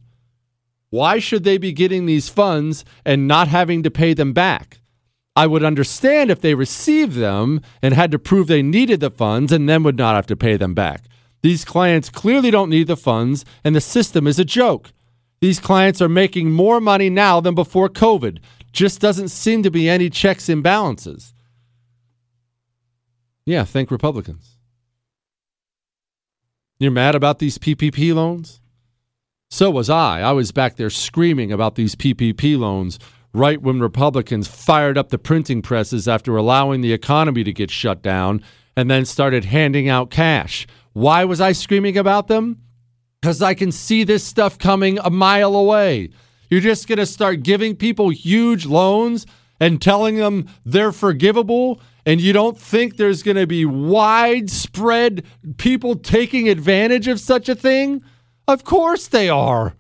[0.91, 4.81] Why should they be getting these funds and not having to pay them back?
[5.37, 9.53] I would understand if they received them and had to prove they needed the funds
[9.53, 11.05] and then would not have to pay them back.
[11.43, 14.91] These clients clearly don't need the funds, and the system is a joke.
[15.41, 18.39] These clients are making more money now than before COVID.
[18.73, 21.33] Just doesn't seem to be any checks and balances.
[23.47, 24.57] Yeah, thank Republicans.
[26.81, 28.61] You're mad about these PPP loans?
[29.51, 30.21] So was I.
[30.21, 32.99] I was back there screaming about these PPP loans
[33.33, 38.03] right when Republicans fired up the printing presses after allowing the economy to get shut
[38.03, 38.43] down
[38.77, 40.67] and then started handing out cash.
[40.93, 42.61] Why was I screaming about them?
[43.21, 46.11] Because I can see this stuff coming a mile away.
[46.51, 49.27] You're just going to start giving people huge loans
[49.61, 55.25] and telling them they're forgivable, and you don't think there's going to be widespread
[55.57, 58.03] people taking advantage of such a thing?
[58.49, 59.77] Of course they are.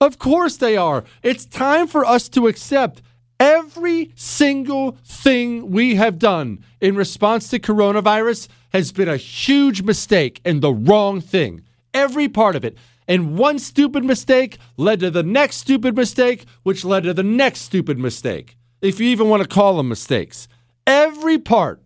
[0.00, 1.04] Of course they are.
[1.22, 3.02] It's time for us to accept
[3.38, 10.40] every single thing we have done in response to coronavirus has been a huge mistake
[10.42, 11.62] and the wrong thing.
[11.92, 12.78] Every part of it.
[13.06, 17.60] And one stupid mistake led to the next stupid mistake, which led to the next
[17.60, 18.56] stupid mistake.
[18.80, 20.48] If you even want to call them mistakes.
[20.86, 21.82] Every part,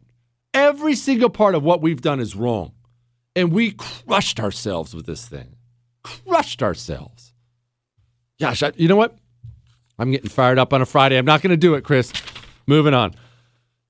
[0.55, 2.73] every single part of what we've done is wrong.
[3.35, 5.57] And we crushed ourselves with this thing.
[6.03, 7.33] Crushed ourselves.
[8.41, 9.16] Gosh, I, you know what?
[9.99, 11.16] I'm getting fired up on a Friday.
[11.16, 12.12] I'm not going to do it, Chris.
[12.66, 13.15] Moving on.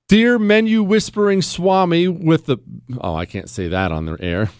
[0.08, 2.58] Dear menu whispering Swami with the.
[3.00, 4.50] Oh, I can't say that on the air.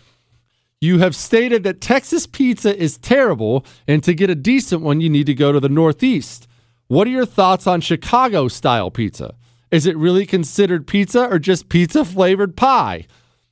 [0.81, 5.11] You have stated that Texas pizza is terrible, and to get a decent one, you
[5.11, 6.49] need to go to the Northeast.
[6.89, 9.35] What are your thoughts on Chicago style pizza?
[9.71, 13.07] Is it really considered pizza or just pizza flavored pie?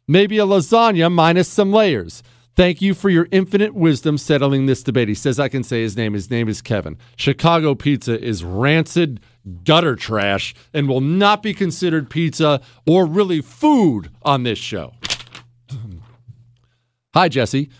[0.08, 2.22] Maybe a lasagna minus some layers.
[2.60, 5.08] Thank you for your infinite wisdom settling this debate.
[5.08, 6.12] He says I can say his name.
[6.12, 6.98] His name is Kevin.
[7.16, 9.18] Chicago pizza is rancid
[9.64, 14.92] gutter trash and will not be considered pizza or really food on this show.
[17.14, 17.70] Hi, Jesse.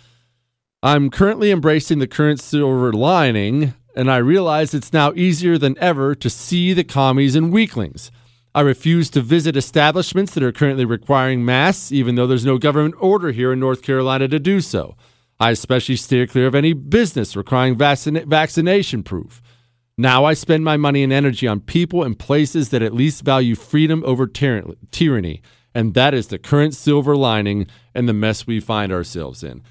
[0.83, 6.15] I'm currently embracing the current silver lining, and I realize it's now easier than ever
[6.15, 8.11] to see the commies and weaklings.
[8.55, 12.97] I refuse to visit establishments that are currently requiring masks, even though there's no government
[12.99, 14.97] order here in North Carolina to do so.
[15.39, 19.41] I especially steer clear of any business requiring vaccina- vaccination proof.
[19.97, 23.55] Now I spend my money and energy on people and places that at least value
[23.55, 25.43] freedom over tyr- tyranny.
[25.73, 29.63] And that is the current silver lining and the mess we find ourselves in.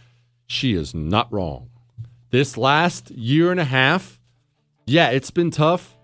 [0.48, 1.70] She is not wrong.
[2.32, 4.20] This last year and a half,
[4.86, 5.98] yeah, it's been tough.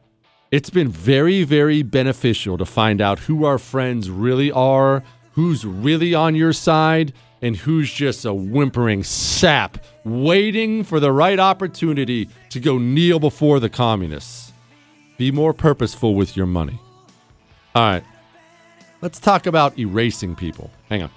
[0.56, 5.04] It's been very, very beneficial to find out who our friends really are,
[5.34, 7.12] who's really on your side,
[7.42, 13.60] and who's just a whimpering sap waiting for the right opportunity to go kneel before
[13.60, 14.54] the communists.
[15.18, 16.80] Be more purposeful with your money.
[17.76, 18.06] All right.
[19.02, 20.72] Let's talk about erasing people.
[20.88, 21.10] Hang on.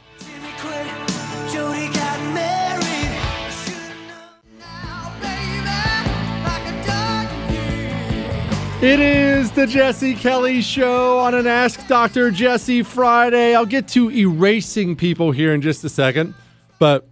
[8.80, 12.30] It is the Jesse Kelly Show on an Ask Dr.
[12.30, 13.56] Jesse Friday.
[13.56, 16.32] I'll get to erasing people here in just a second.
[16.78, 17.08] But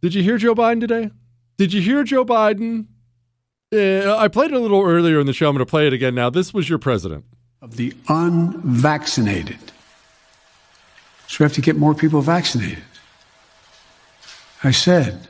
[0.00, 1.12] did you hear Joe Biden today?
[1.58, 2.86] Did you hear Joe Biden?
[3.72, 5.48] Uh, I played it a little earlier in the show.
[5.48, 6.28] I'm going to play it again now.
[6.28, 7.24] This was your president.
[7.60, 9.60] Of the unvaccinated.
[11.28, 12.82] So we have to get more people vaccinated.
[14.64, 15.28] I said,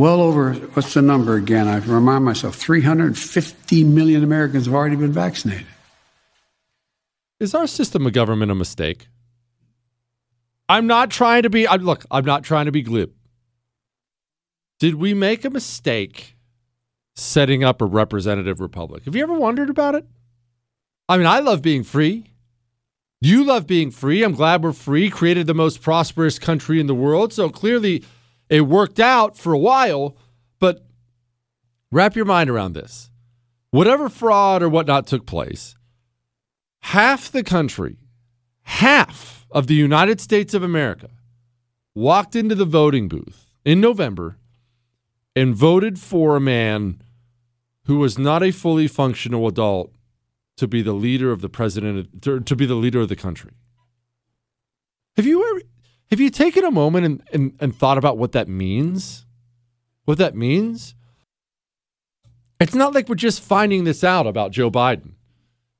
[0.00, 1.68] well over, what's the number again?
[1.68, 5.66] I remind myself 350 million Americans have already been vaccinated.
[7.38, 9.08] Is our system of government a mistake?
[10.68, 13.12] I'm not trying to be, I, look, I'm not trying to be glib.
[14.78, 16.36] Did we make a mistake
[17.14, 19.04] setting up a representative republic?
[19.04, 20.06] Have you ever wondered about it?
[21.08, 22.24] I mean, I love being free.
[23.20, 24.22] You love being free.
[24.22, 27.34] I'm glad we're free, created the most prosperous country in the world.
[27.34, 28.02] So clearly,
[28.50, 30.16] it worked out for a while,
[30.58, 30.84] but
[31.90, 33.10] wrap your mind around this.
[33.70, 35.76] Whatever fraud or whatnot took place,
[36.82, 37.96] half the country,
[38.62, 41.08] half of the United States of America
[41.94, 44.36] walked into the voting booth in November
[45.36, 47.00] and voted for a man
[47.84, 49.92] who was not a fully functional adult
[50.56, 53.52] to be the leader of the president to, be the leader of the country.
[55.16, 55.62] Have you ever
[56.10, 59.26] have you taken a moment and, and, and thought about what that means?
[60.04, 60.94] What that means?
[62.58, 65.12] It's not like we're just finding this out about Joe Biden.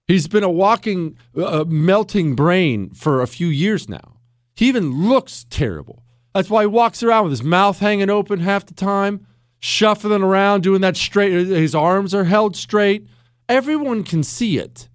[0.07, 4.17] He's been a walking, uh, melting brain for a few years now.
[4.55, 6.05] He even looks terrible.
[6.35, 9.27] That's why he walks around with his mouth hanging open half the time,
[9.59, 11.33] shuffling around, doing that straight.
[11.33, 13.07] His arms are held straight.
[13.49, 14.89] Everyone can see it.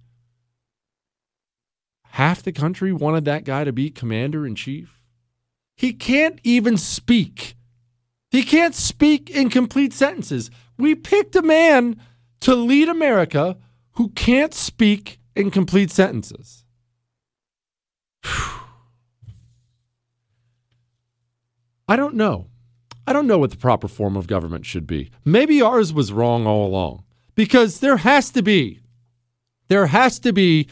[2.12, 4.95] Half the country wanted that guy to be commander in chief.
[5.76, 7.56] He can't even speak.
[8.30, 10.50] He can't speak in complete sentences.
[10.78, 12.00] We picked a man
[12.40, 13.58] to lead America
[13.92, 16.64] who can't speak in complete sentences.
[21.88, 22.48] I don't know.
[23.06, 25.10] I don't know what the proper form of government should be.
[25.24, 27.04] Maybe ours was wrong all along
[27.36, 28.80] because there has to be
[29.68, 30.68] there has to be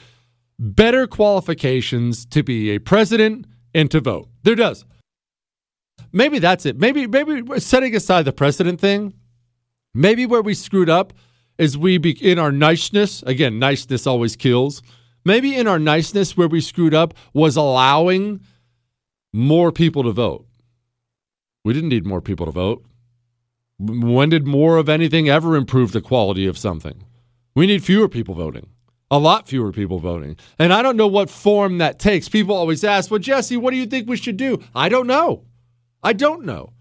[0.59, 4.29] better qualifications to be a president and to vote.
[4.45, 4.85] There does.
[6.15, 6.79] Maybe that's it.
[6.79, 9.15] Maybe maybe setting aside the president thing,
[9.95, 11.13] maybe where we screwed up
[11.59, 13.25] is we be in our niceness.
[13.25, 14.81] Again, niceness always kills.
[15.25, 18.41] Maybe in our niceness where we screwed up was allowing
[19.33, 20.47] more people to vote.
[21.65, 22.85] We didn't need more people to vote.
[23.81, 27.05] When did more of anything ever improve the quality of something?
[27.57, 28.69] We need fewer people voting,
[29.11, 30.37] a lot fewer people voting.
[30.61, 32.29] And I don't know what form that takes.
[32.29, 34.63] People always ask, well, Jesse, what do you think we should do?
[34.77, 35.45] I don't know.
[36.05, 36.75] I don't know.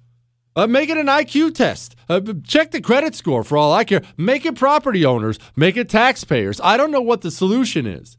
[0.55, 1.95] Uh, make it an IQ test.
[2.07, 4.03] Uh, check the credit score for all I care.
[4.17, 5.39] Make it property owners.
[5.55, 6.61] Make it taxpayers.
[6.63, 8.17] I don't know what the solution is.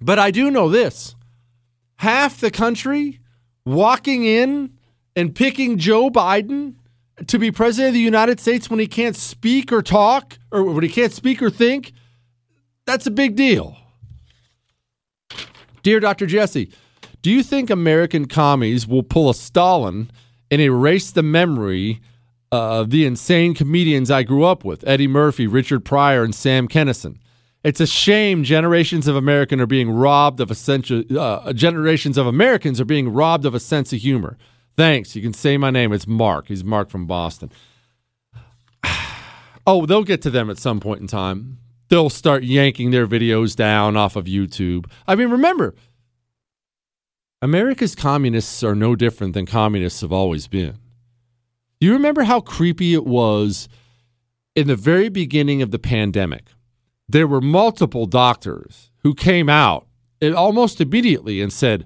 [0.00, 1.16] But I do know this
[1.96, 3.20] half the country
[3.64, 4.76] walking in
[5.14, 6.74] and picking Joe Biden
[7.26, 10.82] to be president of the United States when he can't speak or talk, or when
[10.82, 11.92] he can't speak or think,
[12.86, 13.76] that's a big deal.
[15.82, 16.26] Dear Dr.
[16.26, 16.72] Jesse,
[17.22, 20.10] do you think American commies will pull a Stalin
[20.50, 22.00] and erase the memory
[22.50, 27.16] of the insane comedians I grew up with Eddie Murphy, Richard Pryor, and Sam Kinison?
[27.64, 30.90] It's a shame generations of Americans are being robbed of a sense.
[30.90, 34.36] Uh, generations of Americans are being robbed of a sense of humor.
[34.76, 35.14] Thanks.
[35.14, 35.92] You can say my name.
[35.92, 36.48] It's Mark.
[36.48, 37.50] He's Mark from Boston.
[39.64, 41.58] Oh, they'll get to them at some point in time.
[41.88, 44.90] They'll start yanking their videos down off of YouTube.
[45.06, 45.76] I mean, remember,
[47.42, 50.78] America's communists are no different than communists have always been.
[51.80, 53.68] You remember how creepy it was
[54.54, 56.52] in the very beginning of the pandemic?
[57.08, 59.88] There were multiple doctors who came out
[60.22, 61.84] almost immediately and said,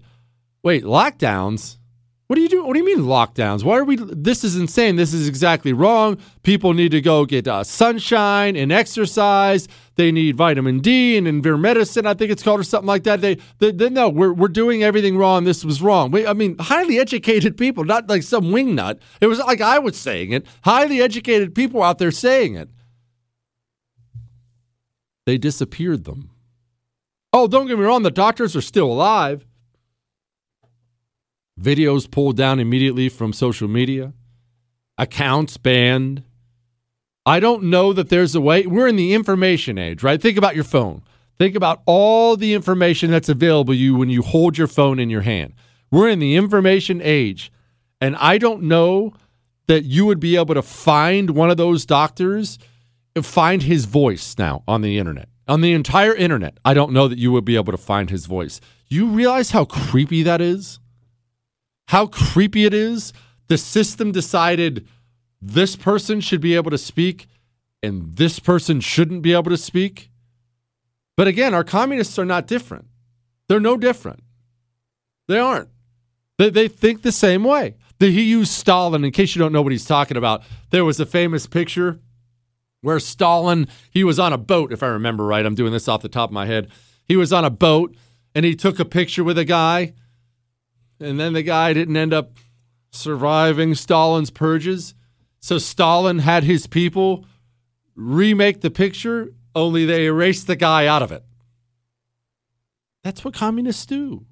[0.63, 1.79] wait, lockdowns?
[2.27, 2.65] What do you do?
[2.65, 3.63] What do you mean lockdowns?
[3.63, 3.97] Why are we?
[3.97, 4.97] This is insane.
[4.97, 6.19] This is exactly wrong.
[6.43, 9.69] People need to go get uh, sunshine and exercise.
[9.95, 13.21] They need vitamin D and medicine, I think it's called, or something like that.
[13.21, 15.45] They, they, they no, we're, we're doing everything wrong.
[15.45, 16.11] This was wrong.
[16.11, 18.99] We, I mean, highly educated people, not like some wingnut.
[19.21, 20.45] It was like I was saying it.
[20.65, 22.69] Highly educated people out there saying it.
[25.27, 26.31] They disappeared them.
[27.33, 28.03] Oh, don't get me wrong.
[28.03, 29.46] The doctors are still alive
[31.61, 34.13] videos pulled down immediately from social media,
[34.99, 36.23] accounts banned.
[37.25, 38.67] I don't know that there's a way.
[38.67, 40.21] We're in the information age, right?
[40.21, 41.03] Think about your phone.
[41.39, 45.11] Think about all the information that's available to you when you hold your phone in
[45.11, 45.55] your hand.
[45.91, 47.53] We're in the information age.
[48.01, 49.15] And I don't know
[49.67, 52.59] that you would be able to find one of those doctors,
[53.21, 55.29] find his voice now on the internet.
[55.49, 58.27] On the entire internet, I don't know that you would be able to find his
[58.27, 58.61] voice.
[58.89, 60.81] You realize how creepy that is?
[61.89, 63.13] How creepy it is.
[63.49, 64.87] The system decided
[65.41, 67.27] this person should be able to speak
[67.83, 70.11] and this person shouldn't be able to speak.
[71.17, 72.87] But again, our communists are not different.
[73.49, 74.21] They're no different.
[75.29, 75.69] They aren't.
[76.39, 77.77] They, they think the same way.
[77.99, 80.43] He used Stalin, in case you don't know what he's talking about.
[80.71, 82.01] There was a famous picture
[82.83, 85.47] where Stalin, he was on a boat, if I remember right.
[85.47, 86.69] I'm doing this off the top of my head.
[87.05, 87.97] He was on a boat
[88.35, 89.95] and he took a picture with a guy
[91.01, 92.33] and then the guy didn't end up
[92.91, 94.95] surviving Stalin's purges.
[95.41, 97.25] So Stalin had his people
[97.95, 101.25] remake the picture, only they erased the guy out of it.
[103.03, 104.27] That's what communists do.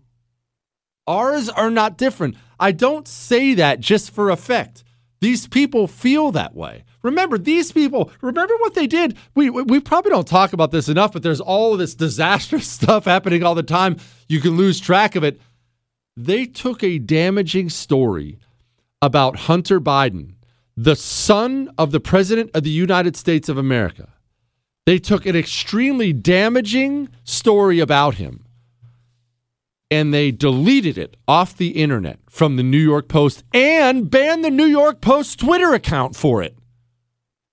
[1.07, 2.37] Ours are not different.
[2.59, 4.85] I don't say that just for effect.
[5.21, 6.85] These people feel that way.
[7.03, 9.17] Remember, these people, remember what they did?
[9.35, 13.43] We, we probably don't talk about this enough, but there's all this disastrous stuff happening
[13.43, 13.97] all the time.
[14.29, 15.41] You can lose track of it.
[16.17, 18.39] They took a damaging story
[19.03, 20.35] about Hunter Biden,
[20.77, 24.09] the son of the President of the United States of America.
[24.87, 28.45] They took an extremely damaging story about him
[29.91, 34.51] and they deleted it off the internet from the New York Post and banned the
[34.51, 36.57] New York Post Twitter account for it.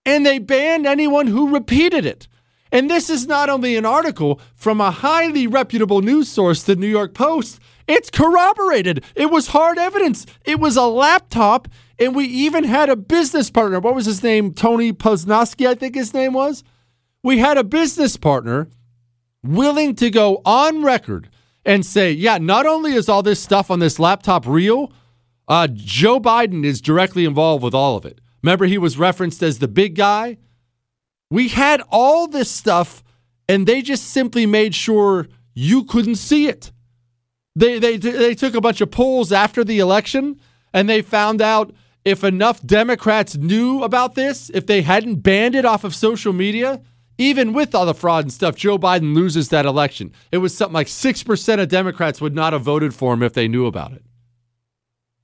[0.05, 2.27] And they banned anyone who repeated it.
[2.71, 6.87] And this is not only an article from a highly reputable news source, the New
[6.87, 9.03] York Post, it's corroborated.
[9.15, 10.25] It was hard evidence.
[10.45, 11.67] It was a laptop,
[11.99, 13.79] and we even had a business partner.
[13.79, 14.53] What was his name?
[14.53, 16.63] Tony Posnowski, I think his name was.
[17.23, 18.69] We had a business partner
[19.43, 21.29] willing to go on record
[21.65, 24.91] and say, yeah, not only is all this stuff on this laptop real,
[25.47, 28.19] uh, Joe Biden is directly involved with all of it.
[28.41, 30.37] Remember, he was referenced as the big guy?
[31.29, 33.03] We had all this stuff,
[33.47, 36.71] and they just simply made sure you couldn't see it.
[37.55, 40.39] They, they, they took a bunch of polls after the election,
[40.73, 41.73] and they found out
[42.03, 46.81] if enough Democrats knew about this, if they hadn't banned it off of social media,
[47.17, 50.11] even with all the fraud and stuff, Joe Biden loses that election.
[50.31, 53.47] It was something like 6% of Democrats would not have voted for him if they
[53.47, 54.03] knew about it.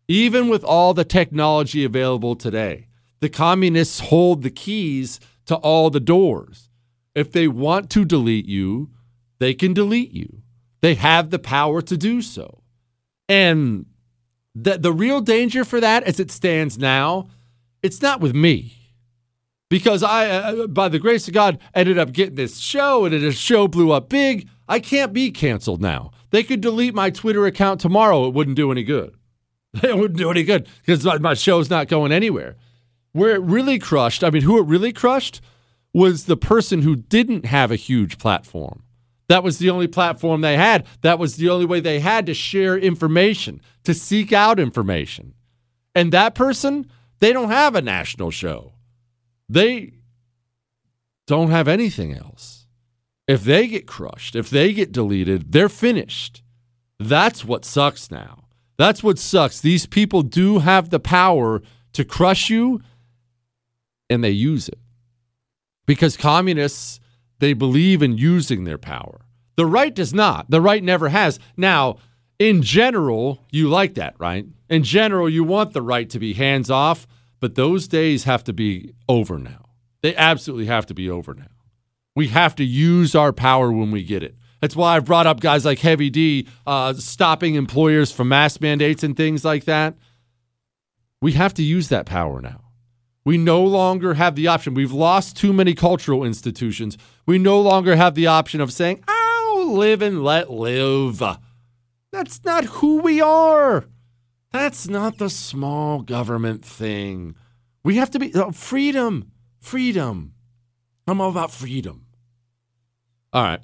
[0.07, 2.87] Even with all the technology available today,
[3.19, 6.69] the communists hold the keys to all the doors.
[7.15, 8.91] If they want to delete you,
[9.39, 10.43] they can delete you.
[10.81, 12.61] They have the power to do so.
[13.29, 13.85] And
[14.55, 17.29] the, the real danger for that, as it stands now,
[17.83, 18.73] it's not with me
[19.69, 23.31] because I, uh, by the grace of God, ended up getting this show and the
[23.31, 24.49] show blew up big.
[24.67, 26.11] I can't be canceled now.
[26.31, 28.27] They could delete my Twitter account tomorrow.
[28.27, 29.15] It wouldn't do any good.
[29.83, 32.55] It wouldn't do any good because my show's not going anywhere.
[33.11, 35.39] Where it really crushed, I mean, who it really crushed
[35.93, 38.83] was the person who didn't have a huge platform.
[39.29, 40.85] That was the only platform they had.
[41.01, 45.33] That was the only way they had to share information, to seek out information.
[45.93, 46.89] And that person,
[47.19, 48.73] they don't have a national show.
[49.49, 49.93] They
[51.25, 52.67] don't have anything else.
[53.27, 56.41] If they get crushed, if they get deleted, they're finished.
[56.99, 58.45] That's what sucks now.
[58.77, 59.59] That's what sucks.
[59.59, 61.61] These people do have the power
[61.93, 62.79] to crush you,
[64.09, 64.79] and they use it.
[65.85, 66.99] Because communists,
[67.39, 69.21] they believe in using their power.
[69.55, 70.49] The right does not.
[70.49, 71.39] The right never has.
[71.55, 71.97] Now,
[72.39, 74.45] in general, you like that, right?
[74.69, 77.07] In general, you want the right to be hands off
[77.39, 79.65] but those days have to be over now.
[80.01, 81.45] They absolutely have to be over now.
[82.15, 84.35] We have to use our power when we get it.
[84.61, 89.03] That's why I've brought up guys like Heavy D uh, stopping employers from mask mandates
[89.03, 89.95] and things like that.
[91.21, 92.61] We have to use that power now.
[93.27, 94.73] We no longer have the option.
[94.73, 96.97] We've lost too many cultural institutions.
[97.25, 101.21] We no longer have the option of saying, "I'll live and let live."
[102.13, 103.83] That's not who we are.
[104.53, 107.35] That's not the small government thing.
[107.83, 110.31] We have to be oh, freedom, freedom.
[111.05, 112.05] I'm all about freedom.
[113.33, 113.59] All right.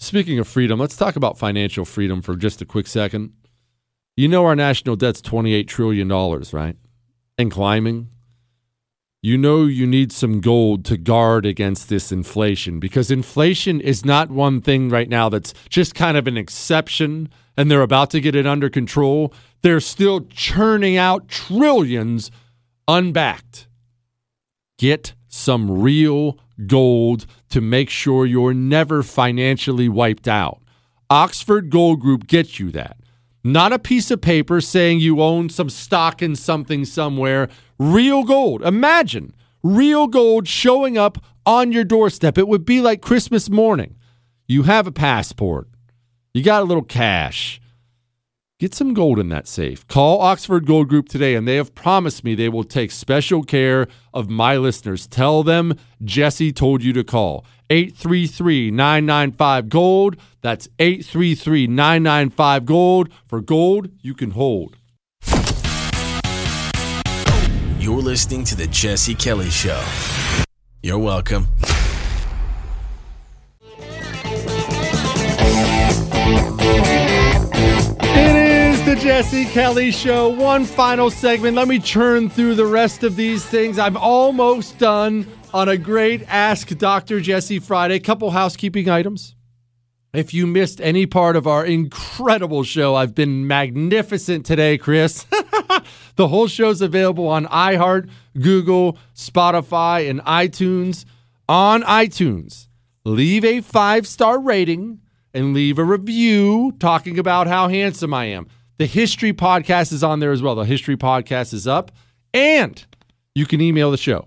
[0.00, 3.34] Speaking of freedom, let's talk about financial freedom for just a quick second.
[4.16, 6.74] You know our national debt's $28 trillion, right?
[7.38, 8.08] And climbing.
[9.22, 14.30] You know you need some gold to guard against this inflation because inflation is not
[14.30, 18.34] one thing right now that's just kind of an exception and they're about to get
[18.34, 22.30] it under control they're still churning out trillions
[22.88, 23.68] unbacked.
[24.78, 30.60] Get some real gold to make sure you're never financially wiped out.
[31.08, 32.96] Oxford Gold Group gets you that.
[33.42, 37.48] Not a piece of paper saying you own some stock in something somewhere.
[37.78, 38.62] Real gold.
[38.62, 42.38] Imagine real gold showing up on your doorstep.
[42.38, 43.96] It would be like Christmas morning.
[44.46, 45.68] You have a passport,
[46.34, 47.59] you got a little cash,
[48.60, 49.88] Get some gold in that safe.
[49.88, 53.88] Call Oxford Gold Group today, and they have promised me they will take special care
[54.12, 55.06] of my listeners.
[55.06, 57.46] Tell them Jesse told you to call.
[57.70, 60.16] 833 995 Gold.
[60.42, 63.08] That's 833 995 Gold.
[63.26, 64.76] For gold you can hold.
[67.78, 69.82] You're listening to The Jesse Kelly Show.
[70.82, 71.46] You're welcome.
[78.90, 80.30] The Jesse Kelly Show.
[80.30, 81.54] One final segment.
[81.54, 83.78] Let me churn through the rest of these things.
[83.78, 87.20] I'm almost done on a great Ask Dr.
[87.20, 88.00] Jesse Friday.
[88.00, 89.36] Couple housekeeping items.
[90.12, 95.24] If you missed any part of our incredible show, I've been magnificent today, Chris.
[96.16, 101.06] The whole show's available on iHeart, Google, Spotify, and iTunes.
[101.48, 102.66] On iTunes,
[103.04, 105.00] leave a five star rating
[105.32, 108.48] and leave a review talking about how handsome I am.
[108.80, 110.54] The History Podcast is on there as well.
[110.54, 111.92] The History Podcast is up.
[112.32, 112.82] And
[113.34, 114.26] you can email the show.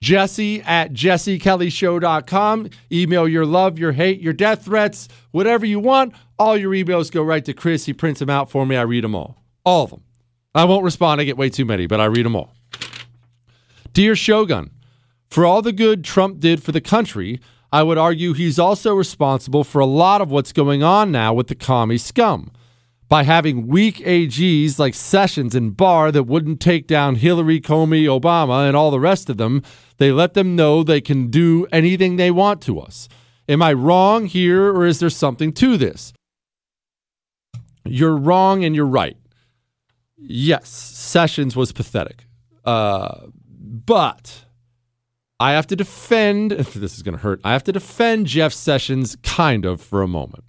[0.00, 2.70] Jesse at jessekellyshow.com.
[2.90, 6.14] Email your love, your hate, your death threats, whatever you want.
[6.36, 7.86] All your emails go right to Chris.
[7.86, 8.74] He prints them out for me.
[8.74, 9.40] I read them all.
[9.64, 10.02] All of them.
[10.52, 11.20] I won't respond.
[11.20, 12.52] I get way too many, but I read them all.
[13.92, 14.72] Dear Shogun,
[15.30, 19.62] for all the good Trump did for the country, I would argue he's also responsible
[19.62, 22.50] for a lot of what's going on now with the commie scum
[23.12, 28.66] by having weak AGs like Sessions and Barr that wouldn't take down Hillary, Comey, Obama,
[28.66, 29.62] and all the rest of them.
[29.98, 33.10] They let them know they can do anything they want to us.
[33.50, 36.14] Am I wrong here, or is there something to this?
[37.84, 39.18] You're wrong and you're right.
[40.16, 42.24] Yes, Sessions was pathetic.
[42.64, 44.46] Uh, but
[45.38, 49.16] I have to defend, this is going to hurt, I have to defend Jeff Sessions
[49.22, 50.44] kind of for a moment.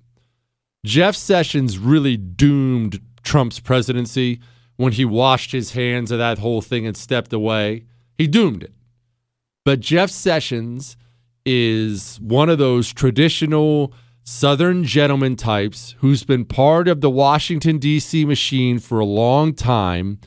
[0.85, 4.39] Jeff Sessions really doomed Trump's presidency
[4.75, 7.85] when he washed his hands of that whole thing and stepped away.
[8.17, 8.73] He doomed it.
[9.63, 10.97] But Jeff Sessions
[11.45, 13.93] is one of those traditional
[14.25, 18.25] Southern gentleman types who's been part of the Washington, D.C.
[18.25, 20.19] machine for a long time.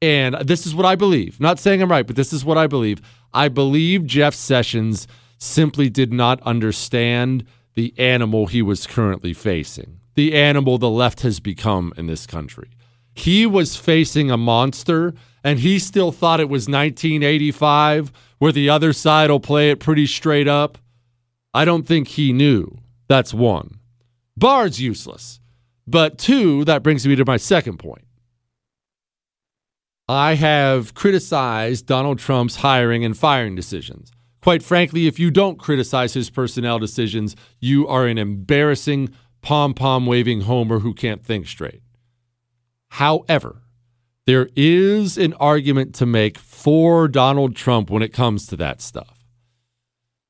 [0.00, 1.40] And this is what I believe.
[1.40, 3.00] not saying I'm right, but this is what I believe.
[3.32, 5.06] I believe Jeff Sessions
[5.38, 7.44] simply did not understand
[7.74, 12.70] the animal he was currently facing, the animal the left has become in this country.
[13.14, 18.92] He was facing a monster, and he still thought it was 1985, where the other
[18.92, 20.78] side will play it pretty straight up.
[21.52, 22.78] I don't think he knew.
[23.08, 23.78] That's one.
[24.36, 25.40] Barr's useless.
[25.86, 28.04] But two, that brings me to my second point.
[30.08, 34.12] I have criticized Donald Trump's hiring and firing decisions.
[34.44, 39.08] Quite frankly, if you don't criticize his personnel decisions, you are an embarrassing
[39.40, 41.80] pom pom waving homer who can't think straight.
[42.90, 43.62] However,
[44.26, 49.24] there is an argument to make for Donald Trump when it comes to that stuff.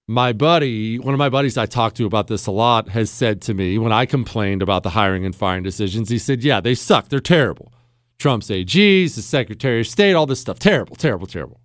[0.07, 3.43] My buddy, one of my buddies I talked to about this a lot, has said
[3.43, 6.77] to me when I complained about the hiring and firing decisions, he said, Yeah, they
[6.77, 7.09] suck.
[7.09, 7.73] They're terrible.
[8.21, 10.61] Trump's AGs, the Secretary of State, all this stuff.
[10.61, 11.61] Terrible, terrible, terrible.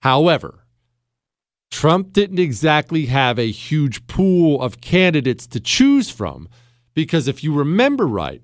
[0.00, 0.63] However,
[1.74, 6.48] Trump didn't exactly have a huge pool of candidates to choose from
[6.94, 8.42] because if you remember right,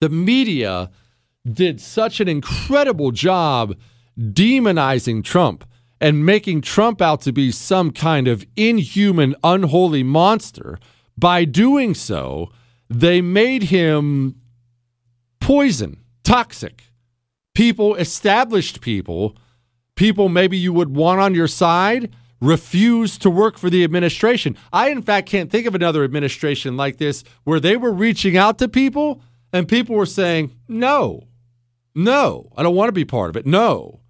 [0.00, 0.90] the media
[1.44, 3.76] did such an incredible job
[4.18, 5.62] demonizing Trump
[6.00, 10.78] and making Trump out to be some kind of inhuman, unholy monster.
[11.18, 12.50] By doing so,
[12.88, 14.40] they made him
[15.38, 16.84] poison, toxic.
[17.54, 19.36] People, established people,
[19.96, 22.10] people maybe you would want on your side
[22.40, 24.56] refused to work for the administration.
[24.72, 28.58] I, in fact, can't think of another administration like this where they were reaching out
[28.58, 31.24] to people and people were saying, no,
[31.94, 33.46] no, I don't want to be part of it.
[33.46, 34.00] No.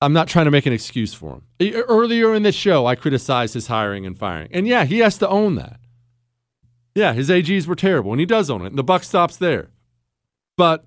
[0.00, 1.72] I'm not trying to make an excuse for him.
[1.88, 4.48] Earlier in this show, I criticized his hiring and firing.
[4.52, 5.80] And yeah, he has to own that.
[6.94, 9.70] Yeah, his AGs were terrible, and he does own it, and the buck stops there.
[10.56, 10.84] But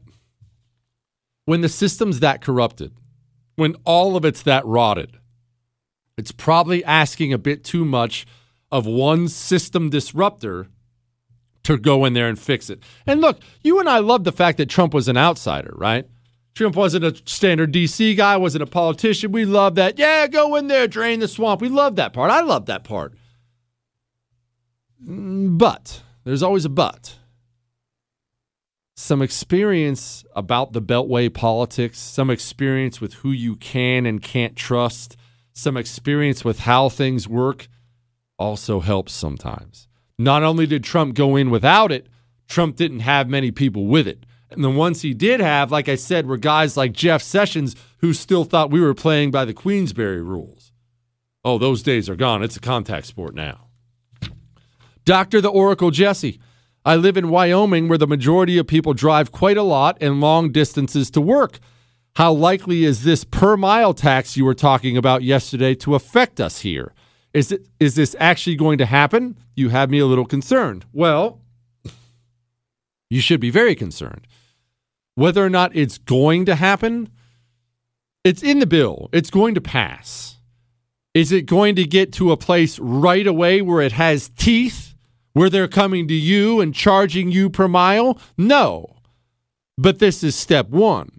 [1.46, 2.94] when the system's that corrupted,
[3.56, 5.18] when all of it's that rotted,
[6.18, 8.26] it's probably asking a bit too much
[8.72, 10.68] of one system disruptor
[11.64, 12.82] to go in there and fix it.
[13.06, 16.06] And look, you and I love the fact that Trump was an outsider, right?
[16.56, 19.32] Trump wasn't a standard DC guy, wasn't a politician.
[19.32, 20.00] We love that.
[20.00, 21.62] Yeah, go in there, drain the swamp.
[21.62, 22.32] We love that part.
[22.32, 23.14] I love that part.
[25.00, 27.18] But there's always a but.
[28.96, 35.16] Some experience about the Beltway politics, some experience with who you can and can't trust
[35.58, 37.68] some experience with how things work
[38.38, 39.88] also helps sometimes.
[40.20, 42.08] Not only did Trump go in without it,
[42.48, 44.24] Trump didn't have many people with it.
[44.52, 48.14] And the ones he did have, like I said, were guys like Jeff Sessions who
[48.14, 50.72] still thought we were playing by the Queensberry rules.
[51.44, 52.44] Oh, those days are gone.
[52.44, 53.68] It's a contact sport now.
[55.06, 55.42] Dr.
[55.42, 56.40] The Oracle Jesse.
[56.86, 60.52] I live in Wyoming where the majority of people drive quite a lot and long
[60.52, 61.60] distances to work.
[62.18, 66.62] How likely is this per mile tax you were talking about yesterday to affect us
[66.62, 66.96] here?
[67.32, 69.38] Is it is this actually going to happen?
[69.56, 70.84] You have me a little concerned.
[70.92, 71.42] Well,
[73.12, 74.26] you should be very concerned.
[75.14, 77.10] Whether or not it's going to happen,
[78.24, 79.10] it's in the bill.
[79.12, 80.40] It's going to pass.
[81.14, 84.96] Is it going to get to a place right away where it has teeth,
[85.34, 88.18] where they're coming to you and charging you per mile?
[88.40, 88.96] No.
[89.78, 91.17] But this is step one.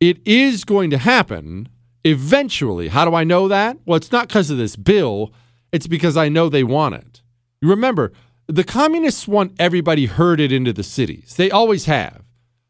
[0.00, 1.68] It is going to happen
[2.04, 2.88] eventually.
[2.88, 3.78] How do I know that?
[3.84, 5.32] Well, it's not because of this bill,
[5.72, 7.22] it's because I know they want it.
[7.62, 8.12] Remember,
[8.46, 11.34] the communists want everybody herded into the cities.
[11.36, 12.22] They always have.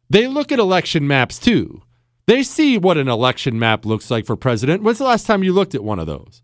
[0.08, 1.82] They look at election maps too.
[2.26, 4.82] They see what an election map looks like for president.
[4.82, 6.42] When's the last time you looked at one of those?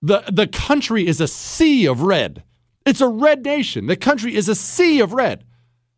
[0.00, 2.44] The, the country is a sea of red.
[2.86, 3.86] It's a red nation.
[3.86, 5.44] The country is a sea of red,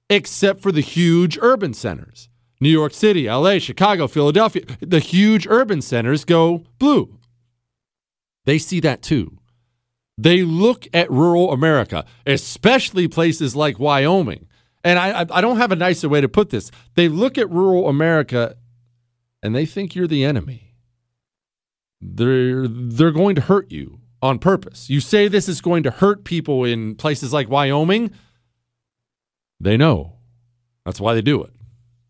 [0.08, 2.29] except for the huge urban centers.
[2.60, 7.18] New York City, LA, Chicago, Philadelphia, the huge urban centers go blue.
[8.44, 9.38] They see that too.
[10.18, 14.46] They look at rural America, especially places like Wyoming.
[14.84, 16.70] And I, I don't have a nicer way to put this.
[16.94, 18.56] They look at rural America
[19.42, 20.74] and they think you're the enemy.
[22.00, 24.90] They're, they're going to hurt you on purpose.
[24.90, 28.10] You say this is going to hurt people in places like Wyoming,
[29.58, 30.14] they know.
[30.84, 31.52] That's why they do it.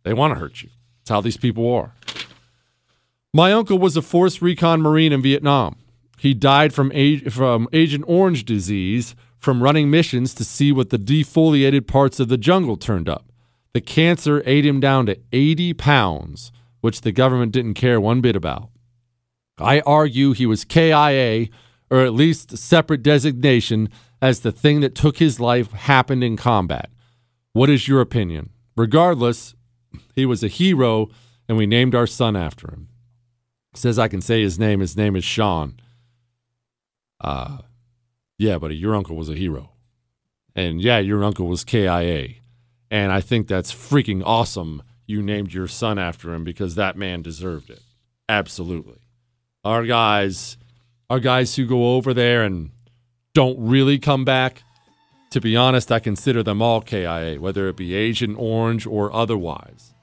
[0.02, 0.70] They want to hurt you.
[1.00, 1.94] That's how these people are.
[3.32, 5.76] My uncle was a force recon Marine in Vietnam.
[6.18, 6.92] He died from,
[7.30, 12.36] from Agent Orange disease from running missions to see what the defoliated parts of the
[12.36, 13.24] jungle turned up.
[13.72, 18.36] The cancer ate him down to 80 pounds, which the government didn't care one bit
[18.36, 18.68] about.
[19.58, 21.48] I argue he was KIA,
[21.90, 23.88] or at least separate designation,
[24.20, 26.90] as the thing that took his life happened in combat.
[27.52, 28.50] What is your opinion?
[28.76, 29.54] Regardless,
[30.20, 31.08] he was a hero,
[31.48, 32.88] and we named our son after him.
[33.74, 34.80] Says I can say his name.
[34.80, 35.80] His name is Sean.
[37.20, 37.58] Uh,
[38.38, 39.70] yeah, buddy, your uncle was a hero.
[40.54, 42.28] And yeah, your uncle was KIA.
[42.90, 47.22] And I think that's freaking awesome you named your son after him because that man
[47.22, 47.82] deserved it.
[48.28, 48.98] Absolutely.
[49.64, 50.56] Our guys,
[51.08, 52.70] our guys who go over there and
[53.34, 54.62] don't really come back,
[55.30, 59.94] to be honest, I consider them all KIA, whether it be Agent Orange or otherwise.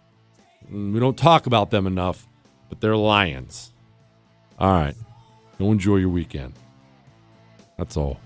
[0.69, 2.27] We don't talk about them enough,
[2.69, 3.71] but they're lions.
[4.59, 4.95] All right.
[5.59, 6.53] Go enjoy your weekend.
[7.77, 8.19] That's all.